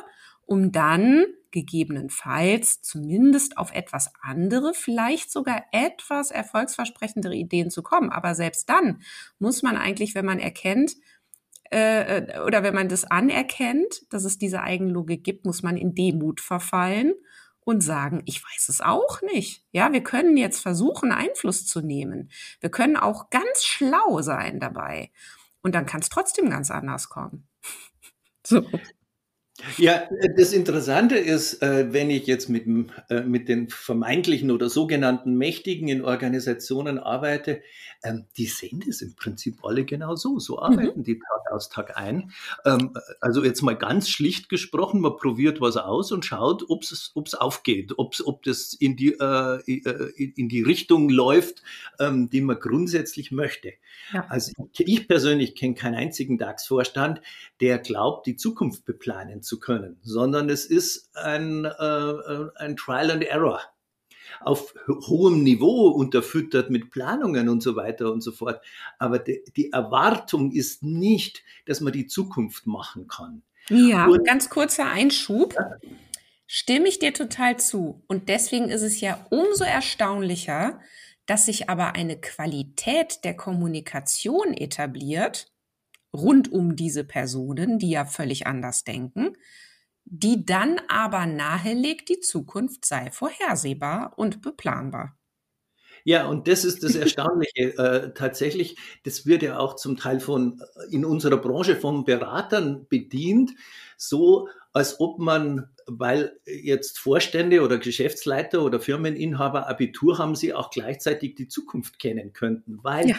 um 0.52 0.70
dann 0.70 1.24
gegebenenfalls 1.50 2.82
zumindest 2.82 3.56
auf 3.56 3.72
etwas 3.72 4.12
andere, 4.20 4.74
vielleicht 4.74 5.32
sogar 5.32 5.64
etwas 5.72 6.30
erfolgsversprechendere 6.30 7.34
Ideen 7.34 7.70
zu 7.70 7.82
kommen. 7.82 8.10
Aber 8.10 8.34
selbst 8.34 8.68
dann 8.68 9.00
muss 9.38 9.62
man 9.62 9.78
eigentlich, 9.78 10.14
wenn 10.14 10.26
man 10.26 10.38
erkennt, 10.38 10.96
äh, 11.70 12.38
oder 12.42 12.62
wenn 12.62 12.74
man 12.74 12.90
das 12.90 13.04
anerkennt, 13.04 14.02
dass 14.12 14.24
es 14.24 14.36
diese 14.36 14.60
Eigenlogik 14.60 15.24
gibt, 15.24 15.46
muss 15.46 15.62
man 15.62 15.78
in 15.78 15.94
Demut 15.94 16.42
verfallen 16.42 17.14
und 17.64 17.80
sagen, 17.80 18.20
ich 18.26 18.44
weiß 18.44 18.68
es 18.68 18.82
auch 18.82 19.22
nicht. 19.22 19.64
Ja, 19.72 19.90
wir 19.94 20.02
können 20.02 20.36
jetzt 20.36 20.60
versuchen, 20.60 21.12
Einfluss 21.12 21.64
zu 21.64 21.80
nehmen. 21.80 22.30
Wir 22.60 22.70
können 22.70 22.98
auch 22.98 23.30
ganz 23.30 23.64
schlau 23.64 24.20
sein 24.20 24.60
dabei. 24.60 25.12
Und 25.62 25.74
dann 25.74 25.86
kann 25.86 26.02
es 26.02 26.10
trotzdem 26.10 26.50
ganz 26.50 26.70
anders 26.70 27.08
kommen. 27.08 27.48
so. 28.46 28.66
Ja, 29.76 30.08
das 30.36 30.52
Interessante 30.52 31.16
ist, 31.16 31.62
äh, 31.62 31.92
wenn 31.92 32.08
ich 32.08 32.26
jetzt 32.26 32.48
mit, 32.48 32.66
äh, 33.10 33.20
mit 33.20 33.48
den 33.48 33.68
vermeintlichen 33.68 34.50
oder 34.50 34.70
sogenannten 34.70 35.36
Mächtigen 35.36 35.88
in 35.88 36.02
Organisationen 36.02 36.98
arbeite, 36.98 37.60
ähm, 38.02 38.24
die 38.36 38.46
sehen 38.46 38.82
das 38.84 39.02
im 39.02 39.14
Prinzip 39.14 39.58
alle 39.62 39.84
genau 39.84 40.16
so. 40.16 40.38
So 40.38 40.54
mhm. 40.54 40.60
arbeiten 40.60 41.00
mhm. 41.00 41.04
die 41.04 41.18
Tag 41.18 41.52
aus 41.52 41.68
Tag 41.68 41.98
ein. 41.98 42.32
Ähm, 42.64 42.94
also 43.20 43.44
jetzt 43.44 43.62
mal 43.62 43.76
ganz 43.76 44.08
schlicht 44.08 44.48
gesprochen, 44.48 45.00
man 45.00 45.16
probiert 45.16 45.60
was 45.60 45.76
aus 45.76 46.12
und 46.12 46.24
schaut, 46.24 46.64
ob 46.68 46.82
es 46.82 47.34
aufgeht, 47.34 47.92
ob's, 47.98 48.24
ob 48.24 48.42
das 48.44 48.72
in 48.72 48.96
die, 48.96 49.12
äh, 49.12 49.60
in 49.66 50.48
die 50.48 50.62
Richtung 50.62 51.10
läuft, 51.10 51.62
ähm, 52.00 52.30
die 52.30 52.40
man 52.40 52.58
grundsätzlich 52.58 53.30
möchte. 53.30 53.74
Ja. 54.12 54.26
Also 54.28 54.52
ich 54.78 55.06
persönlich 55.06 55.54
kenne 55.54 55.74
keinen 55.74 55.94
einzigen 55.94 56.38
DAX-Vorstand, 56.38 57.20
der 57.60 57.78
glaubt, 57.78 58.26
die 58.26 58.36
Zukunft 58.36 58.84
beplanen 58.86 59.41
zu 59.42 59.60
können, 59.60 59.98
sondern 60.02 60.48
es 60.48 60.64
ist 60.64 61.16
ein, 61.16 61.64
äh, 61.64 62.48
ein 62.56 62.76
Trial 62.76 63.10
and 63.10 63.24
Error 63.24 63.60
auf 64.44 64.74
hohem 64.88 65.42
Niveau 65.42 65.88
unterfüttert 65.88 66.70
mit 66.70 66.90
Planungen 66.90 67.48
und 67.48 67.62
so 67.62 67.76
weiter 67.76 68.12
und 68.12 68.22
so 68.22 68.32
fort. 68.32 68.60
Aber 68.98 69.18
die, 69.18 69.42
die 69.56 69.72
Erwartung 69.72 70.52
ist 70.52 70.82
nicht, 70.82 71.42
dass 71.66 71.80
man 71.80 71.92
die 71.92 72.06
Zukunft 72.06 72.66
machen 72.66 73.08
kann. 73.08 73.42
Ja, 73.68 74.06
und, 74.06 74.26
ganz 74.26 74.50
kurzer 74.50 74.86
Einschub. 74.86 75.54
Ja. 75.54 75.76
Stimme 76.46 76.88
ich 76.88 76.98
dir 76.98 77.14
total 77.14 77.58
zu. 77.58 78.02
Und 78.08 78.28
deswegen 78.28 78.68
ist 78.68 78.82
es 78.82 79.00
ja 79.00 79.24
umso 79.30 79.64
erstaunlicher, 79.64 80.80
dass 81.26 81.46
sich 81.46 81.70
aber 81.70 81.94
eine 81.94 82.20
Qualität 82.20 83.24
der 83.24 83.34
Kommunikation 83.34 84.52
etabliert, 84.52 85.51
rund 86.12 86.50
um 86.52 86.76
diese 86.76 87.04
Personen, 87.04 87.78
die 87.78 87.90
ja 87.90 88.04
völlig 88.04 88.46
anders 88.46 88.84
denken, 88.84 89.36
die 90.04 90.44
dann 90.44 90.80
aber 90.88 91.26
nahelegt, 91.26 92.08
die 92.08 92.20
Zukunft 92.20 92.84
sei 92.84 93.10
vorhersehbar 93.10 94.14
und 94.16 94.42
beplanbar. 94.42 95.16
Ja, 96.04 96.26
und 96.26 96.48
das 96.48 96.64
ist 96.64 96.82
das 96.82 96.94
Erstaunliche. 96.96 97.78
äh, 97.78 98.12
tatsächlich, 98.14 98.76
das 99.04 99.26
wird 99.26 99.42
ja 99.42 99.58
auch 99.58 99.76
zum 99.76 99.96
Teil 99.96 100.20
von 100.20 100.60
äh, 100.60 100.94
in 100.94 101.04
unserer 101.04 101.36
Branche 101.36 101.76
von 101.76 102.04
Beratern 102.04 102.86
bedient, 102.88 103.52
so 103.96 104.48
als 104.72 105.00
ob 105.00 105.18
man, 105.18 105.68
weil 105.86 106.40
jetzt 106.46 106.98
Vorstände 106.98 107.60
oder 107.60 107.78
Geschäftsleiter 107.78 108.62
oder 108.62 108.80
Firmeninhaber 108.80 109.68
Abitur 109.68 110.18
haben, 110.18 110.34
sie 110.34 110.54
auch 110.54 110.70
gleichzeitig 110.70 111.34
die 111.34 111.46
Zukunft 111.46 111.98
kennen 111.98 112.32
könnten, 112.32 112.78
weil 112.82 113.10
ja. 113.10 113.16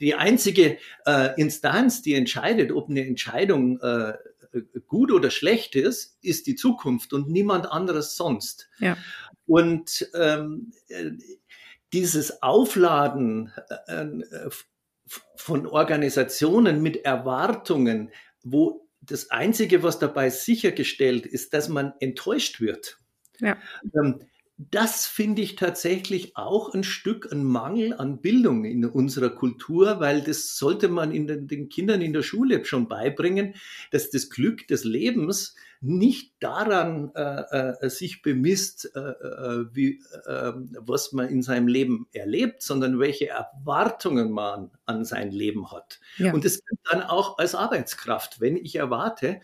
Die 0.00 0.14
einzige 0.14 0.78
äh, 1.06 1.40
Instanz, 1.40 2.02
die 2.02 2.14
entscheidet, 2.14 2.72
ob 2.72 2.88
eine 2.88 3.06
Entscheidung 3.06 3.80
äh, 3.80 4.14
gut 4.86 5.10
oder 5.10 5.30
schlecht 5.30 5.74
ist, 5.74 6.18
ist 6.22 6.46
die 6.46 6.54
Zukunft 6.54 7.12
und 7.12 7.28
niemand 7.28 7.66
anderes 7.66 8.16
sonst. 8.16 8.68
Ja. 8.78 8.96
Und 9.46 10.08
ähm, 10.14 10.72
dieses 11.92 12.42
Aufladen 12.42 13.52
äh, 13.86 14.06
von 15.36 15.66
Organisationen 15.66 16.82
mit 16.82 17.04
Erwartungen, 17.04 18.10
wo 18.42 18.88
das 19.00 19.30
Einzige, 19.30 19.82
was 19.82 19.98
dabei 19.98 20.30
sichergestellt 20.30 21.26
ist, 21.26 21.52
dass 21.52 21.68
man 21.68 21.92
enttäuscht 22.00 22.60
wird. 22.60 22.98
Ja. 23.40 23.58
Ähm, 23.94 24.20
das 24.56 25.06
finde 25.06 25.42
ich 25.42 25.56
tatsächlich 25.56 26.36
auch 26.36 26.72
ein 26.74 26.84
Stück 26.84 27.32
ein 27.32 27.42
Mangel 27.42 27.92
an 27.94 28.20
Bildung 28.20 28.64
in 28.64 28.84
unserer 28.84 29.30
Kultur, 29.30 29.98
weil 29.98 30.22
das 30.22 30.56
sollte 30.56 30.88
man 30.88 31.10
den, 31.10 31.48
den, 31.48 31.68
Kindern 31.68 32.00
in 32.00 32.12
der 32.12 32.22
Schule 32.22 32.64
schon 32.64 32.86
beibringen, 32.86 33.54
dass 33.90 34.10
das 34.10 34.30
Glück 34.30 34.68
des 34.68 34.84
Lebens 34.84 35.56
nicht 35.84 36.32
daran 36.40 37.12
äh, 37.14 37.74
äh, 37.82 37.90
sich 37.90 38.22
bemisst, 38.22 38.90
äh, 38.96 39.00
äh 39.00 39.66
wie, 39.72 40.00
ähm, 40.26 40.74
was 40.80 41.12
man 41.12 41.28
in 41.28 41.42
seinem 41.42 41.68
Leben 41.68 42.08
erlebt, 42.12 42.62
sondern 42.62 42.98
welche 42.98 43.28
Erwartungen 43.28 44.30
man 44.30 44.70
an 44.86 45.04
sein 45.04 45.30
Leben 45.30 45.70
hat. 45.72 46.00
Ja. 46.16 46.32
Und 46.32 46.44
das 46.46 46.60
dann 46.90 47.02
auch 47.02 47.36
als 47.36 47.54
Arbeitskraft. 47.54 48.40
Wenn 48.40 48.56
ich 48.56 48.76
erwarte, 48.76 49.40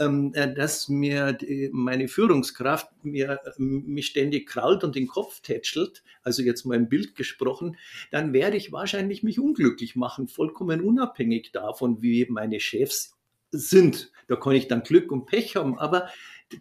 ähm, 0.00 0.32
äh, 0.34 0.52
dass 0.52 0.88
mir 0.88 1.32
die, 1.32 1.70
meine 1.72 2.08
Führungskraft 2.08 2.88
mir, 3.04 3.40
mich 3.56 4.06
ständig 4.06 4.48
krault 4.48 4.82
und 4.82 4.96
den 4.96 5.06
Kopf 5.06 5.40
tätschelt, 5.40 6.02
also 6.24 6.42
jetzt 6.42 6.64
mal 6.64 6.74
im 6.74 6.88
Bild 6.88 7.14
gesprochen, 7.14 7.76
dann 8.10 8.32
werde 8.32 8.56
ich 8.56 8.72
wahrscheinlich 8.72 9.22
mich 9.22 9.38
unglücklich 9.38 9.94
machen, 9.94 10.26
vollkommen 10.26 10.80
unabhängig 10.80 11.52
davon, 11.52 12.02
wie 12.02 12.26
meine 12.28 12.58
Chefs 12.58 13.13
sind. 13.58 14.10
Da 14.28 14.36
kann 14.36 14.54
ich 14.54 14.68
dann 14.68 14.82
Glück 14.82 15.12
und 15.12 15.26
Pech 15.26 15.56
haben, 15.56 15.78
aber 15.78 16.08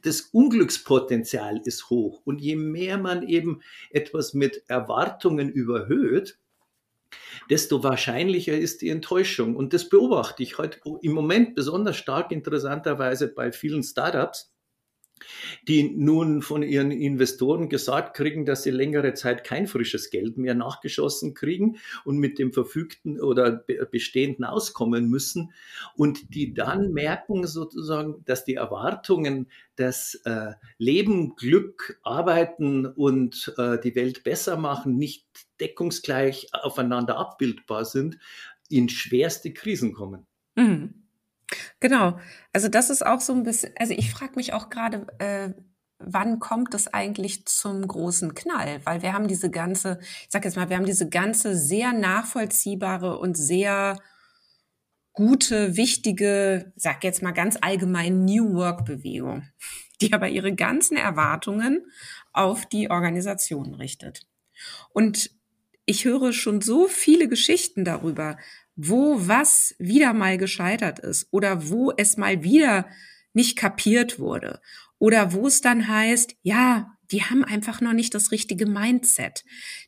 das 0.02 0.22
Unglückspotenzial 0.22 1.62
ist 1.66 1.90
hoch. 1.90 2.22
Und 2.26 2.42
je 2.42 2.56
mehr 2.56 2.98
man 2.98 3.28
eben 3.28 3.62
etwas 3.92 4.34
mit 4.34 4.64
Erwartungen 4.68 5.50
überhöht, 5.50 6.40
desto 7.50 7.84
wahrscheinlicher 7.84 8.58
ist 8.58 8.82
die 8.82 8.90
Enttäuschung. 8.90 9.56
Und 9.56 9.74
das 9.74 9.90
beobachte 9.90 10.44
ich 10.44 10.58
heute 10.58 10.80
im 11.02 11.12
Moment 11.12 11.56
besonders 11.56 11.98
stark 11.98 12.32
interessanterweise 12.32 13.28
bei 13.28 13.52
vielen 13.52 13.84
Startups, 13.84 14.53
die 15.68 15.90
nun 15.90 16.42
von 16.42 16.64
ihren 16.64 16.92
Investoren 16.92 17.70
gesagt 17.70 18.16
kriegen, 18.16 18.46
dass 18.46 18.64
sie 18.64 18.72
längere 18.72 19.14
Zeit 19.14 19.44
kein 19.44 19.68
frisches 19.68 20.10
Geld 20.10 20.38
mehr 20.38 20.56
nachgeschossen 20.56 21.34
kriegen 21.34 21.78
und 22.06 22.18
mit 22.18 22.40
dem 22.40 22.54
verfügten 22.54 23.20
oder 23.20 23.64
bestehenden 23.92 24.46
auskommen 24.46 25.10
müssen 25.10 25.54
und 25.96 26.34
die 26.34 26.54
dann 26.54 26.94
merken 26.94 27.46
sozusagen, 27.48 28.24
dass 28.26 28.46
die 28.46 28.56
Erwartungen, 28.56 29.48
dass 29.76 30.16
äh, 30.26 30.54
Leben, 30.78 31.36
Glück, 31.36 32.00
Arbeiten 32.04 32.86
und 32.86 33.54
äh, 33.58 33.80
die 33.80 33.96
Welt 33.96 34.24
besser 34.24 34.58
machen 34.58 34.98
nicht 34.98 35.26
deckungsgleich 35.60 36.50
aufeinander 36.54 37.18
abbildbar 37.18 37.86
sind, 37.86 38.18
in 38.70 38.90
schwerste 38.90 39.54
Krisen 39.54 39.94
kommen. 39.94 40.26
Mhm. 40.56 41.03
Genau. 41.84 42.18
Also 42.54 42.70
das 42.70 42.90
ist 42.90 43.06
auch 43.06 43.20
so 43.20 43.34
ein 43.34 43.44
bisschen, 43.44 43.74
also 43.78 43.94
ich 43.94 44.10
frage 44.10 44.38
mich 44.38 44.54
auch 44.54 44.70
gerade, 44.70 45.06
äh, 45.20 45.50
wann 46.00 46.40
kommt 46.40 46.74
es 46.74 46.88
eigentlich 46.88 47.46
zum 47.46 47.86
großen 47.86 48.34
Knall? 48.36 48.80
Weil 48.86 49.02
wir 49.02 49.12
haben 49.12 49.28
diese 49.28 49.52
ganze, 49.52 50.00
ich 50.00 50.30
sag 50.30 50.46
jetzt 50.46 50.56
mal, 50.56 50.70
wir 50.70 50.78
haben 50.78 50.86
diese 50.86 51.10
ganze 51.10 51.58
sehr 51.58 51.92
nachvollziehbare 51.92 53.20
und 53.20 53.36
sehr 53.36 54.00
gute, 55.12 55.76
wichtige, 55.76 56.72
sag 56.78 57.04
jetzt 57.04 57.22
mal 57.22 57.34
ganz 57.34 57.58
allgemein 57.60 58.24
New 58.24 58.54
Work 58.54 58.86
Bewegung, 58.86 59.50
die 60.00 60.14
aber 60.14 60.30
ihre 60.30 60.56
ganzen 60.56 60.96
Erwartungen 60.96 61.86
auf 62.32 62.66
die 62.66 62.92
Organisation 62.92 63.76
richtet. 63.76 64.26
Und 64.94 65.32
ich 65.86 66.06
höre 66.06 66.32
schon 66.32 66.62
so 66.62 66.88
viele 66.88 67.28
Geschichten 67.28 67.84
darüber, 67.84 68.38
wo 68.76 69.28
was 69.28 69.76
wieder 69.78 70.14
mal 70.14 70.38
gescheitert 70.38 71.00
ist 71.00 71.28
oder 71.32 71.70
wo 71.70 71.92
es 71.96 72.18
mal 72.18 72.44
wieder 72.44 72.88
nicht 73.34 73.58
kapiert 73.58 74.20
wurde 74.20 74.62
oder 75.00 75.34
wo 75.34 75.48
es 75.48 75.62
dann 75.62 75.88
heißt, 75.88 76.36
ja, 76.44 76.94
die 77.12 77.24
haben 77.24 77.44
einfach 77.44 77.82
noch 77.82 77.94
nicht 77.94 78.16
das 78.16 78.32
richtige 78.32 78.66
Mindset. 78.66 79.44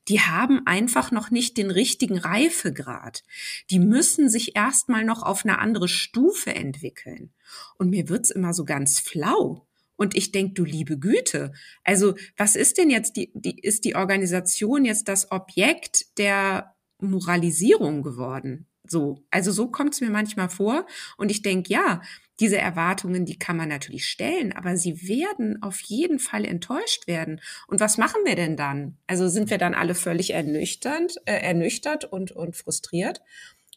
Die 0.09 0.21
haben 0.21 0.67
einfach 0.67 1.11
noch 1.11 1.31
nicht 1.31 1.57
den 1.57 1.71
richtigen 1.71 2.19
Reifegrad. 2.19 3.23
Die 3.71 3.79
müssen 3.79 4.29
sich 4.29 4.55
erstmal 4.55 5.03
noch 5.03 5.23
auf 5.23 5.43
eine 5.43 5.59
andere 5.59 5.87
Stufe 5.87 6.53
entwickeln. 6.53 7.33
Und 7.77 7.89
mir 7.89 8.09
wird's 8.09 8.29
immer 8.29 8.53
so 8.53 8.65
ganz 8.65 8.99
flau. 8.99 9.65
Und 9.95 10.15
ich 10.15 10.31
denk, 10.33 10.55
du 10.55 10.65
liebe 10.65 10.99
Güte. 10.99 11.53
Also, 11.83 12.15
was 12.37 12.55
ist 12.55 12.77
denn 12.77 12.89
jetzt 12.89 13.15
die, 13.15 13.31
die, 13.33 13.57
ist 13.59 13.85
die 13.85 13.95
Organisation 13.95 14.85
jetzt 14.85 15.07
das 15.07 15.31
Objekt 15.31 16.17
der 16.17 16.75
Moralisierung 16.99 18.03
geworden? 18.03 18.67
So, 18.89 19.23
also 19.31 19.51
so 19.51 19.67
kommt's 19.67 20.01
mir 20.01 20.09
manchmal 20.09 20.49
vor. 20.49 20.85
Und 21.17 21.31
ich 21.31 21.41
denk, 21.41 21.69
ja, 21.69 22.01
diese 22.39 22.57
Erwartungen, 22.57 23.25
die 23.25 23.39
kann 23.39 23.55
man 23.55 23.69
natürlich 23.69 24.07
stellen, 24.07 24.51
aber 24.51 24.75
sie 24.75 25.07
werden 25.07 25.61
auf 25.61 25.79
jeden 25.81 26.19
Fall 26.19 26.45
enttäuscht 26.45 27.07
werden. 27.07 27.39
Und 27.67 27.79
was 27.79 27.97
machen 27.97 28.21
wir 28.25 28.35
denn 28.35 28.57
dann? 28.57 28.97
Also 29.07 29.27
sind 29.27 29.49
wir 29.49 29.57
dann 29.57 29.73
alle 29.73 29.95
völlig 29.95 30.33
ernüchternd, 30.33 31.15
äh, 31.25 31.39
ernüchtert 31.39 32.05
und, 32.05 32.31
und 32.31 32.55
frustriert? 32.55 33.21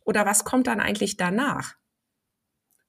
Oder 0.05 0.27
was 0.27 0.45
kommt 0.45 0.67
dann 0.67 0.81
eigentlich 0.81 1.17
danach? 1.17 1.77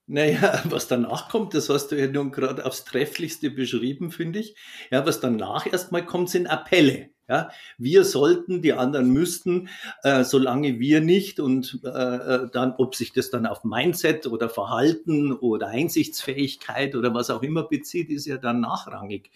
Naja, 0.06 0.60
was 0.64 0.88
danach 0.88 1.28
kommt, 1.28 1.54
das 1.54 1.68
hast 1.68 1.88
du 1.88 1.96
ja 1.96 2.08
nun 2.08 2.32
gerade 2.32 2.66
aufs 2.66 2.84
Trefflichste 2.84 3.50
beschrieben, 3.50 4.10
finde 4.10 4.40
ich. 4.40 4.56
Ja, 4.90 5.06
was 5.06 5.20
danach 5.20 5.66
erstmal 5.66 6.04
kommt, 6.04 6.30
sind 6.30 6.48
Appelle. 6.48 7.10
Ja, 7.30 7.48
wir 7.78 8.02
sollten, 8.02 8.60
die 8.60 8.72
anderen 8.72 9.12
müssten, 9.12 9.68
äh, 10.02 10.24
solange 10.24 10.80
wir 10.80 11.00
nicht 11.00 11.38
und 11.38 11.78
äh, 11.84 11.88
äh, 11.88 12.48
dann, 12.52 12.74
ob 12.76 12.96
sich 12.96 13.12
das 13.12 13.30
dann 13.30 13.46
auf 13.46 13.62
Mindset 13.62 14.26
oder 14.26 14.48
Verhalten 14.48 15.30
oder 15.32 15.68
Einsichtsfähigkeit 15.68 16.96
oder 16.96 17.14
was 17.14 17.30
auch 17.30 17.44
immer 17.44 17.62
bezieht, 17.62 18.10
ist 18.10 18.26
ja 18.26 18.36
dann 18.36 18.58
nachrangig. 18.60 19.30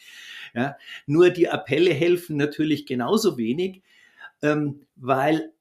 Ja, 0.55 0.77
nur 1.07 1.31
die 1.31 1.49
Appelle 1.49 1.93
helfen 1.95 2.37
natürlich 2.37 2.85
genauso 2.85 3.39
wenig, 3.39 3.83
ähm, 4.43 4.81
weil 4.97 5.53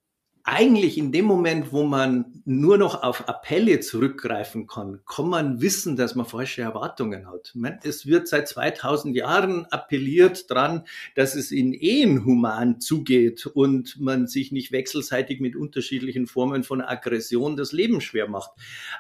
eigentlich 0.45 0.97
in 0.97 1.13
dem 1.13 1.23
Moment, 1.23 1.71
wo 1.71 1.84
man 1.84 2.41
nur 2.43 2.77
noch 2.77 3.01
auf 3.01 3.29
Appelle 3.29 3.79
zurückgreifen 3.79 4.67
kann, 4.67 4.99
kann 5.06 5.29
man 5.29 5.62
wissen, 5.62 5.95
dass 5.95 6.15
man 6.15 6.25
falsche 6.25 6.62
Erwartungen 6.62 7.27
hat. 7.27 7.53
Es 7.84 8.06
wird 8.06 8.27
seit 8.27 8.49
2000 8.49 9.15
Jahren 9.15 9.65
appelliert 9.67 10.51
dran, 10.51 10.84
dass 11.15 11.36
es 11.36 11.51
in 11.51 11.71
Ehen 11.71 12.25
human 12.25 12.82
zugeht 12.82 13.45
und 13.45 14.01
man 14.01 14.27
sich 14.27 14.51
nicht 14.51 14.73
wechselseitig 14.73 15.39
mit 15.39 15.56
unterschiedlichen 15.56 16.27
Formen 16.27 16.63
von 16.63 16.82
Aggression 16.82 17.56
das 17.56 17.71
Leben 17.71 18.01
schwer 18.01 18.27
macht. 18.27 18.51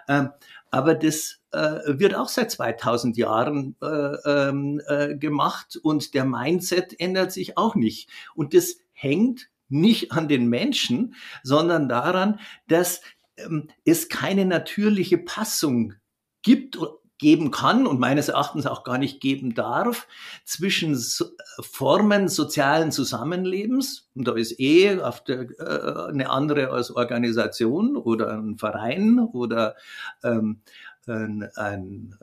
Ähm, 0.07 0.29
aber 0.71 0.95
das 0.95 1.41
äh, 1.51 1.81
wird 1.85 2.15
auch 2.15 2.29
seit 2.29 2.51
2000 2.51 3.17
Jahren 3.17 3.75
äh, 3.81 3.85
ähm, 3.85 4.81
äh, 4.87 5.15
gemacht 5.15 5.77
und 5.81 6.13
der 6.13 6.23
Mindset 6.23 6.99
ändert 6.99 7.33
sich 7.33 7.57
auch 7.57 7.75
nicht. 7.75 8.09
Und 8.33 8.53
das 8.53 8.77
hängt 8.93 9.49
nicht 9.73 10.11
an 10.11 10.27
den 10.27 10.47
Menschen, 10.47 11.15
sondern 11.43 11.89
daran, 11.89 12.39
dass 12.67 13.01
ähm, 13.37 13.69
es 13.85 14.09
keine 14.09 14.45
natürliche 14.45 15.17
Passung 15.17 15.93
gibt 16.41 16.77
geben 17.19 17.51
kann 17.51 17.85
und 17.87 18.01
meines 18.01 18.27
Erachtens 18.27 18.65
auch 18.65 18.83
gar 18.83 18.97
nicht 18.97 19.21
geben 19.21 19.55
darf 19.55 20.09
zwischen 20.43 20.97
so 20.97 21.23
Formen 21.61 22.27
sozialen 22.27 22.91
Zusammenlebens 22.91 24.09
und 24.13 24.27
da 24.27 24.33
ist 24.33 24.59
auf 25.01 25.23
der, 25.23 25.47
äh, 25.57 26.09
eine 26.09 26.29
andere 26.29 26.71
als 26.71 26.91
Organisation 26.91 27.95
oder 27.95 28.33
ein 28.33 28.57
Verein 28.57 29.19
oder 29.19 29.77
ähm, 30.21 30.59
ein, 31.07 31.49
ein, 31.55 32.13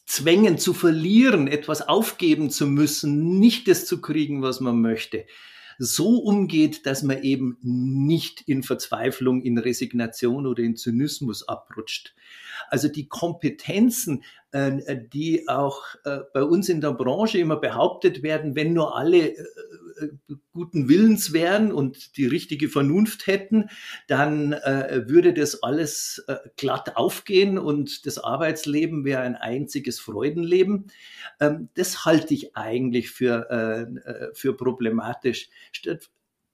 Zwängen 0.05 0.57
zu 0.57 0.73
verlieren, 0.73 1.47
etwas 1.47 1.81
aufgeben 1.87 2.49
zu 2.49 2.65
müssen, 2.65 3.39
nicht 3.39 3.67
das 3.67 3.85
zu 3.85 4.01
kriegen, 4.01 4.41
was 4.41 4.61
man 4.61 4.79
möchte, 4.81 5.25
so 5.77 6.17
umgeht, 6.17 6.85
dass 6.85 7.03
man 7.03 7.21
eben 7.21 7.57
nicht 7.61 8.41
in 8.47 8.63
Verzweiflung, 8.63 9.41
in 9.41 9.57
Resignation 9.57 10.47
oder 10.47 10.63
in 10.63 10.77
Zynismus 10.77 11.47
abrutscht. 11.47 12.15
Also 12.69 12.87
die 12.87 13.07
Kompetenzen, 13.07 14.23
äh, 14.55 14.97
die 15.13 15.49
auch 15.49 15.83
äh, 16.05 16.19
bei 16.33 16.41
uns 16.41 16.69
in 16.69 16.79
der 16.79 16.93
Branche 16.93 17.39
immer 17.39 17.57
behauptet 17.57 18.23
werden, 18.23 18.55
wenn 18.55 18.71
nur 18.71 18.95
alle 18.95 19.35
äh, 19.35 19.43
guten 20.53 20.87
Willens 20.87 21.33
wären 21.33 21.73
und 21.73 22.15
die 22.15 22.25
richtige 22.25 22.69
Vernunft 22.69 23.27
hätten, 23.27 23.69
dann 24.07 24.51
würde 24.51 25.33
das 25.33 25.63
alles 25.63 26.25
glatt 26.57 26.97
aufgehen 26.97 27.57
und 27.57 28.05
das 28.05 28.17
Arbeitsleben 28.17 29.05
wäre 29.05 29.21
ein 29.21 29.37
einziges 29.37 30.01
Freudenleben. 30.01 30.87
Ähm, 31.39 31.69
das 31.75 32.03
halte 32.03 32.33
ich 32.33 32.57
eigentlich 32.57 33.09
für, 33.09 33.87
für 34.33 34.57
problematisch 34.57 35.49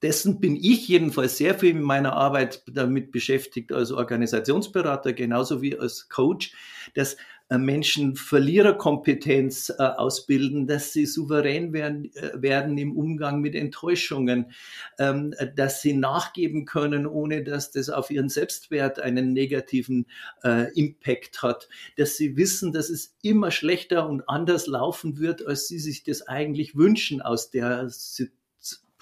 dessen 0.02 0.40
bin 0.40 0.56
ich 0.56 0.88
jedenfalls 0.88 1.36
sehr 1.36 1.54
viel 1.54 1.70
in 1.70 1.82
meiner 1.82 2.14
Arbeit 2.14 2.62
damit 2.66 3.12
beschäftigt 3.12 3.72
als 3.72 3.92
Organisationsberater, 3.92 5.12
genauso 5.12 5.62
wie 5.62 5.78
als 5.78 6.08
Coach, 6.08 6.52
dass 6.94 7.16
äh, 7.48 7.58
Menschen 7.58 8.16
Verliererkompetenz 8.16 9.70
äh, 9.70 9.82
ausbilden, 9.82 10.66
dass 10.66 10.92
sie 10.92 11.06
souverän 11.06 11.72
werden, 11.72 12.10
äh, 12.14 12.30
werden 12.40 12.78
im 12.78 12.96
Umgang 12.96 13.40
mit 13.40 13.54
Enttäuschungen, 13.54 14.52
ähm, 14.98 15.34
dass 15.54 15.82
sie 15.82 15.92
nachgeben 15.92 16.64
können, 16.64 17.06
ohne 17.06 17.44
dass 17.44 17.70
das 17.70 17.90
auf 17.90 18.10
ihren 18.10 18.28
Selbstwert 18.28 19.00
einen 19.00 19.32
negativen 19.32 20.06
äh, 20.42 20.72
Impact 20.74 21.42
hat, 21.42 21.68
dass 21.96 22.16
sie 22.16 22.36
wissen, 22.36 22.72
dass 22.72 22.90
es 22.90 23.16
immer 23.22 23.50
schlechter 23.50 24.08
und 24.08 24.28
anders 24.28 24.66
laufen 24.66 25.18
wird, 25.18 25.46
als 25.46 25.68
sie 25.68 25.78
sich 25.78 26.02
das 26.04 26.26
eigentlich 26.26 26.74
wünschen 26.74 27.20
aus 27.20 27.50
der 27.50 27.88
Situation 27.88 28.41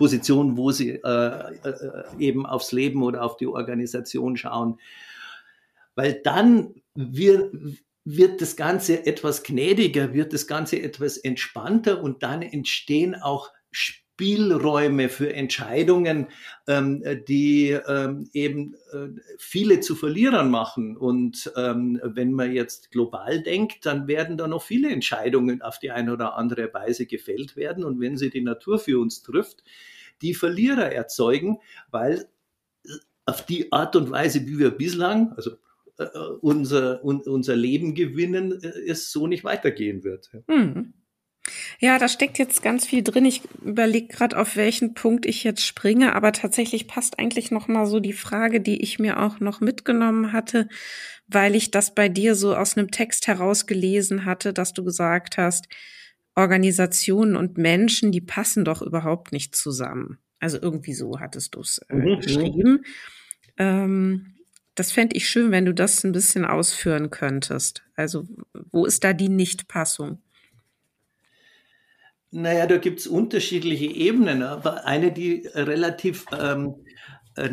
Position, 0.01 0.57
wo 0.57 0.71
sie 0.71 0.93
äh, 0.93 1.55
äh, 1.63 2.05
eben 2.19 2.47
aufs 2.47 2.73
Leben 2.73 3.03
oder 3.03 3.23
auf 3.23 3.37
die 3.37 3.47
Organisation 3.47 4.35
schauen. 4.39 4.81
Weil 5.95 6.15
dann 6.25 6.73
wir, 6.95 7.53
wird 8.07 8.41
das 8.41 8.57
Ganze 8.57 9.05
etwas 9.05 9.43
gnädiger, 9.43 10.15
wird 10.15 10.33
das 10.33 10.47
Ganze 10.47 10.81
etwas 10.81 11.19
entspannter 11.19 12.03
und 12.03 12.23
dann 12.23 12.41
entstehen 12.41 13.15
auch 13.15 13.51
Spielräume 14.21 15.09
für 15.09 15.33
Entscheidungen, 15.33 16.27
ähm, 16.69 17.03
die 17.27 17.71
ähm, 17.71 18.29
eben 18.35 18.75
äh, 18.93 19.09
viele 19.39 19.81
zu 19.81 19.95
Verlierern 19.95 20.51
machen. 20.51 20.99
Und 20.99 21.51
ähm, 21.57 21.99
wenn 22.05 22.33
man 22.33 22.53
jetzt 22.53 22.91
global 22.91 23.43
denkt, 23.43 23.87
dann 23.87 24.09
werden 24.09 24.37
da 24.37 24.47
noch 24.47 24.63
viele 24.63 24.91
Entscheidungen 24.91 25.63
auf 25.63 25.79
die 25.79 25.91
eine 25.91 26.13
oder 26.13 26.37
andere 26.37 26.73
Weise 26.75 27.07
gefällt 27.07 27.57
werden. 27.57 27.83
Und 27.83 27.99
wenn 27.99 28.19
sie 28.19 28.29
die 28.29 28.43
Natur 28.43 28.79
für 28.79 29.01
uns 29.01 29.23
trifft, 29.23 29.65
die 30.21 30.35
Verlierer 30.35 30.93
erzeugen, 30.93 31.57
weil 31.91 32.27
auf 33.25 33.47
die 33.47 33.73
Art 33.73 33.97
und 33.97 34.11
Weise, 34.11 34.47
wie 34.47 34.59
wir 34.59 34.71
bislang, 34.71 35.33
also 35.33 35.53
äh, 35.97 36.05
unser, 36.43 37.03
un, 37.03 37.23
unser 37.23 37.57
Leben 37.57 37.95
gewinnen, 37.95 38.63
äh, 38.63 38.91
es 38.91 39.13
so 39.13 39.27
nicht 39.27 39.45
weitergehen 39.45 40.05
wird. 40.05 40.31
Mhm. 40.47 40.93
Ja, 41.79 41.99
da 41.99 42.09
steckt 42.09 42.39
jetzt 42.39 42.63
ganz 42.63 42.87
viel 42.87 43.03
drin. 43.03 43.25
Ich 43.25 43.43
überlege 43.63 44.09
gerade, 44.09 44.39
auf 44.39 44.57
welchen 44.57 44.95
Punkt 44.95 45.27
ich 45.27 45.45
jetzt 45.45 45.65
springe, 45.65 46.15
aber 46.15 46.33
tatsächlich 46.33 46.87
passt 46.87 47.19
eigentlich 47.19 47.51
noch 47.51 47.69
mal 47.69 47.87
so 47.87 48.01
die 48.01 48.13
Frage, 48.13 48.61
die 48.61 48.83
ich 48.83 48.99
mir 48.99 49.21
auch 49.21 49.41
noch 49.41 49.61
mitgenommen 49.61 50.33
hatte, 50.33 50.69
weil 51.27 51.55
ich 51.55 51.71
das 51.71 51.95
bei 51.95 52.09
dir 52.09 52.35
so 52.35 52.57
aus 52.57 52.77
einem 52.77 52.91
Text 52.91 53.27
herausgelesen 53.27 54.25
hatte, 54.25 54.53
dass 54.53 54.73
du 54.73 54.85
gesagt 54.85 55.39
hast, 55.39 55.67
Organisationen 56.35 57.37
und 57.37 57.59
Menschen, 57.59 58.13
die 58.13 58.21
passen 58.21 58.65
doch 58.65 58.83
überhaupt 58.83 59.33
nicht 59.33 59.55
zusammen. 59.55 60.19
Also 60.39 60.59
irgendwie 60.61 60.95
so 60.95 61.21
hattest 61.21 61.55
du 61.55 61.61
es 61.61 61.79
äh, 61.89 61.95
mhm, 61.95 62.03
mhm. 62.03 62.21
geschrieben. 62.21 62.85
Ähm, 63.59 64.35
das 64.75 64.93
fände 64.93 65.17
ich 65.17 65.29
schön, 65.29 65.51
wenn 65.51 65.67
du 65.67 65.75
das 65.75 66.05
ein 66.05 66.13
bisschen 66.13 66.45
ausführen 66.45 67.11
könntest. 67.11 67.83
Also 67.97 68.27
wo 68.71 68.87
ist 68.87 69.05
da 69.05 69.13
die 69.13 69.29
Nichtpassung? 69.29 70.23
Naja, 72.33 72.67
da 72.67 72.79
gibt 72.79 73.01
es 73.01 73.07
unterschiedliche 73.07 73.87
Ebenen, 73.87 74.43
aber 74.43 74.87
eine, 74.87 75.13
die 75.13 75.49
relativ 75.53 76.27
ähm, 76.39 76.85
äh, 77.37 77.49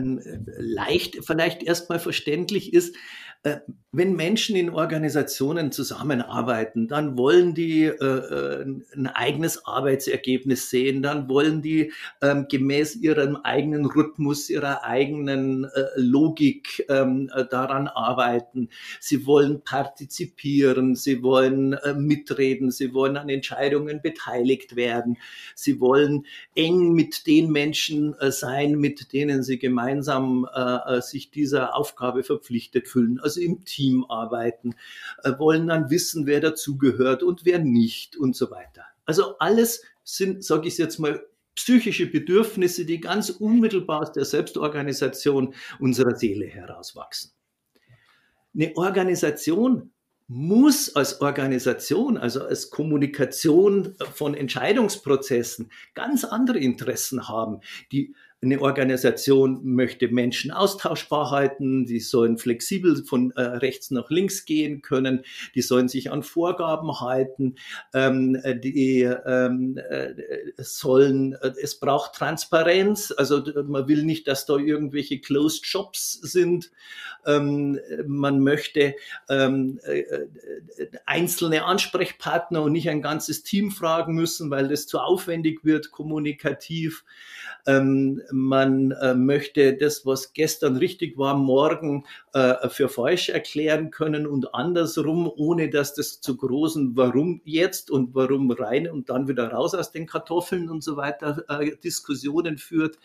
leicht 0.58 1.26
vielleicht 1.26 1.64
erstmal 1.64 2.00
verständlich 2.00 2.74
ist, 2.74 2.96
äh, 3.44 3.58
wenn 3.98 4.16
Menschen 4.16 4.56
in 4.56 4.70
Organisationen 4.70 5.72
zusammenarbeiten, 5.72 6.88
dann 6.88 7.18
wollen 7.18 7.56
die 7.56 7.86
äh, 7.86 7.94
äh, 7.96 8.66
ein 8.96 9.08
eigenes 9.08 9.66
Arbeitsergebnis 9.66 10.70
sehen, 10.70 11.02
dann 11.02 11.28
wollen 11.30 11.64
die 11.64 11.92
ähm, 12.22 12.46
gemäß 12.48 12.98
ihrem 12.98 13.38
eigenen 13.38 13.88
Rhythmus, 13.88 14.52
ihrer 14.52 14.84
eigenen 14.84 15.64
äh, 15.64 15.86
Logik 15.96 16.86
ähm, 16.90 17.32
äh, 17.34 17.46
daran 17.50 17.88
arbeiten. 17.88 18.70
Sie 19.00 19.26
wollen 19.26 19.64
partizipieren, 19.64 20.94
sie 20.96 21.24
wollen 21.24 21.74
äh, 21.74 21.96
mitreden, 21.96 22.70
sie 22.70 22.94
wollen 22.94 23.18
an 23.18 23.30
Entscheidungen 23.30 24.04
beteiligt 24.04 24.76
werden, 24.76 25.18
sie 25.56 25.80
wollen 25.80 26.28
eng 26.54 26.94
mit 26.94 27.26
den 27.26 27.52
Menschen 27.52 28.14
äh, 28.20 28.32
sein, 28.32 28.76
mit 28.76 29.12
denen 29.12 29.42
sie 29.42 29.58
gemeinsam 29.58 30.48
äh, 30.54 31.02
sich 31.02 31.32
dieser 31.32 31.76
Aufgabe 31.76 32.22
verpflichtet 32.22 32.88
fühlen. 32.88 33.20
Also 33.20 33.42
im 33.42 33.66
Team 33.66 33.87
arbeiten, 34.10 34.76
äh, 35.24 35.32
wollen 35.38 35.68
dann 35.68 35.90
wissen, 35.90 36.26
wer 36.26 36.40
dazugehört 36.40 37.24
und 37.24 37.46
wer 37.46 37.60
nicht 37.60 38.18
und 38.18 38.36
so 38.36 38.52
weiter. 38.52 38.86
Also 39.06 39.38
alles 39.40 39.84
sind, 40.04 40.44
sage 40.44 40.68
ich 40.68 40.78
jetzt 40.78 41.00
mal, 41.00 41.26
psychische 41.56 42.06
Bedürfnisse, 42.06 42.86
die 42.86 43.00
ganz 43.00 43.30
unmittelbar 43.30 44.02
aus 44.02 44.12
der 44.12 44.26
Selbstorganisation 44.26 45.56
unserer 45.80 46.16
Seele 46.16 46.46
herauswachsen. 46.46 47.32
Eine 48.54 48.76
Organisation 48.76 49.92
muss 50.28 50.96
als 50.96 51.22
Organisation, 51.22 52.18
also 52.18 52.44
als 52.44 52.70
Kommunikation 52.70 53.96
von 54.14 54.34
Entscheidungsprozessen 54.34 55.72
ganz 55.94 56.26
andere 56.26 56.60
Interessen 56.60 57.28
haben, 57.30 57.62
die 57.92 58.14
eine 58.42 58.62
Organisation 58.62 59.62
möchte 59.64 60.10
Menschen 60.10 60.52
austauschbar 60.52 61.32
halten, 61.32 61.86
die 61.86 62.00
sollen 62.00 62.38
flexibel 62.38 63.04
von 63.04 63.32
äh, 63.32 63.42
rechts 63.42 63.90
nach 63.90 64.12
links 64.12 64.46
gehen 64.46 64.84
können, 64.84 65.24
die 65.56 65.64
sollen 65.64 65.88
sich 65.88 66.12
an 66.12 66.22
Vorgaben 66.22 67.00
halten, 67.00 67.56
ähm, 67.96 68.38
die 68.64 69.02
ähm, 69.02 69.78
äh, 69.78 70.14
sollen, 70.58 71.34
äh, 71.34 71.54
es 71.62 71.80
braucht 71.80 72.14
Transparenz, 72.14 73.12
also 73.16 73.44
man 73.66 73.88
will 73.88 74.04
nicht, 74.04 74.28
dass 74.28 74.46
da 74.46 74.58
irgendwelche 74.58 75.20
Closed 75.20 75.66
Shops 75.66 76.14
sind, 76.14 76.72
ähm, 77.26 77.80
man 78.06 78.40
möchte 78.40 78.96
ähm, 79.30 79.80
äh, 79.84 80.02
äh, 80.02 80.28
einzelne 81.06 81.66
Ansprechpartner 81.66 82.62
und 82.62 82.72
nicht 82.72 82.90
ein 82.90 83.02
ganzes 83.02 83.42
Team 83.42 83.72
fragen 83.72 84.14
müssen, 84.14 84.52
weil 84.52 84.68
das 84.68 84.86
zu 84.86 85.00
aufwendig 85.00 85.66
wird, 85.66 85.92
kommunikativ. 85.92 87.04
Man 88.32 88.92
äh, 88.92 89.14
möchte 89.14 89.76
das, 89.76 90.06
was 90.06 90.34
gestern 90.34 90.78
richtig 90.78 91.18
war, 91.18 91.36
morgen 91.36 92.06
äh, 92.34 92.70
für 92.70 92.90
falsch 92.90 93.30
erklären 93.30 93.92
können 93.92 94.28
und 94.28 94.54
andersrum, 94.54 95.32
ohne 95.36 95.70
dass 95.70 95.94
das 95.94 96.22
zu 96.22 96.38
großen 96.38 96.96
Warum 96.96 97.42
jetzt 97.44 97.92
und 97.92 98.16
warum 98.16 98.52
rein 98.52 98.90
und 98.90 99.10
dann 99.10 99.28
wieder 99.28 99.52
raus 99.52 99.74
aus 99.74 99.92
den 99.92 100.06
Kartoffeln 100.06 100.70
und 100.70 100.84
so 100.84 100.98
weiter 100.98 101.44
äh, 101.50 101.76
Diskussionen 101.78 102.58
führt. 102.58 102.98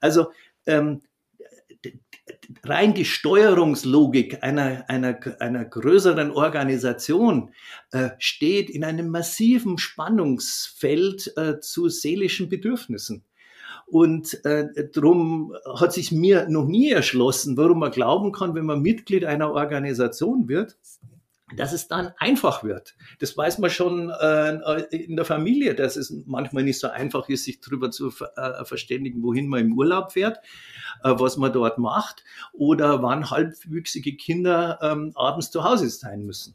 Also 0.00 0.32
ähm, 0.66 1.02
rein 2.64 2.94
die 2.94 3.04
Steuerungslogik 3.04 4.42
einer, 4.42 4.84
einer, 4.88 5.18
einer 5.40 5.64
größeren 5.64 6.30
Organisation 6.30 7.52
äh, 7.92 8.10
steht 8.18 8.70
in 8.70 8.84
einem 8.84 9.08
massiven 9.08 9.78
Spannungsfeld 9.78 11.32
äh, 11.36 11.60
zu 11.60 11.88
seelischen 11.88 12.48
Bedürfnissen. 12.48 13.24
Und 13.90 14.44
äh, 14.44 14.68
darum 14.92 15.54
hat 15.78 15.92
sich 15.92 16.12
mir 16.12 16.48
noch 16.48 16.66
nie 16.66 16.90
erschlossen, 16.90 17.56
warum 17.56 17.80
man 17.80 17.90
glauben 17.90 18.30
kann, 18.30 18.54
wenn 18.54 18.64
man 18.64 18.82
Mitglied 18.82 19.24
einer 19.24 19.52
Organisation 19.52 20.48
wird, 20.48 20.76
dass 21.56 21.72
es 21.72 21.88
dann 21.88 22.12
einfach 22.18 22.62
wird. 22.62 22.94
Das 23.18 23.36
weiß 23.36 23.58
man 23.58 23.70
schon 23.70 24.10
äh, 24.10 24.82
in 24.94 25.16
der 25.16 25.24
Familie, 25.24 25.74
dass 25.74 25.96
es 25.96 26.14
manchmal 26.26 26.62
nicht 26.62 26.78
so 26.78 26.88
einfach 26.88 27.28
ist, 27.28 27.44
sich 27.44 27.60
darüber 27.60 27.90
zu 27.90 28.12
äh, 28.36 28.64
verständigen, 28.64 29.24
wohin 29.24 29.48
man 29.48 29.60
im 29.60 29.76
Urlaub 29.76 30.12
fährt, 30.12 30.38
äh, 31.02 31.12
was 31.16 31.36
man 31.36 31.52
dort 31.52 31.78
macht 31.78 32.24
oder 32.52 33.02
wann 33.02 33.30
halbwüchsige 33.30 34.16
Kinder 34.16 34.78
ähm, 34.82 35.12
abends 35.16 35.50
zu 35.50 35.64
Hause 35.64 35.90
sein 35.90 36.24
müssen. 36.24 36.54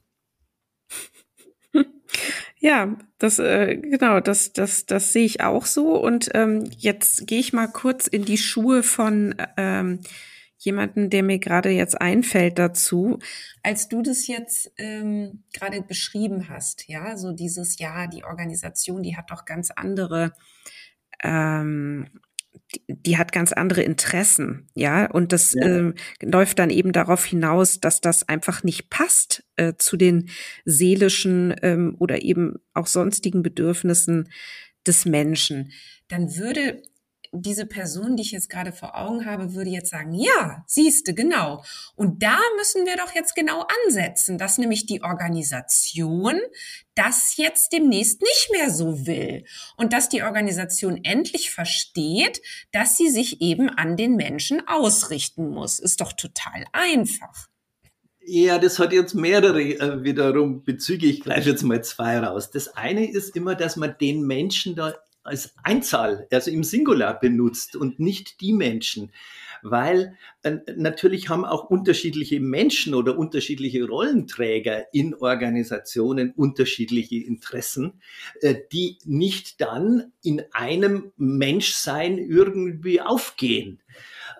Ja, 2.65 2.97
das 3.19 3.37
äh, 3.37 3.75
genau, 3.77 4.19
das 4.21 4.51
das 4.51 4.87
das 4.87 5.13
sehe 5.13 5.23
ich 5.25 5.41
auch 5.41 5.67
so. 5.67 6.01
Und 6.01 6.31
ähm, 6.33 6.67
jetzt 6.75 7.27
gehe 7.27 7.39
ich 7.39 7.53
mal 7.53 7.67
kurz 7.67 8.07
in 8.07 8.25
die 8.25 8.39
Schuhe 8.39 8.81
von 8.81 9.35
ähm, 9.55 9.99
jemanden, 10.57 11.11
der 11.11 11.21
mir 11.21 11.37
gerade 11.37 11.69
jetzt 11.69 12.01
einfällt 12.01 12.57
dazu. 12.57 13.19
Als 13.61 13.87
du 13.87 14.01
das 14.01 14.25
jetzt 14.25 14.71
ähm, 14.79 15.43
gerade 15.53 15.83
beschrieben 15.83 16.49
hast, 16.49 16.89
ja, 16.89 17.17
so 17.17 17.33
dieses 17.33 17.77
ja, 17.77 18.07
die 18.07 18.23
Organisation, 18.23 19.03
die 19.03 19.15
hat 19.15 19.29
doch 19.29 19.45
ganz 19.45 19.69
andere 19.69 20.33
ähm, 21.21 22.19
die, 22.87 23.17
hat 23.17 23.31
ganz 23.31 23.53
andere 23.53 23.81
Interessen, 23.81 24.67
ja, 24.75 25.09
und 25.09 25.31
das 25.31 25.53
ja. 25.53 25.65
äh, 25.65 25.93
läuft 26.21 26.59
dann 26.59 26.69
eben 26.69 26.91
darauf 26.91 27.25
hinaus, 27.25 27.79
dass 27.79 28.01
das 28.01 28.27
einfach 28.27 28.63
nicht 28.63 28.89
passt 28.89 29.43
äh, 29.55 29.73
zu 29.77 29.97
den 29.97 30.29
seelischen 30.65 31.55
ähm, 31.61 31.95
oder 31.99 32.21
eben 32.21 32.55
auch 32.73 32.87
sonstigen 32.87 33.43
Bedürfnissen 33.43 34.29
des 34.85 35.05
Menschen. 35.05 35.71
Dann 36.07 36.35
würde 36.35 36.81
diese 37.35 37.65
Person, 37.65 38.15
die 38.15 38.23
ich 38.23 38.31
jetzt 38.31 38.49
gerade 38.49 38.71
vor 38.71 38.97
Augen 38.97 39.25
habe, 39.25 39.53
würde 39.53 39.69
jetzt 39.69 39.89
sagen, 39.89 40.13
ja, 40.13 40.63
siehste, 40.67 41.13
genau. 41.13 41.63
Und 41.95 42.23
da 42.23 42.37
müssen 42.57 42.85
wir 42.85 42.97
doch 42.97 43.13
jetzt 43.13 43.35
genau 43.35 43.65
ansetzen, 43.85 44.37
dass 44.37 44.57
nämlich 44.57 44.85
die 44.85 45.03
Organisation 45.03 46.39
das 46.95 47.35
jetzt 47.37 47.73
demnächst 47.73 48.21
nicht 48.21 48.49
mehr 48.51 48.71
so 48.71 49.05
will 49.05 49.45
und 49.75 49.93
dass 49.93 50.09
die 50.09 50.23
Organisation 50.23 51.03
endlich 51.03 51.51
versteht, 51.51 52.41
dass 52.71 52.97
sie 52.97 53.09
sich 53.09 53.41
eben 53.41 53.69
an 53.69 53.97
den 53.97 54.15
Menschen 54.15 54.65
ausrichten 54.67 55.49
muss. 55.49 55.79
Ist 55.79 56.01
doch 56.01 56.13
total 56.13 56.65
einfach. 56.71 57.49
Ja, 58.27 58.57
das 58.57 58.79
hat 58.79 58.91
jetzt 58.91 59.13
mehrere 59.13 59.61
äh, 59.61 60.03
wiederum 60.03 60.63
Bezüge. 60.63 61.05
Ich 61.05 61.21
greife 61.21 61.51
jetzt 61.51 61.61
mal 61.61 61.83
zwei 61.83 62.17
raus. 62.17 62.49
Das 62.49 62.75
eine 62.75 63.07
ist 63.07 63.35
immer, 63.35 63.53
dass 63.53 63.75
man 63.75 63.95
den 64.01 64.25
Menschen 64.25 64.75
da 64.75 64.95
als 65.25 65.53
Einzahl, 65.63 66.27
also 66.31 66.51
im 66.51 66.63
Singular 66.63 67.19
benutzt 67.19 67.75
und 67.75 67.99
nicht 67.99 68.41
die 68.41 68.53
Menschen. 68.53 69.11
Weil 69.63 70.17
äh, 70.43 70.57
natürlich 70.75 71.29
haben 71.29 71.43
auch 71.43 71.65
unterschiedliche 71.65 72.39
Menschen 72.39 72.93
oder 72.93 73.17
unterschiedliche 73.17 73.85
Rollenträger 73.85 74.93
in 74.93 75.15
Organisationen 75.15 76.31
unterschiedliche 76.31 77.15
Interessen, 77.15 78.01
äh, 78.41 78.55
die 78.71 78.99
nicht 79.05 79.59
dann 79.61 80.13
in 80.21 80.43
einem 80.51 81.11
Menschsein 81.17 82.19
irgendwie 82.19 83.01
aufgehen 83.01 83.81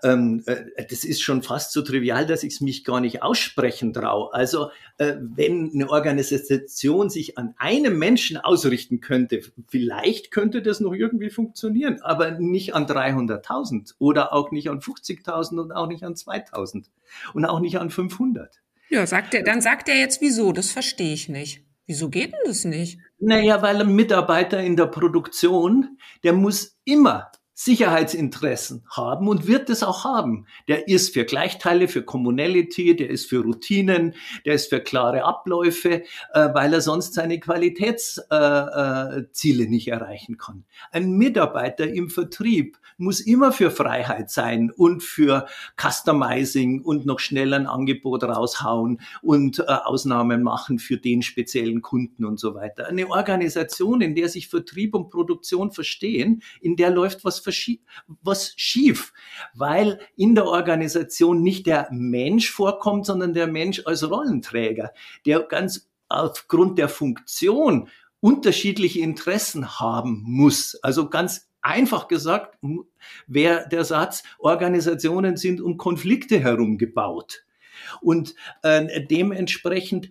ähm, 0.06 0.44
äh, 0.46 0.86
das 0.88 1.04
ist 1.04 1.22
schon 1.22 1.42
fast 1.42 1.72
so 1.72 1.82
trivial, 1.82 2.28
dass 2.28 2.44
ich 2.44 2.54
es 2.54 2.62
mich 2.62 2.84
gar 2.84 3.02
nicht 3.02 3.24
aussprechen 3.24 3.92
traue. 3.92 4.32
Also 4.34 4.70
äh, 5.00 5.16
wenn 5.20 5.72
eine 5.74 5.90
Organisation 5.90 7.10
sich 7.10 7.40
an 7.40 7.56
einem 7.58 7.98
Menschen 7.98 8.38
ausrichten 8.38 9.02
könnte, 9.02 9.42
vielleicht 9.68 10.30
könnte 10.30 10.62
das 10.62 10.80
noch 10.80 10.94
irgendwie 10.94 11.32
funktionieren, 11.32 12.02
aber 12.02 12.32
nicht 12.32 12.76
an 12.76 12.86
300.000 12.86 13.96
oder 13.98 14.32
auch 14.32 14.52
nicht 14.52 14.70
an 14.70 14.80
50.000 14.80 15.60
und 15.60 15.72
auch 15.72 15.88
nicht 15.88 16.04
an 16.04 16.14
2.000 16.14 16.86
und 17.34 17.46
auch 17.46 17.60
nicht 17.60 17.80
an 17.80 17.90
500. 17.90 18.62
Ja, 18.90 19.08
sagt 19.08 19.34
er, 19.34 19.42
dann 19.42 19.62
sagt 19.62 19.90
er 19.90 19.96
jetzt 19.96 20.22
wieso, 20.22 20.52
das 20.52 20.72
verstehe 20.72 21.14
ich 21.14 21.30
nicht. 21.30 21.64
Wieso 21.88 22.10
geht 22.10 22.34
denn 22.34 22.40
das 22.46 22.66
nicht? 22.66 23.00
Naja, 23.20 23.62
weil 23.62 23.82
ein 23.82 23.96
Mitarbeiter 23.96 24.60
in 24.60 24.76
der 24.76 24.88
Produktion, 24.88 25.98
der 26.24 26.34
muss 26.34 26.78
immer 26.84 27.32
Sicherheitsinteressen 27.58 28.84
haben 28.90 29.30
und 29.30 29.48
wird 29.48 29.70
es 29.70 29.82
auch 29.82 30.04
haben. 30.04 30.46
Der 30.68 30.90
ist 30.90 31.14
für 31.14 31.24
Gleichteile, 31.24 31.88
für 31.88 32.04
Commonality, 32.04 32.98
der 32.98 33.10
ist 33.10 33.30
für 33.30 33.44
Routinen, 33.44 34.14
der 34.46 34.56
ist 34.56 34.70
für 34.70 34.82
klare 34.82 35.24
Abläufe, 35.24 36.04
äh, 36.34 36.50
weil 36.54 36.74
er 36.74 36.82
sonst 36.82 37.14
seine 37.14 37.40
Qualitätsziele 37.40 38.28
äh, 38.30 39.66
äh, 39.66 39.70
nicht 39.70 39.88
erreichen 39.88 40.38
kann. 40.38 40.66
Ein 40.92 41.14
Mitarbeiter 41.14 41.88
im 41.88 42.10
Vertrieb 42.10 42.78
muss 42.98 43.22
immer 43.22 43.54
für 43.54 43.72
Freiheit 43.72 44.30
sein 44.30 44.70
und 44.70 45.02
für 45.02 45.48
Customizing 45.82 46.82
und 46.82 47.06
noch 47.06 47.20
schnell 47.20 47.54
ein 47.54 47.68
Angebot 47.68 48.26
raushauen 48.26 49.00
und 49.22 49.60
äh, 49.60 49.64
Ausnahmen 49.64 50.44
machen 50.44 50.78
für 50.78 50.98
den 50.98 51.22
speziellen 51.22 51.82
Kunden 51.82 52.26
und 52.26 52.38
so 52.38 52.54
weiter. 52.54 52.88
Eine 52.88 53.10
Organisation, 53.10 54.02
in 54.02 54.14
der 54.14 54.28
sich 54.28 54.50
Vertrieb 54.50 54.94
und 54.94 55.10
Produktion 55.10 55.72
verstehen, 55.72 56.44
in 56.60 56.76
der 56.76 56.90
läuft 56.90 57.24
was 57.24 57.45
was 58.22 58.54
schief, 58.56 59.14
weil 59.54 60.00
in 60.16 60.36
der 60.36 60.46
Organisation 60.46 61.42
nicht 61.42 61.68
der 61.68 61.88
Mensch 61.92 62.52
vorkommt, 62.52 63.06
sondern 63.06 63.34
der 63.34 63.48
Mensch 63.48 63.82
als 63.86 64.10
Rollenträger, 64.10 64.92
der 65.26 65.42
ganz 65.42 65.90
aufgrund 66.10 66.78
der 66.78 66.90
Funktion 66.90 67.90
unterschiedliche 68.20 69.02
Interessen 69.02 69.80
haben 69.80 70.24
muss. 70.26 70.76
Also 70.82 71.10
ganz 71.10 71.50
einfach 71.62 72.08
gesagt 72.08 72.58
wäre 73.28 73.68
der 73.70 73.86
Satz, 73.86 74.24
Organisationen 74.40 75.38
sind 75.38 75.62
um 75.62 75.78
Konflikte 75.78 76.40
herum 76.40 76.78
gebaut. 76.78 77.44
Und 78.02 78.36
äh, 78.64 79.06
dementsprechend 79.06 80.10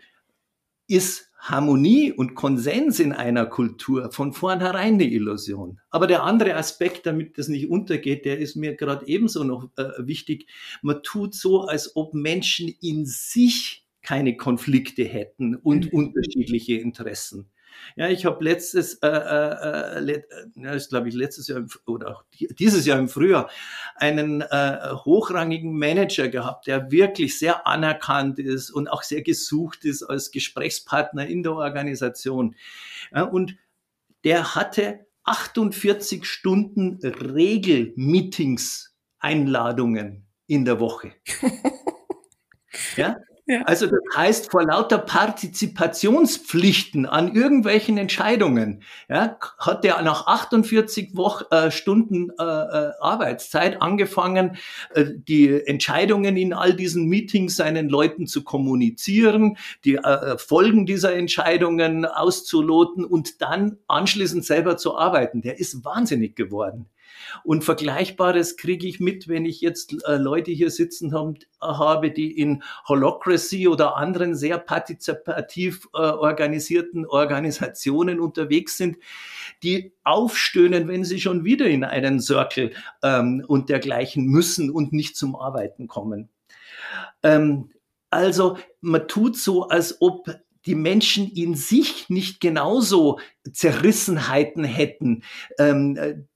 ist 0.87 1.30
Harmonie 1.45 2.11
und 2.11 2.34
Konsens 2.34 3.01
in 3.01 3.12
einer 3.12 3.45
Kultur 3.45 4.11
von 4.11 4.32
vornherein 4.32 4.95
eine 4.95 5.05
Illusion. 5.05 5.78
Aber 5.90 6.07
der 6.07 6.22
andere 6.22 6.55
Aspekt, 6.55 7.05
damit 7.05 7.36
das 7.36 7.49
nicht 7.49 7.68
untergeht, 7.68 8.24
der 8.24 8.38
ist 8.38 8.57
mir 8.57 8.74
gerade 8.74 9.07
ebenso 9.07 9.45
noch 9.45 9.68
äh, 9.76 9.90
wichtig. 9.99 10.47
Man 10.80 11.03
tut 11.03 11.34
so, 11.34 11.62
als 11.62 11.97
ob 11.97 12.14
Menschen 12.14 12.74
in 12.80 13.05
sich 13.05 13.86
keine 14.01 14.38
Konflikte 14.38 15.05
hätten 15.05 15.55
und 15.55 15.92
mhm. 15.92 15.99
unterschiedliche 15.99 16.76
Interessen. 16.76 17.51
Ja, 17.97 18.09
ich 18.09 18.25
habe 18.25 18.43
letztes, 18.43 18.95
äh, 19.03 19.09
äh, 19.09 20.11
äh, 20.11 20.22
äh 20.57 20.77
ist 20.77 20.89
glaube 20.89 21.09
ich 21.09 21.14
letztes 21.14 21.49
Jahr 21.49 21.64
oder 21.87 22.11
auch 22.11 22.25
dieses 22.59 22.87
Jahr 22.87 22.99
im 22.99 23.09
Frühjahr 23.09 23.51
einen 23.97 24.41
äh, 24.41 24.79
hochrangigen 25.05 25.79
Manager 25.79 26.29
gehabt, 26.29 26.66
der 26.66 26.91
wirklich 26.91 27.39
sehr 27.39 27.66
anerkannt 27.66 28.39
ist 28.39 28.70
und 28.70 28.89
auch 28.89 29.03
sehr 29.03 29.22
gesucht 29.22 29.85
ist 29.85 30.03
als 30.03 30.31
Gesprächspartner 30.31 31.27
in 31.27 31.43
der 31.43 31.53
Organisation. 31.53 32.57
Ja, 33.12 33.22
und 33.22 33.57
der 34.25 34.55
hatte 34.55 35.07
48 35.25 36.25
Stunden 36.25 36.99
Regelmeetings, 37.03 38.95
Einladungen 39.18 40.27
in 40.47 40.64
der 40.64 40.81
Woche. 40.81 41.12
ja, 42.97 43.16
ja. 43.47 43.61
Also 43.62 43.86
das 43.86 44.01
heißt, 44.16 44.51
vor 44.51 44.64
lauter 44.64 44.97
Partizipationspflichten 44.97 47.05
an 47.05 47.34
irgendwelchen 47.34 47.99
Entscheidungen 47.99 48.82
ja, 49.07 49.36
hat 49.59 49.84
der 49.84 50.01
nach 50.01 50.26
48 50.26 51.14
Woch, 51.14 51.42
äh, 51.51 51.70
Stunden 51.70 52.30
äh, 52.30 52.42
äh, 52.42 52.92
Arbeitszeit 53.01 53.82
angefangen, 53.82 54.57
äh, 54.95 55.05
die 55.14 55.61
Entscheidungen 55.66 56.38
in 56.38 56.55
all 56.55 56.72
diesen 56.72 57.07
Meetings 57.07 57.57
seinen 57.57 57.90
Leuten 57.90 58.26
zu 58.26 58.45
kommunizieren, 58.45 59.59
die 59.84 59.97
äh, 59.97 60.38
Folgen 60.38 60.86
dieser 60.86 61.14
Entscheidungen 61.14 62.07
auszuloten 62.07 63.05
und 63.05 63.42
dann 63.42 63.76
anschließend 63.88 64.47
selber 64.47 64.78
zu 64.78 64.97
arbeiten. 64.97 65.42
Der 65.42 65.59
ist 65.59 65.84
wahnsinnig 65.84 66.34
geworden. 66.34 66.88
Und 67.43 67.65
Vergleichbares 67.65 68.57
kriege 68.57 68.87
ich 68.87 69.01
mit, 69.01 69.29
wenn 69.29 69.45
ich 69.45 69.61
jetzt 69.61 70.05
äh, 70.07 70.17
Leute 70.17 70.51
hier 70.51 70.71
sitzen 70.71 71.13
haben, 71.13 71.35
habe, 71.61 72.11
die 72.11 72.39
in 72.39 72.63
Holocracy 72.89 73.69
oder 73.69 73.97
anderen 73.97 74.35
sehr 74.35 74.59
partizipativ 74.59 75.89
äh, 75.95 75.99
organisierten 75.99 77.07
Organisationen 77.07 78.21
unterwegs 78.21 78.77
sind, 78.77 78.99
die 79.63 79.93
aufstöhnen, 80.05 80.89
wenn 80.89 81.05
sie 81.05 81.21
schon 81.21 81.45
wieder 81.45 81.67
in 81.67 81.85
einen 81.85 82.21
Circle 82.21 82.73
ähm, 83.03 83.45
und 83.47 83.69
dergleichen 83.69 84.27
müssen 84.27 84.71
und 84.71 84.93
nicht 84.93 85.17
zum 85.17 85.37
Arbeiten 85.37 85.87
kommen. 85.89 86.29
Ähm, 87.23 87.71
also 88.11 88.59
man 88.81 89.09
tut 89.09 89.37
so, 89.37 89.69
als 89.69 90.01
ob 90.01 90.29
die 90.67 90.75
Menschen 90.75 91.31
in 91.31 91.55
sich 91.55 92.09
nicht 92.09 92.41
genauso 92.41 93.19
Zerrissenheiten 93.53 94.65
hätten, 94.65 95.25
ähm, 95.59 96.27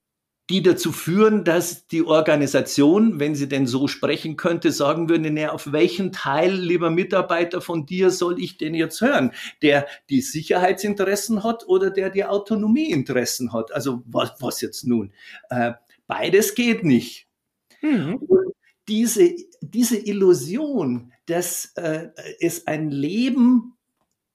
die 0.51 0.63
dazu 0.63 0.93
führen, 0.93 1.45
dass 1.45 1.87
die 1.87 2.05
Organisation, 2.05 3.21
wenn 3.21 3.35
sie 3.35 3.49
denn 3.49 3.67
so 3.67 3.87
sprechen 3.87 4.37
könnte, 4.37 4.73
sagen 4.73 5.09
würde, 5.09 5.31
naja, 5.31 5.53
auf 5.53 5.73
welchen 5.73 6.11
Teil, 6.11 6.53
lieber 6.53 6.91
Mitarbeiter, 6.91 7.61
von 7.61 7.85
dir 7.85 8.11
soll 8.11 8.41
ich 8.41 8.57
denn 8.57 8.75
jetzt 8.75 9.01
hören? 9.01 9.33
Der 9.61 9.87
die 10.09 10.23
Sicherheitsinteressen 10.23 11.45
hat 11.45 11.69
oder 11.69 11.91
der 11.91 12.09
die 12.09 12.25
Autonomieinteressen 12.25 13.53
hat? 13.53 13.73
Also 13.73 14.03
was, 14.07 14.33
was 14.41 14.61
jetzt 14.63 14.87
nun? 14.87 15.13
Äh, 15.51 15.73
beides 16.07 16.55
geht 16.55 16.85
nicht. 16.85 17.27
Mhm. 17.81 18.21
diese, 18.89 19.37
diese 19.61 19.97
Illusion, 19.97 21.13
dass 21.27 21.73
äh, 21.77 22.09
es 22.41 22.67
ein 22.67 22.91
Leben 22.91 23.75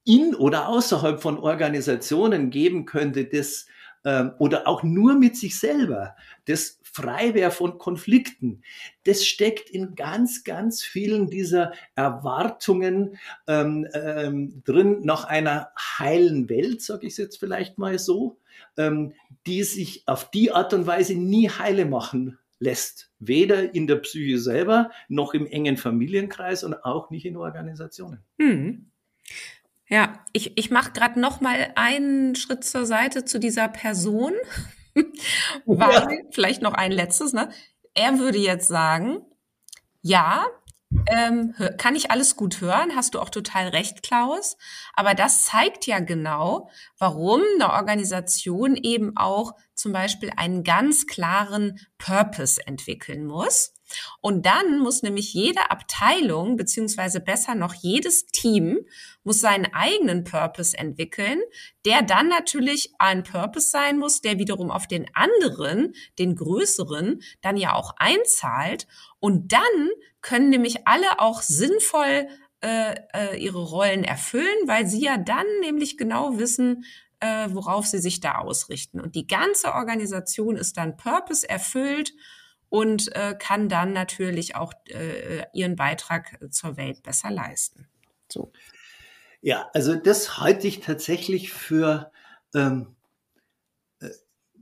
in 0.06 0.36
oder 0.36 0.70
außerhalb 0.70 1.22
von 1.22 1.38
Organisationen 1.38 2.52
geben 2.52 2.86
könnte, 2.86 3.26
das 3.26 3.66
oder 4.04 4.68
auch 4.68 4.84
nur 4.84 5.16
mit 5.16 5.38
sich 5.38 5.58
selber, 5.58 6.16
das 6.46 6.80
Freiwehr 6.84 7.50
von 7.50 7.80
Konflikten, 7.80 8.62
das 9.06 9.26
steckt 9.26 9.70
in 9.70 9.96
ganz, 9.96 10.44
ganz 10.44 10.84
vielen 10.84 11.30
dieser 11.30 11.74
Erwartungen 11.96 13.18
ähm, 13.48 13.88
ähm, 13.94 14.62
drin 14.64 15.00
nach 15.02 15.24
einer 15.24 15.70
heilen 15.98 16.50
Welt, 16.50 16.82
sage 16.82 17.08
ich 17.08 17.18
jetzt 17.18 17.40
vielleicht 17.40 17.80
mal 17.80 17.98
so, 17.98 18.38
ähm, 18.78 19.14
die 19.48 19.64
sich 19.64 20.08
auf 20.08 20.30
die 20.30 20.52
Art 20.52 20.74
und 20.74 20.86
Weise 20.86 21.16
nie 21.16 21.50
heile 21.50 21.86
machen 21.86 22.38
lässt. 22.60 23.12
Weder 23.20 23.74
in 23.74 23.88
der 23.88 23.96
Psyche 23.98 24.38
selber, 24.38 24.92
noch 25.08 25.34
im 25.34 25.48
engen 25.48 25.78
Familienkreis 25.78 26.64
und 26.64 26.76
auch 26.86 27.10
nicht 27.10 27.26
in 27.26 27.38
Organisationen. 27.38 28.20
Hm. 28.38 28.92
Ja, 29.88 30.24
ich, 30.32 30.58
ich 30.58 30.72
mache 30.72 30.92
gerade 30.92 31.20
noch 31.20 31.42
mal 31.42 31.72
einen 31.76 32.36
Schritt 32.36 32.64
zur 32.64 32.86
Seite 32.86 33.26
zu 33.26 33.40
dieser 33.40 33.68
Person, 33.68 34.34
weil 35.66 35.94
ja. 35.94 36.08
vielleicht 36.32 36.62
noch 36.62 36.74
ein 36.74 36.92
letztes. 36.92 37.34
Ne? 37.34 37.50
Er 37.94 38.20
würde 38.20 38.38
jetzt 38.38 38.68
sagen, 38.68 39.20
ja, 40.02 40.46
ähm, 41.08 41.56
kann 41.78 41.96
ich 41.96 42.12
alles 42.12 42.36
gut 42.36 42.62
hören, 42.62 42.96
hast 42.96 43.16
du 43.16 43.20
auch 43.20 43.30
total 43.30 43.70
recht, 43.70 44.04
Klaus. 44.04 44.58
Aber 44.94 45.16
das 45.16 45.44
zeigt 45.44 45.88
ja 45.88 46.00
genau, 46.00 46.70
warum 46.98 47.42
eine 47.56 47.74
Organisation 47.74 48.76
eben 48.76 49.18
auch 49.18 49.54
zum 49.76 49.92
Beispiel 49.92 50.32
einen 50.36 50.64
ganz 50.64 51.08
klaren 51.08 51.80
Purpose 51.98 52.66
entwickeln 52.66 53.26
muss. 53.26 53.73
Und 54.22 54.46
dann 54.46 54.80
muss 54.80 55.04
nämlich 55.04 55.34
jede 55.34 55.72
Abteilung, 55.72 56.56
beziehungsweise 56.56 57.20
besser 57.20 57.56
noch 57.56 57.74
jedes 57.74 58.26
Team, 58.28 58.86
muss 59.24 59.40
seinen 59.40 59.74
eigenen 59.74 60.24
Purpose 60.24 60.78
entwickeln, 60.78 61.40
der 61.86 62.02
dann 62.02 62.28
natürlich 62.28 62.94
ein 63.00 63.24
Purpose 63.24 63.70
sein 63.70 63.98
muss, 63.98 64.22
der 64.22 64.40
wiederum 64.40 64.72
auf 64.72 64.88
den 64.88 65.06
anderen, 65.14 65.94
den 66.20 66.36
größeren, 66.36 67.22
dann 67.42 67.58
ja 67.58 67.74
auch 67.74 67.94
einzahlt. 67.98 68.88
Und 69.20 69.52
dann 69.54 69.90
können 70.22 70.50
nämlich 70.50 70.88
alle 70.88 71.20
auch 71.20 71.42
sinnvoll 71.42 72.28
äh, 72.62 72.96
äh, 73.14 73.38
ihre 73.38 73.62
Rollen 73.62 74.04
erfüllen, 74.04 74.48
weil 74.66 74.88
sie 74.88 75.02
ja 75.02 75.18
dann 75.18 75.46
nämlich 75.62 75.98
genau 75.98 76.40
wissen, 76.40 76.86
äh, 77.20 77.50
worauf 77.52 77.86
sie 77.86 78.00
sich 78.00 78.22
da 78.22 78.36
ausrichten. 78.36 79.00
Und 79.00 79.16
die 79.16 79.28
ganze 79.28 79.74
Organisation 79.74 80.56
ist 80.56 80.78
dann 80.78 80.98
Purpose 80.98 81.48
erfüllt 81.48 82.14
und 82.74 83.16
äh, 83.16 83.36
kann 83.38 83.70
dann 83.70 83.94
natürlich 83.94 84.56
auch 84.56 84.74
äh, 84.88 85.46
ihren 85.54 85.76
Beitrag 85.76 86.40
zur 86.50 86.76
Welt 86.76 87.04
besser 87.04 87.30
leisten. 87.30 87.88
So. 88.28 88.52
Ja, 89.42 89.70
also 89.76 89.94
das 89.94 90.40
halte 90.40 90.68
ich 90.68 90.80
tatsächlich 90.80 91.54
für, 91.54 92.12
ähm, 92.56 92.96
äh, 94.00 94.10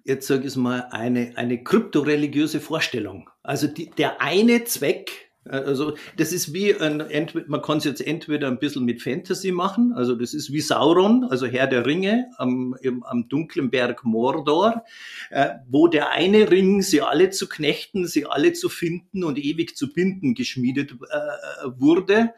jetzt 0.04 0.28
sage 0.28 0.42
ich 0.42 0.48
es 0.48 0.56
mal, 0.58 0.90
eine, 0.92 1.38
eine 1.38 1.64
kryptoreligiöse 1.64 2.60
Vorstellung. 2.60 3.30
Also 3.44 3.68
die, 3.68 3.92
der 3.92 4.20
eine 4.20 4.66
Zweck 4.66 5.31
also 5.46 5.98
das 6.18 6.34
ist 6.34 6.54
wie 6.54 6.76
ein, 6.76 7.04
man 7.48 7.62
kann 7.64 7.80
es 7.80 7.84
jetzt 7.84 8.06
entweder 8.06 8.48
ein 8.48 8.60
bisschen 8.60 8.86
mit 8.86 9.02
Fantasy 9.02 9.52
machen, 9.52 9.92
also 9.94 10.14
das 10.16 10.36
ist 10.36 10.52
wie 10.52 10.62
Sauron, 10.62 11.24
also 11.24 11.48
Herr 11.48 11.66
der 11.66 11.86
Ringe 11.86 12.28
am, 12.38 12.76
im, 12.82 13.04
am 13.04 13.28
dunklen 13.28 13.72
Berg 13.72 14.04
Mordor, 14.04 14.86
äh, 15.32 15.50
wo 15.68 15.88
der 15.88 16.12
eine 16.12 16.52
Ring, 16.52 16.84
sie 16.84 17.02
alle 17.02 17.32
zu 17.32 17.50
knechten, 17.50 18.06
sie 18.08 18.28
alle 18.28 18.54
zu 18.54 18.70
finden 18.70 19.24
und 19.24 19.40
ewig 19.40 19.76
zu 19.76 19.92
binden 19.92 20.36
geschmiedet 20.36 20.92
äh, 20.92 21.68
wurde. 21.76 22.34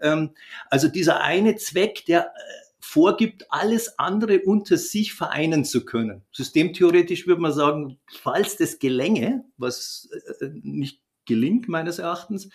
Ähm, 0.00 0.30
also 0.70 0.86
dieser 0.86 1.22
eine 1.22 1.56
Zweck, 1.56 2.04
der 2.06 2.26
äh, 2.26 2.64
vorgibt, 2.78 3.46
alles 3.50 3.98
andere 3.98 4.40
unter 4.42 4.76
sich 4.76 5.14
vereinen 5.14 5.64
zu 5.64 5.84
können. 5.84 6.22
Systemtheoretisch 6.30 7.26
würde 7.26 7.40
man 7.40 7.52
sagen, 7.52 7.98
falls 8.06 8.56
das 8.56 8.78
gelänge, 8.78 9.44
was 9.56 10.08
äh, 10.40 10.50
nicht 10.62 11.03
gelingt, 11.26 11.68
meines 11.68 11.98
Erachtens, 11.98 12.48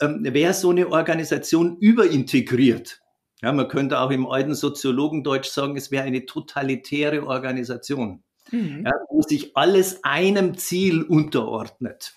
ähm, 0.00 0.20
wäre 0.22 0.54
so 0.54 0.70
eine 0.70 0.88
Organisation 0.88 1.76
überintegriert. 1.78 3.00
Ja, 3.42 3.52
man 3.52 3.68
könnte 3.68 4.00
auch 4.00 4.10
im 4.10 4.26
alten 4.26 4.54
Soziologendeutsch 4.54 5.48
sagen, 5.48 5.76
es 5.76 5.90
wäre 5.90 6.04
eine 6.04 6.24
totalitäre 6.24 7.26
Organisation, 7.26 8.22
mhm. 8.50 8.84
ja, 8.86 8.92
wo 9.10 9.22
sich 9.22 9.56
alles 9.56 10.02
einem 10.02 10.56
Ziel 10.56 11.02
unterordnet. 11.02 12.14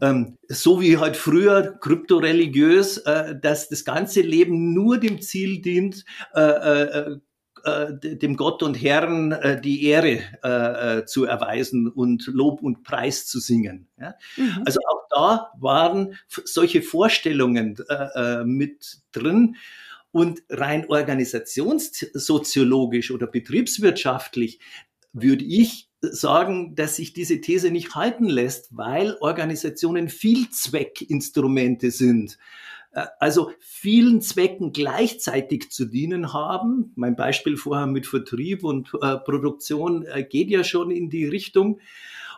Ähm, 0.00 0.36
so 0.48 0.80
wie 0.80 0.98
halt 0.98 1.16
früher 1.16 1.78
kryptoreligiös, 1.80 2.98
äh, 2.98 3.34
dass 3.38 3.68
das 3.68 3.84
ganze 3.84 4.20
Leben 4.20 4.74
nur 4.74 4.98
dem 4.98 5.20
Ziel 5.20 5.62
dient, 5.62 6.04
äh, 6.34 6.40
äh, 6.40 6.82
äh, 6.82 7.16
dem 7.64 8.36
Gott 8.36 8.62
und 8.62 8.74
Herrn 8.74 9.32
äh, 9.32 9.58
die 9.60 9.82
Ehre 9.84 10.20
äh, 10.44 10.98
äh, 10.98 11.06
zu 11.06 11.24
erweisen 11.24 11.88
und 11.88 12.26
Lob 12.26 12.62
und 12.62 12.84
Preis 12.84 13.26
zu 13.26 13.40
singen. 13.40 13.88
Ja? 13.98 14.14
Mhm. 14.36 14.62
Also 14.64 14.78
auch 14.88 15.08
da 15.10 15.50
waren 15.58 16.14
solche 16.26 16.82
Vorstellungen 16.82 17.76
äh, 17.88 18.40
äh, 18.40 18.44
mit 18.44 18.98
drin. 19.12 19.56
Und 20.12 20.42
rein 20.48 20.86
organisationssoziologisch 20.88 23.10
oder 23.10 23.26
betriebswirtschaftlich 23.26 24.60
würde 25.12 25.44
ich 25.44 25.90
sagen, 26.00 26.74
dass 26.74 26.96
sich 26.96 27.12
diese 27.12 27.40
These 27.40 27.70
nicht 27.70 27.94
halten 27.94 28.26
lässt, 28.26 28.76
weil 28.76 29.16
Organisationen 29.20 30.08
Vielzweckinstrumente 30.08 31.90
sind 31.90 32.32
äh, 32.32 32.36
also 33.18 33.52
vielen 33.60 34.20
Zwecken 34.22 34.72
gleichzeitig 34.72 35.70
zu 35.70 35.84
dienen 35.84 36.32
haben. 36.32 36.92
Mein 36.96 37.16
Beispiel 37.16 37.56
vorher 37.56 37.86
mit 37.86 38.06
Vertrieb 38.06 38.64
und 38.64 38.90
äh, 39.02 39.16
Produktion 39.18 40.06
äh, 40.06 40.24
geht 40.24 40.50
ja 40.50 40.64
schon 40.64 40.90
in 40.90 41.10
die 41.10 41.26
Richtung. 41.26 41.80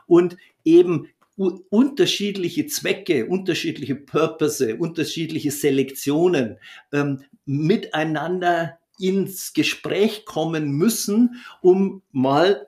Und 0.06 0.36
eben 0.64 1.08
unterschiedliche 1.36 2.66
Zwecke, 2.66 3.26
unterschiedliche 3.26 3.94
Purpose, 3.94 4.76
unterschiedliche 4.76 5.52
Selektionen 5.52 6.58
ähm, 6.92 7.22
miteinander 7.46 8.78
ins 8.98 9.52
Gespräch 9.52 10.24
kommen 10.24 10.72
müssen, 10.72 11.40
um 11.60 12.02
mal 12.10 12.66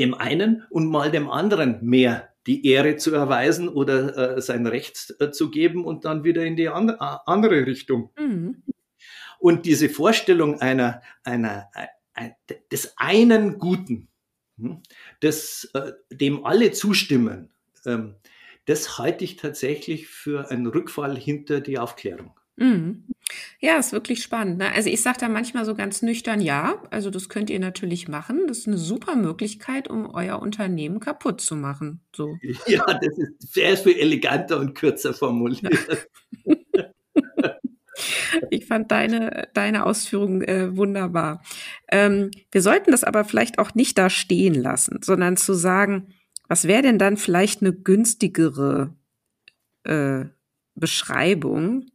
dem 0.00 0.14
einen 0.14 0.64
und 0.70 0.90
mal 0.90 1.12
dem 1.12 1.30
anderen 1.30 1.78
mehr 1.84 2.33
die 2.46 2.66
Ehre 2.66 2.96
zu 2.96 3.14
erweisen 3.14 3.68
oder 3.68 4.36
äh, 4.36 4.40
sein 4.40 4.66
Recht 4.66 5.14
äh, 5.20 5.30
zu 5.30 5.50
geben 5.50 5.84
und 5.84 6.04
dann 6.04 6.24
wieder 6.24 6.44
in 6.44 6.56
die 6.56 6.68
an, 6.68 6.90
äh, 6.90 6.96
andere 6.98 7.66
Richtung. 7.66 8.10
Mhm. 8.18 8.62
Und 9.38 9.66
diese 9.66 9.88
Vorstellung 9.88 10.60
einer, 10.60 11.02
einer, 11.22 11.70
ein, 12.14 12.34
des 12.70 12.94
einen 12.96 13.58
Guten, 13.58 14.08
hm, 14.58 14.82
des, 15.22 15.70
äh, 15.74 15.92
dem 16.10 16.44
alle 16.44 16.72
zustimmen, 16.72 17.52
ähm, 17.84 18.16
das 18.66 18.98
halte 18.98 19.24
ich 19.24 19.36
tatsächlich 19.36 20.08
für 20.08 20.50
einen 20.50 20.66
Rückfall 20.66 21.18
hinter 21.18 21.60
die 21.60 21.78
Aufklärung. 21.78 22.34
Mhm. 22.56 23.04
Ja, 23.60 23.78
ist 23.78 23.92
wirklich 23.92 24.22
spannend. 24.22 24.58
Ne? 24.58 24.72
Also 24.72 24.88
ich 24.88 25.02
sage 25.02 25.18
da 25.20 25.28
manchmal 25.28 25.64
so 25.64 25.74
ganz 25.74 26.02
nüchtern, 26.02 26.40
ja, 26.40 26.82
also 26.90 27.10
das 27.10 27.28
könnt 27.28 27.50
ihr 27.50 27.58
natürlich 27.58 28.06
machen. 28.06 28.46
Das 28.46 28.58
ist 28.58 28.68
eine 28.68 28.78
super 28.78 29.16
Möglichkeit, 29.16 29.88
um 29.88 30.08
euer 30.10 30.40
Unternehmen 30.40 31.00
kaputt 31.00 31.40
zu 31.40 31.56
machen. 31.56 32.00
So. 32.14 32.38
Ja, 32.66 32.84
das 32.86 33.18
ist 33.18 33.52
sehr 33.54 33.76
viel 33.76 33.96
eleganter 33.96 34.58
und 34.58 34.74
kürzer 34.74 35.14
formuliert. 35.14 36.08
Ich 38.50 38.66
fand 38.66 38.90
deine, 38.90 39.48
deine 39.54 39.86
Ausführung 39.86 40.42
äh, 40.42 40.76
wunderbar. 40.76 41.42
Ähm, 41.90 42.30
wir 42.50 42.60
sollten 42.60 42.90
das 42.90 43.04
aber 43.04 43.24
vielleicht 43.24 43.58
auch 43.58 43.74
nicht 43.74 43.96
da 43.98 44.10
stehen 44.10 44.54
lassen, 44.54 45.00
sondern 45.02 45.36
zu 45.36 45.54
sagen, 45.54 46.08
was 46.48 46.66
wäre 46.66 46.82
denn 46.82 46.98
dann 46.98 47.16
vielleicht 47.16 47.62
eine 47.62 47.72
günstigere 47.72 48.94
äh, 49.84 50.24
Beschreibung 50.74 51.86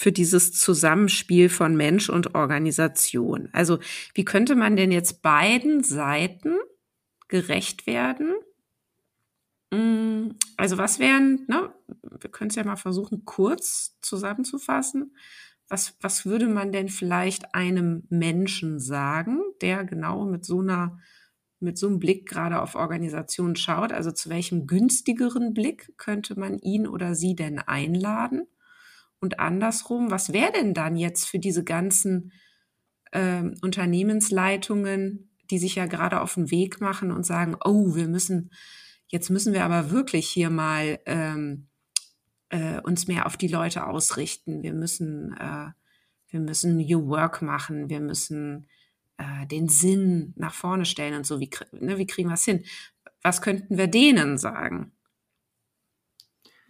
für 0.00 0.12
dieses 0.12 0.52
Zusammenspiel 0.52 1.50
von 1.50 1.76
Mensch 1.76 2.08
und 2.08 2.34
Organisation. 2.34 3.50
Also 3.52 3.80
wie 4.14 4.24
könnte 4.24 4.54
man 4.54 4.74
denn 4.74 4.92
jetzt 4.92 5.20
beiden 5.20 5.82
Seiten 5.84 6.54
gerecht 7.28 7.86
werden? 7.86 8.32
Mm, 9.70 10.30
also 10.56 10.78
was 10.78 11.00
wären, 11.00 11.44
ne, 11.48 11.74
wir 12.18 12.30
können 12.30 12.48
es 12.48 12.56
ja 12.56 12.64
mal 12.64 12.76
versuchen, 12.76 13.26
kurz 13.26 13.98
zusammenzufassen. 14.00 15.14
Was, 15.68 15.98
was 16.00 16.24
würde 16.24 16.48
man 16.48 16.72
denn 16.72 16.88
vielleicht 16.88 17.54
einem 17.54 18.04
Menschen 18.08 18.80
sagen, 18.80 19.42
der 19.60 19.84
genau 19.84 20.24
mit 20.24 20.46
so 20.46 20.60
einer, 20.60 20.98
mit 21.58 21.76
so 21.76 21.88
einem 21.88 21.98
Blick 21.98 22.26
gerade 22.26 22.62
auf 22.62 22.74
Organisationen 22.74 23.54
schaut? 23.54 23.92
Also 23.92 24.12
zu 24.12 24.30
welchem 24.30 24.66
günstigeren 24.66 25.52
Blick 25.52 25.92
könnte 25.98 26.40
man 26.40 26.58
ihn 26.58 26.86
oder 26.86 27.14
sie 27.14 27.36
denn 27.36 27.58
einladen? 27.58 28.46
Und 29.20 29.38
andersrum, 29.38 30.10
was 30.10 30.32
wäre 30.32 30.52
denn 30.52 30.74
dann 30.74 30.96
jetzt 30.96 31.28
für 31.28 31.38
diese 31.38 31.62
ganzen 31.62 32.32
äh, 33.12 33.42
Unternehmensleitungen, 33.60 35.30
die 35.50 35.58
sich 35.58 35.74
ja 35.74 35.86
gerade 35.86 36.20
auf 36.20 36.34
den 36.34 36.50
Weg 36.50 36.80
machen 36.80 37.12
und 37.12 37.26
sagen, 37.26 37.56
oh, 37.64 37.94
wir 37.94 38.08
müssen, 38.08 38.50
jetzt 39.08 39.30
müssen 39.30 39.52
wir 39.52 39.64
aber 39.64 39.90
wirklich 39.90 40.28
hier 40.28 40.48
mal 40.48 41.00
ähm, 41.06 41.68
äh, 42.48 42.80
uns 42.80 43.08
mehr 43.08 43.26
auf 43.26 43.36
die 43.36 43.48
Leute 43.48 43.86
ausrichten. 43.86 44.62
Wir 44.62 44.72
müssen, 44.72 45.36
äh, 45.38 45.68
wir 46.28 46.40
müssen 46.40 46.76
New 46.76 47.08
Work 47.08 47.42
machen, 47.42 47.90
wir 47.90 48.00
müssen 48.00 48.68
äh, 49.18 49.46
den 49.46 49.68
Sinn 49.68 50.32
nach 50.36 50.54
vorne 50.54 50.84
stellen 50.84 51.14
und 51.14 51.26
so. 51.26 51.40
Wie, 51.40 51.50
ne, 51.72 51.98
wie 51.98 52.06
kriegen 52.06 52.28
wir 52.28 52.34
es 52.34 52.44
hin? 52.44 52.64
Was 53.22 53.42
könnten 53.42 53.76
wir 53.76 53.86
denen 53.86 54.38
sagen? 54.38 54.92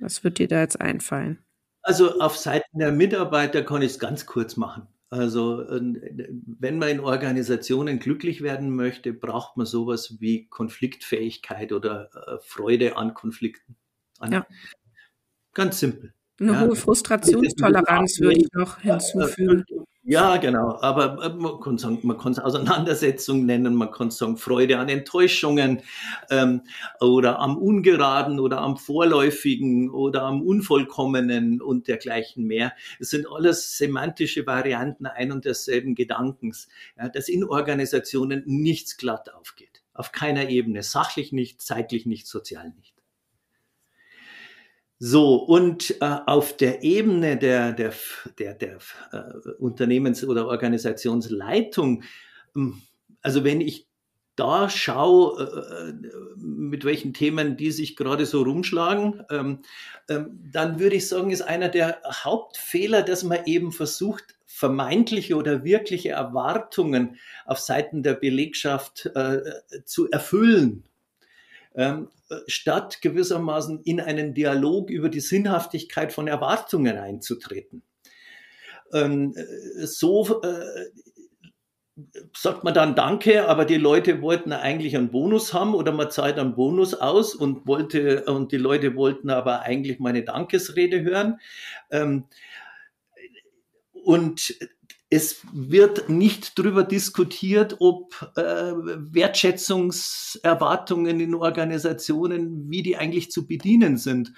Was 0.01 0.25
wird 0.25 0.39
dir 0.39 0.49
da 0.49 0.61
jetzt 0.61 0.81
einfallen? 0.81 1.45
Also 1.83 2.21
auf 2.21 2.37
Seiten 2.37 2.79
der 2.79 2.93
Mitarbeiter 2.93 3.63
kann 3.63 3.83
ich 3.83 3.93
es 3.93 3.99
ganz 3.99 4.27
kurz 4.27 4.57
machen. 4.57 4.87
Also 5.11 5.67
wenn 5.69 6.79
man 6.79 6.89
in 6.89 7.01
Organisationen 7.01 7.99
glücklich 7.99 8.43
werden 8.43 8.71
möchte, 8.71 9.13
braucht 9.13 9.57
man 9.57 9.67
sowas 9.67 10.21
wie 10.21 10.47
Konfliktfähigkeit 10.47 11.73
oder 11.73 12.11
äh, 12.15 12.39
Freude 12.43 12.97
an 12.97 13.15
Konflikten. 13.15 13.77
An 14.21 14.33
ja. 14.33 14.47
Ganz 15.53 15.81
simpel. 15.81 16.15
Eine 16.39 16.53
ja. 16.53 16.61
hohe 16.61 16.77
Frustrationstoleranz 16.77 18.21
würde 18.21 18.39
ich 18.39 18.53
noch 18.53 18.79
hinzufügen. 18.81 19.65
Ja, 20.03 20.39
genau. 20.39 20.79
Aber 20.81 21.23
äh, 21.23 21.29
man 21.29 21.61
kann 21.61 21.77
sagen, 21.77 21.99
man 22.05 22.17
kann 22.17 22.33
es 22.33 22.39
Auseinandersetzung 22.39 23.45
nennen, 23.45 23.75
man 23.75 23.91
kann 23.93 24.11
sagen 24.11 24.39
Freude 24.39 24.79
an 24.79 24.89
Enttäuschungen 24.89 25.83
ähm, 26.31 26.63
oder 27.01 27.39
am 27.39 27.59
Ungeraden 27.59 28.41
oder 28.41 28.63
am 28.63 28.79
Vorläufigen 28.79 29.91
oder 29.91 30.23
am 30.23 30.41
Unvollkommenen 30.41 31.61
und 31.61 31.87
dergleichen 31.87 32.47
mehr. 32.47 32.73
Es 32.99 33.11
sind 33.11 33.27
alles 33.31 33.77
semantische 33.77 34.47
Varianten 34.47 35.05
ein 35.05 35.33
und 35.33 35.45
desselben 35.45 35.95
Gedankens, 35.95 36.69
ja, 36.99 37.11
dass 37.11 37.29
in 37.29 37.45
Organisationen 37.45 38.43
nichts 38.47 38.97
glatt 38.97 39.35
aufgeht. 39.35 39.83
Auf 39.93 40.13
keiner 40.13 40.49
Ebene. 40.49 40.83
Sachlich 40.83 41.31
nicht, 41.31 41.61
zeitlich 41.61 42.07
nicht, 42.07 42.27
sozial 42.27 42.73
nicht. 42.79 43.00
So, 45.03 45.37
und 45.37 45.97
äh, 46.03 46.19
auf 46.27 46.59
der 46.59 46.83
Ebene 46.83 47.39
der, 47.39 47.73
der, 47.73 47.95
der, 48.39 48.53
der 48.53 48.79
äh, 49.13 49.49
Unternehmens- 49.59 50.27
oder 50.27 50.47
Organisationsleitung, 50.47 52.03
ähm, 52.55 52.83
also 53.23 53.43
wenn 53.43 53.63
ich 53.63 53.89
da 54.37 54.69
schaue, 54.69 55.43
äh, 55.43 56.09
mit 56.37 56.85
welchen 56.85 57.15
Themen 57.15 57.57
die 57.57 57.71
sich 57.71 57.97
gerade 57.97 58.27
so 58.27 58.43
rumschlagen, 58.43 59.25
ähm, 59.31 59.61
ähm, 60.11 60.39
dann 60.53 60.79
würde 60.79 60.97
ich 60.97 61.09
sagen, 61.09 61.31
ist 61.31 61.43
einer 61.43 61.71
der 61.71 62.03
Hauptfehler, 62.05 63.03
dass 63.03 63.25
man 63.25 63.47
eben 63.47 63.73
versucht, 63.73 64.37
vermeintliche 64.45 65.35
oder 65.35 65.65
wirkliche 65.65 66.11
Erwartungen 66.11 67.17
auf 67.47 67.59
Seiten 67.59 68.03
der 68.03 68.15
Belegschaft 68.15 69.07
äh, 69.15 69.41
zu 69.87 70.11
erfüllen. 70.11 70.85
Ähm, 71.75 72.09
statt 72.47 73.01
gewissermaßen 73.01 73.83
in 73.85 74.01
einen 74.01 74.35
Dialog 74.35 74.91
über 74.91 75.09
die 75.09 75.21
Sinnhaftigkeit 75.21 76.13
von 76.13 76.29
Erwartungen 76.29 76.97
einzutreten. 76.97 77.83
Ähm, 78.93 79.35
so 79.77 80.43
äh, 80.43 80.91
sagt 82.37 82.65
man 82.65 82.75
dann 82.75 82.95
Danke, 82.95 83.49
aber 83.49 83.65
die 83.65 83.77
Leute 83.77 84.23
wollten 84.23 84.53
eigentlich 84.53 84.97
einen 84.97 85.11
Bonus 85.11 85.53
haben 85.53 85.75
oder 85.75 85.93
man 85.93 86.11
zahlt 86.11 86.39
einen 86.39 86.55
Bonus 86.55 86.95
aus 86.95 87.35
und 87.35 87.67
wollte 87.67 88.25
und 88.25 88.53
die 88.53 88.57
Leute 88.57 88.97
wollten 88.97 89.31
aber 89.31 89.63
eigentlich 89.63 89.99
meine 89.99 90.23
Dankesrede 90.23 91.03
hören. 91.03 91.41
Ähm, 91.91 92.25
und 93.93 94.55
es 95.11 95.45
wird 95.53 96.09
nicht 96.09 96.59
darüber 96.59 96.85
diskutiert, 96.85 97.77
ob 97.81 98.15
äh, 98.37 98.43
Wertschätzungserwartungen 98.43 101.19
in 101.19 101.35
Organisationen, 101.35 102.71
wie 102.71 102.85
die 102.85 102.97
eigentlich 102.97 103.33
zu 103.33 103.49
bedienen 103.49 103.97
sind. 103.97 104.33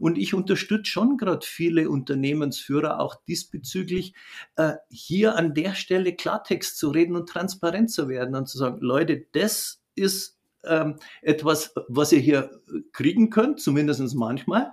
Und 0.00 0.18
ich 0.18 0.34
unterstütze 0.34 0.90
schon 0.90 1.18
gerade 1.18 1.46
viele 1.46 1.88
Unternehmensführer 1.88 2.98
auch 3.00 3.14
diesbezüglich, 3.26 4.14
äh, 4.56 4.72
hier 4.90 5.36
an 5.36 5.54
der 5.54 5.74
Stelle 5.74 6.14
Klartext 6.14 6.78
zu 6.78 6.90
reden 6.90 7.14
und 7.14 7.28
transparent 7.28 7.90
zu 7.90 8.08
werden 8.08 8.34
und 8.34 8.48
zu 8.48 8.58
sagen, 8.58 8.78
Leute, 8.80 9.26
das 9.32 9.82
ist 9.94 10.36
ähm, 10.64 10.96
etwas, 11.22 11.72
was 11.86 12.10
ihr 12.12 12.20
hier 12.20 12.50
kriegen 12.92 13.30
könnt, 13.30 13.60
zumindest 13.60 14.16
manchmal 14.16 14.72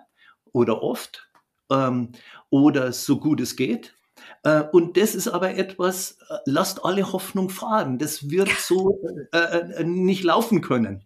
oder 0.53 0.81
oft 0.81 1.29
ähm, 1.69 2.13
oder 2.49 2.91
so 2.91 3.19
gut 3.19 3.41
es 3.41 3.55
geht. 3.55 3.93
Äh, 4.43 4.63
und 4.71 4.97
das 4.97 5.15
ist 5.15 5.27
aber 5.27 5.55
etwas, 5.55 6.17
äh, 6.29 6.37
lasst 6.45 6.85
alle 6.85 7.11
Hoffnung 7.11 7.49
fahren. 7.49 7.97
Das 7.97 8.29
wird 8.29 8.49
so 8.59 8.99
äh, 9.31 9.37
äh, 9.37 9.83
nicht 9.83 10.23
laufen 10.23 10.61
können. 10.61 11.03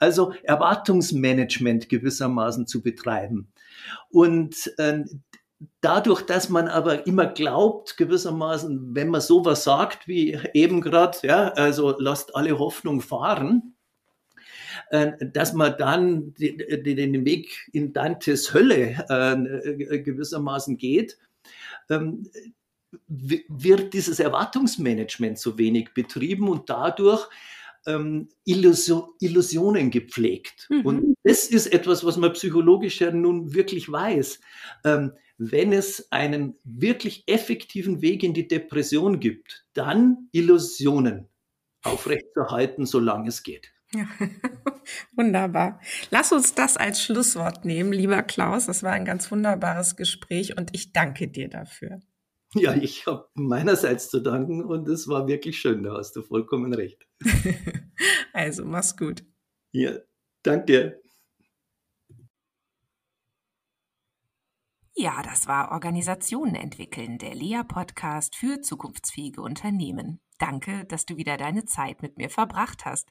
Also 0.00 0.32
Erwartungsmanagement 0.42 1.88
gewissermaßen 1.88 2.66
zu 2.66 2.82
betreiben. 2.82 3.52
Und 4.10 4.72
äh, 4.78 5.04
dadurch, 5.80 6.22
dass 6.22 6.48
man 6.48 6.68
aber 6.68 7.06
immer 7.06 7.26
glaubt, 7.26 7.96
gewissermaßen, 7.96 8.94
wenn 8.94 9.08
man 9.08 9.20
sowas 9.20 9.64
sagt, 9.64 10.08
wie 10.08 10.38
eben 10.52 10.80
gerade, 10.80 11.18
ja, 11.22 11.48
also 11.52 11.94
lasst 11.98 12.34
alle 12.34 12.58
Hoffnung 12.58 13.00
fahren, 13.00 13.74
dass 14.90 15.54
man 15.54 15.74
dann 15.78 16.34
den 16.34 17.24
Weg 17.24 17.68
in 17.72 17.92
Dantes 17.92 18.52
Hölle 18.52 18.96
gewissermaßen 20.04 20.76
geht, 20.76 21.16
ähm, 21.90 22.28
wird 23.08 23.92
dieses 23.92 24.20
Erwartungsmanagement 24.20 25.38
so 25.38 25.58
wenig 25.58 25.94
betrieben 25.94 26.48
und 26.48 26.70
dadurch 26.70 27.28
ähm, 27.86 28.28
Illusion, 28.44 29.10
Illusionen 29.20 29.90
gepflegt. 29.90 30.68
Mhm. 30.70 30.86
Und 30.86 31.14
das 31.24 31.46
ist 31.46 31.66
etwas, 31.66 32.04
was 32.04 32.16
man 32.16 32.32
psychologisch 32.32 33.00
ja 33.00 33.10
nun 33.10 33.54
wirklich 33.54 33.90
weiß. 33.90 34.40
Ähm, 34.84 35.12
wenn 35.36 35.72
es 35.72 36.10
einen 36.12 36.56
wirklich 36.62 37.24
effektiven 37.26 38.00
Weg 38.02 38.22
in 38.22 38.34
die 38.34 38.46
Depression 38.46 39.18
gibt, 39.18 39.66
dann 39.72 40.28
Illusionen 40.32 41.28
aufrechtzuerhalten, 41.82 42.86
solange 42.86 43.28
es 43.28 43.42
geht. 43.42 43.72
Ja. 43.94 44.08
Wunderbar. 45.16 45.80
Lass 46.10 46.32
uns 46.32 46.54
das 46.54 46.76
als 46.76 47.00
Schlusswort 47.00 47.64
nehmen, 47.64 47.92
lieber 47.92 48.22
Klaus. 48.22 48.66
Das 48.66 48.82
war 48.82 48.92
ein 48.92 49.04
ganz 49.04 49.30
wunderbares 49.30 49.96
Gespräch 49.96 50.58
und 50.58 50.70
ich 50.72 50.92
danke 50.92 51.28
dir 51.28 51.48
dafür. 51.48 52.00
Ja, 52.54 52.74
ich 52.74 53.06
habe 53.06 53.28
meinerseits 53.34 54.10
zu 54.10 54.20
danken 54.20 54.64
und 54.64 54.88
es 54.88 55.08
war 55.08 55.26
wirklich 55.26 55.58
schön, 55.58 55.82
da 55.82 55.96
hast 55.96 56.14
du 56.16 56.22
vollkommen 56.22 56.72
recht. 56.72 57.06
also, 58.32 58.64
mach's 58.64 58.96
gut. 58.96 59.24
Ja, 59.72 59.98
danke 60.42 60.64
dir. 60.66 61.00
Ja, 64.96 65.22
das 65.24 65.48
war 65.48 65.72
Organisationen 65.72 66.54
entwickeln, 66.54 67.18
der 67.18 67.34
LEA-Podcast 67.34 68.36
für 68.36 68.60
zukunftsfähige 68.60 69.42
Unternehmen. 69.42 70.20
Danke, 70.38 70.84
dass 70.84 71.04
du 71.04 71.16
wieder 71.16 71.36
deine 71.36 71.64
Zeit 71.64 72.02
mit 72.02 72.16
mir 72.16 72.30
verbracht 72.30 72.84
hast. 72.84 73.10